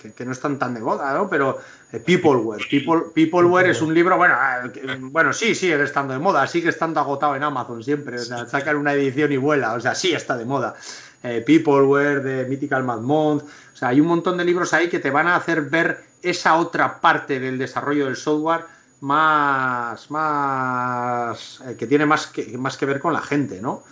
[0.00, 1.28] que, no están tan de moda, ¿no?
[1.28, 1.58] Pero
[1.92, 4.62] eh, Peopleware, People, Peopleware es un libro, bueno, ah,
[5.00, 8.76] bueno, sí, sigue estando de moda, sigue estando agotado en Amazon siempre, o sea, sacan
[8.76, 10.74] una edición y vuela, o sea, sí está de moda.
[11.22, 15.10] Eh, Peopleware de Mythical Madmont, o sea, hay un montón de libros ahí que te
[15.10, 18.64] van a hacer ver esa otra parte del desarrollo del software
[19.00, 23.82] más, más eh, que tiene más que, más que ver con la gente, ¿no?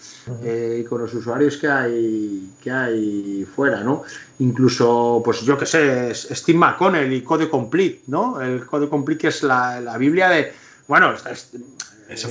[0.43, 4.03] Eh, y con los usuarios que hay, que hay fuera, ¿no?
[4.41, 8.41] Incluso, pues yo que sé, Steve McConnell y Code Complete, ¿no?
[8.41, 10.53] El Code Complete que es la, la Biblia de,
[10.87, 11.15] bueno,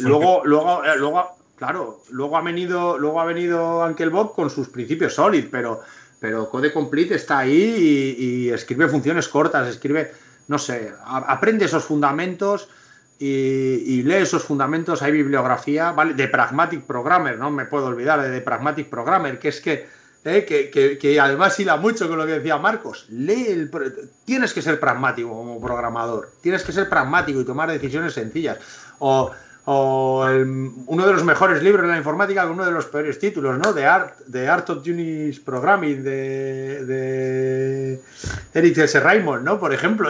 [0.01, 4.69] luego, luego, eh, luego, claro, luego ha venido, luego ha venido Uncle Bob con sus
[4.69, 5.81] principios Solid, pero,
[6.19, 10.11] pero Code Complete está ahí y escribe funciones cortas, escribe
[10.47, 12.69] no sé, aprende esos fundamentos
[13.19, 16.13] y, lee esos fundamentos, hay bibliografía, ¿vale?
[16.13, 19.87] De Pragmatic Programmer, no me puedo olvidar de, Pragmatic Programmer, que es que,
[20.23, 23.71] eh, que, que, además hila mucho con lo que decía Marcos, lee el,
[24.25, 28.57] tienes que ser pragmático como programador, tienes que ser pragmático y tomar decisiones sencillas.
[28.99, 29.31] O,
[29.69, 33.73] uno de los mejores libros de la informática con uno de los peores títulos, ¿no?
[33.73, 38.01] De Art, de Art of Unix Programming de, de
[38.53, 38.97] Eric S.
[38.97, 39.59] Raymond, ¿no?
[39.59, 40.09] Por ejemplo,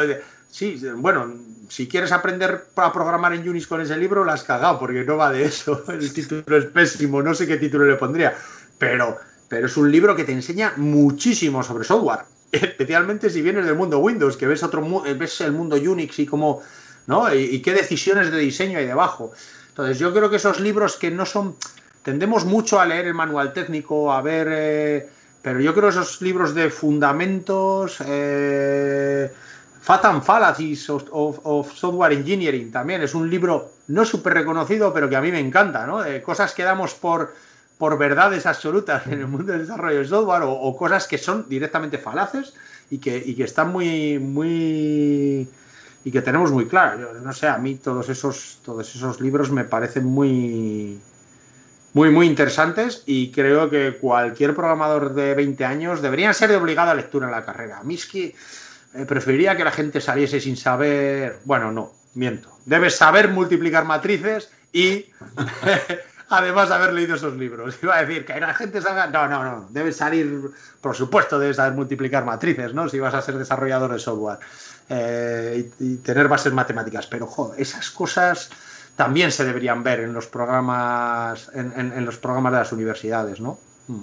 [0.52, 1.34] sí, bueno,
[1.70, 5.18] si quieres aprender a programar en Unix con ese libro, la has cagado, porque no
[5.18, 5.84] va de eso.
[5.92, 8.36] El título es pésimo, no sé qué título le pondría,
[8.78, 9.18] pero,
[9.48, 13.98] pero es un libro que te enseña muchísimo sobre software, especialmente si vienes del mundo
[13.98, 14.86] Windows, que ves otro
[15.18, 16.62] ves el mundo Unix y cómo
[17.08, 17.34] ¿no?
[17.34, 19.32] Y, qué decisiones de diseño hay debajo.
[19.70, 21.56] Entonces yo creo que esos libros que no son,
[22.04, 25.10] tendemos mucho a leer el manual técnico, a ver, eh,
[25.42, 29.32] pero yo creo esos libros de fundamentos, eh,
[29.82, 35.16] Fatal Fallacies of, of, Software Engineering también es un libro no súper reconocido, pero que
[35.16, 36.02] a mí me encanta, ¿no?
[36.26, 37.34] cosas que damos por,
[37.78, 41.98] por verdades absolutas en el mundo del desarrollo de software o, cosas que son directamente
[41.98, 42.54] falaces
[42.90, 45.48] y que, y que están muy, muy
[46.04, 47.14] y que tenemos muy claro.
[47.14, 51.00] no sé, a mí todos esos, todos esos libros me parecen muy,
[51.94, 56.94] muy, muy interesantes y creo que cualquier programador de 20 años deberían ser de obligada
[56.94, 57.80] lectura en la carrera.
[57.80, 58.36] A mí que
[58.94, 62.58] eh, preferiría que la gente saliese sin saber, bueno, no, miento.
[62.66, 65.06] Debes saber multiplicar matrices y
[66.30, 67.78] además de haber leído esos libros.
[67.84, 69.08] Iba a decir que la gente salga.
[69.08, 69.68] No, no, no.
[69.70, 70.52] Debes salir,
[70.82, 72.90] por supuesto, debes saber multiplicar matrices, ¿no?
[72.90, 74.40] Si vas a ser desarrollador de software.
[74.90, 77.08] Eh, y, tener bases matemáticas.
[77.08, 78.50] Pero, joder, esas cosas
[78.96, 83.60] también se deberían ver en los programas, en, los programas de las universidades, ¿no?
[83.88, 84.02] Mm.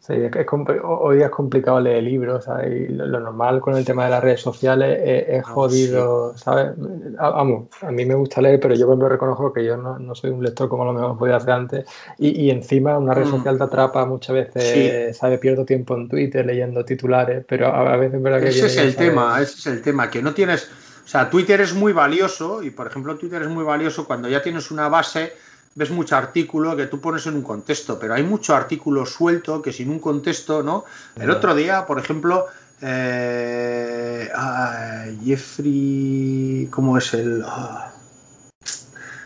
[0.00, 0.46] Sí, es
[0.82, 2.46] hoy día es complicado leer libros,
[2.88, 6.72] lo, normal con el tema de las redes sociales es, ah, jodido, ¿sabes?
[7.18, 10.42] Vamos, a mí me gusta leer, pero yo me reconozco que yo no, soy un
[10.42, 11.86] lector como lo mejor podía hacer antes.
[12.16, 13.30] Y, encima una red mm.
[13.30, 15.38] social te atrapa muchas veces, ¿sabes?
[15.38, 18.48] Pierdo tiempo en Twitter leyendo titulares, pero a, veces es verdad que...
[18.48, 20.66] Ese es el tema, ese es el tema, que no tienes...
[21.04, 24.40] O sea, Twitter es muy valioso y, por ejemplo, Twitter es muy valioso cuando ya
[24.40, 25.32] tienes una base
[25.74, 29.72] ves mucho artículo que tú pones en un contexto, pero hay mucho artículo suelto que
[29.72, 30.84] sin un contexto, ¿no?
[31.16, 32.46] El otro día, por ejemplo,
[32.82, 37.42] eh, ah, Jeffrey, ¿cómo es el?
[37.46, 37.92] Ah.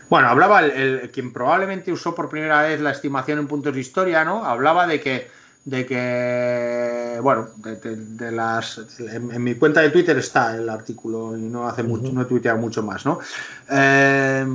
[0.09, 4.23] Bueno, hablaba el, quien probablemente usó por primera vez la estimación en puntos de historia,
[4.23, 4.45] ¿no?
[4.45, 5.27] Hablaba de que,
[5.63, 11.67] de que, bueno, de, las, en, mi cuenta de Twitter está el artículo y no
[11.67, 13.19] hace mucho, no he tuiteado mucho más, ¿no?
[13.67, 14.45] Eh,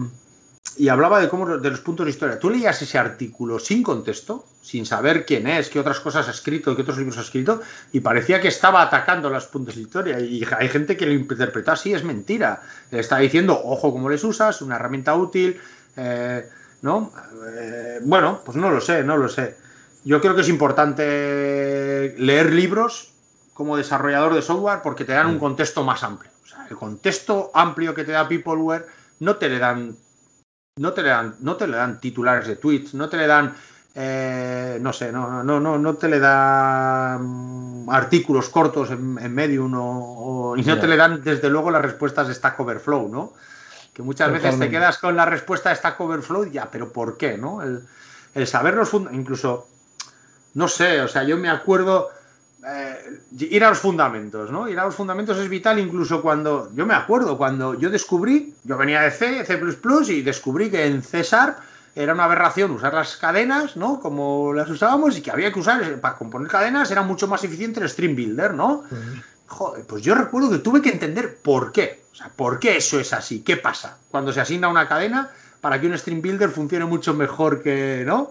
[0.76, 2.38] y hablaba de cómo de los puntos de historia.
[2.38, 6.74] Tú leías ese artículo sin contexto, sin saber quién es, qué otras cosas ha escrito,
[6.76, 7.60] qué otros libros ha escrito,
[7.92, 10.20] y parecía que estaba atacando los puntos de historia.
[10.20, 12.62] Y hay gente que lo interpreta así, es mentira.
[12.90, 15.60] Le está diciendo, ojo cómo les usas, una herramienta útil,
[15.96, 16.48] eh,
[16.82, 17.12] ¿no?
[17.58, 19.56] Eh, bueno, pues no lo sé, no lo sé.
[20.04, 23.12] Yo creo que es importante leer libros
[23.52, 25.40] como desarrollador de software porque te dan un mm.
[25.40, 26.30] contexto más amplio.
[26.42, 28.86] O sea, el contexto amplio que te da Peopleware
[29.18, 29.96] no te le dan
[30.80, 33.54] no te le dan, no te le dan titulares de tweets, no te le dan,
[33.94, 39.74] eh, no sé, no, no, no, no te le dan artículos cortos en, en Medium
[39.76, 43.34] o, y no te le dan, desde luego, las respuestas de Stack Overflow, ¿no?
[43.92, 47.18] Que muchas veces te quedas con la respuesta de Stack Overflow y ya, pero ¿por
[47.18, 47.60] qué, no?
[47.60, 47.86] El,
[48.34, 49.68] el saber los incluso,
[50.54, 52.08] no sé, o sea, yo me acuerdo
[52.66, 54.68] eh, ir a los fundamentos, ¿no?
[54.68, 58.76] Ir a los fundamentos es vital incluso cuando, yo me acuerdo, cuando yo descubrí, yo
[58.76, 59.58] venía de C, C++
[60.08, 61.58] y descubrí que en C Sharp
[61.94, 63.98] era una aberración usar las cadenas, ¿no?
[63.98, 67.80] Como las usábamos y que había que usar, para componer cadenas era mucho más eficiente
[67.80, 68.84] el Stream Builder, ¿no?
[69.46, 73.00] Joder, pues yo recuerdo que tuve que entender por qué, o sea, por qué eso
[73.00, 75.30] es así, qué pasa cuando se asigna una cadena
[75.60, 78.30] para que un Stream Builder funcione mucho mejor que, ¿no?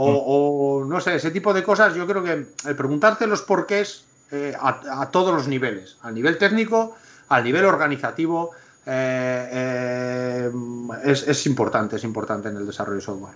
[0.00, 4.54] O, no sé, ese tipo de cosas, yo creo que el preguntarte los porqués eh,
[4.56, 6.96] a, todos los niveles, al nivel técnico,
[7.28, 8.52] al nivel organizativo,
[8.86, 10.50] eh, eh,
[11.04, 13.34] es, importante, es importante en el desarrollo de software.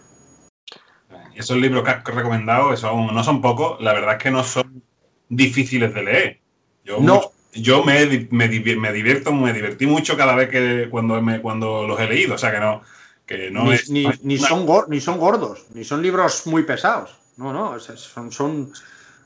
[1.35, 4.85] Esos libros que has recomendado son, no son pocos, la verdad es que no son
[5.29, 6.41] difíciles de leer.
[6.85, 7.23] Yo, no.
[7.55, 12.07] yo me, me, divierto, me divertí mucho cada vez que cuando, me, cuando los he
[12.07, 12.83] leído, o sea que no,
[13.29, 17.17] ni, son ni son gordos, ni son libros muy pesados.
[17.37, 18.31] No, no, son.
[18.33, 18.73] son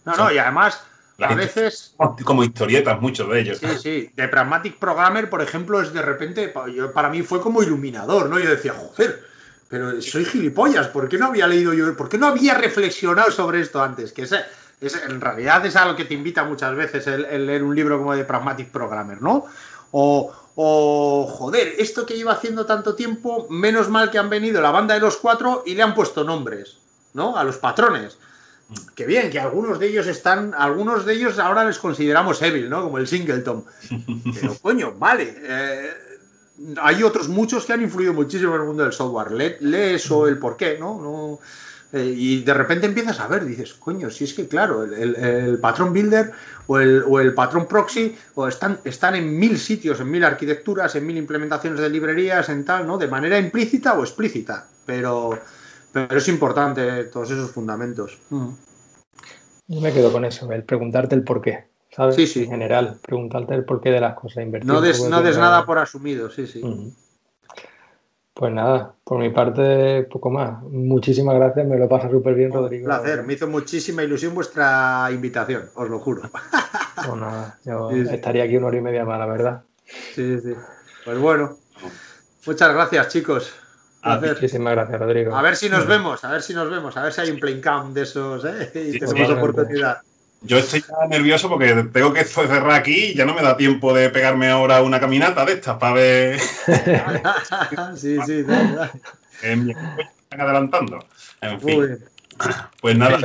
[0.04, 0.82] no, no, y además,
[1.18, 1.94] a veces.
[2.24, 3.58] Como historietas, muchos de ellos.
[3.58, 4.10] Sí, sí.
[4.14, 6.52] The Pragmatic Programmer, por ejemplo, es de repente.
[6.94, 8.38] para mí fue como iluminador, ¿no?
[8.38, 9.24] Yo decía, joder,
[9.68, 11.96] pero soy gilipollas, ¿por qué no había leído yo?
[11.96, 14.12] ¿Por qué no había reflexionado sobre esto antes?
[14.12, 14.44] Que ese,
[15.08, 18.14] en realidad es a lo que te invita muchas veces el, leer un libro como
[18.14, 19.46] The Pragmatic Programmer, ¿no?
[19.90, 24.70] O, o, joder, esto que lleva haciendo tanto tiempo, menos mal que han venido la
[24.70, 26.78] banda de los cuatro y le han puesto nombres,
[27.12, 27.36] ¿no?
[27.36, 28.16] A los patrones.
[28.94, 32.82] Que bien, que algunos de ellos están, algunos de ellos ahora les consideramos Evil, ¿no?
[32.82, 33.66] Como el Singleton.
[34.34, 35.36] Pero coño, vale.
[35.36, 35.90] Eh,
[36.80, 39.32] hay otros muchos que han influido muchísimo en el mundo del software.
[39.60, 40.98] Lee, eso, el por qué, ¿no?
[41.00, 41.38] no
[41.92, 45.92] eh, y de repente empiezas a ver, dices, coño, si es que claro, el, patrón
[45.92, 46.32] builder
[46.66, 51.16] o el, patrón proxy o están, están en mil sitios, en mil arquitecturas, en mil
[51.16, 52.98] implementaciones de librerías, en tal, ¿no?
[52.98, 55.38] De manera implícita o explícita, pero,
[55.92, 58.18] pero es importante todos esos fundamentos.
[58.30, 58.48] Mm.
[59.68, 61.66] Yo me quedo con eso, el preguntarte el por qué.
[61.90, 62.14] ¿sabes?
[62.14, 62.42] Sí, sí.
[62.44, 64.44] En general, preguntarte el porqué de las cosas.
[64.44, 66.62] Invertir no des, no des nada por asumido, sí, sí.
[68.38, 70.62] Pues nada, por mi parte, poco más.
[70.64, 72.84] Muchísimas gracias, me lo pasa súper bien, Rodrigo.
[72.84, 76.22] Un placer, me hizo muchísima ilusión vuestra invitación, os lo juro.
[76.96, 79.62] Pues nada, yo estaría aquí una hora y media más, la verdad.
[80.14, 80.54] Sí, sí.
[81.04, 81.58] Pues bueno,
[82.46, 83.54] muchas gracias, chicos.
[84.02, 85.36] Muchísimas gracias, Rodrigo.
[85.36, 87.38] A ver si nos vemos, a ver si nos vemos, a ver si hay un
[87.38, 88.70] plane cam de esos, ¿eh?
[88.74, 89.98] Y tenemos oportunidad.
[90.46, 93.92] Yo estoy ya nervioso porque tengo que cerrar aquí y ya no me da tiempo
[93.92, 96.40] de pegarme ahora una caminata de estas para ver.
[97.96, 98.90] sí, sí, de verdad.
[99.42, 101.04] están adelantando.
[101.40, 101.98] En fin.
[102.80, 103.18] Pues nada.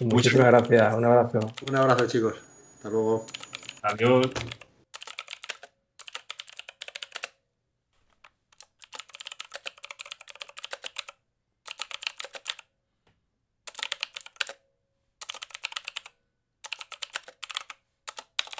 [0.00, 0.94] Muchísimas gracias.
[0.94, 1.40] Un abrazo.
[1.68, 2.34] Un abrazo, chicos.
[2.76, 3.26] Hasta luego.
[3.82, 4.30] Adiós.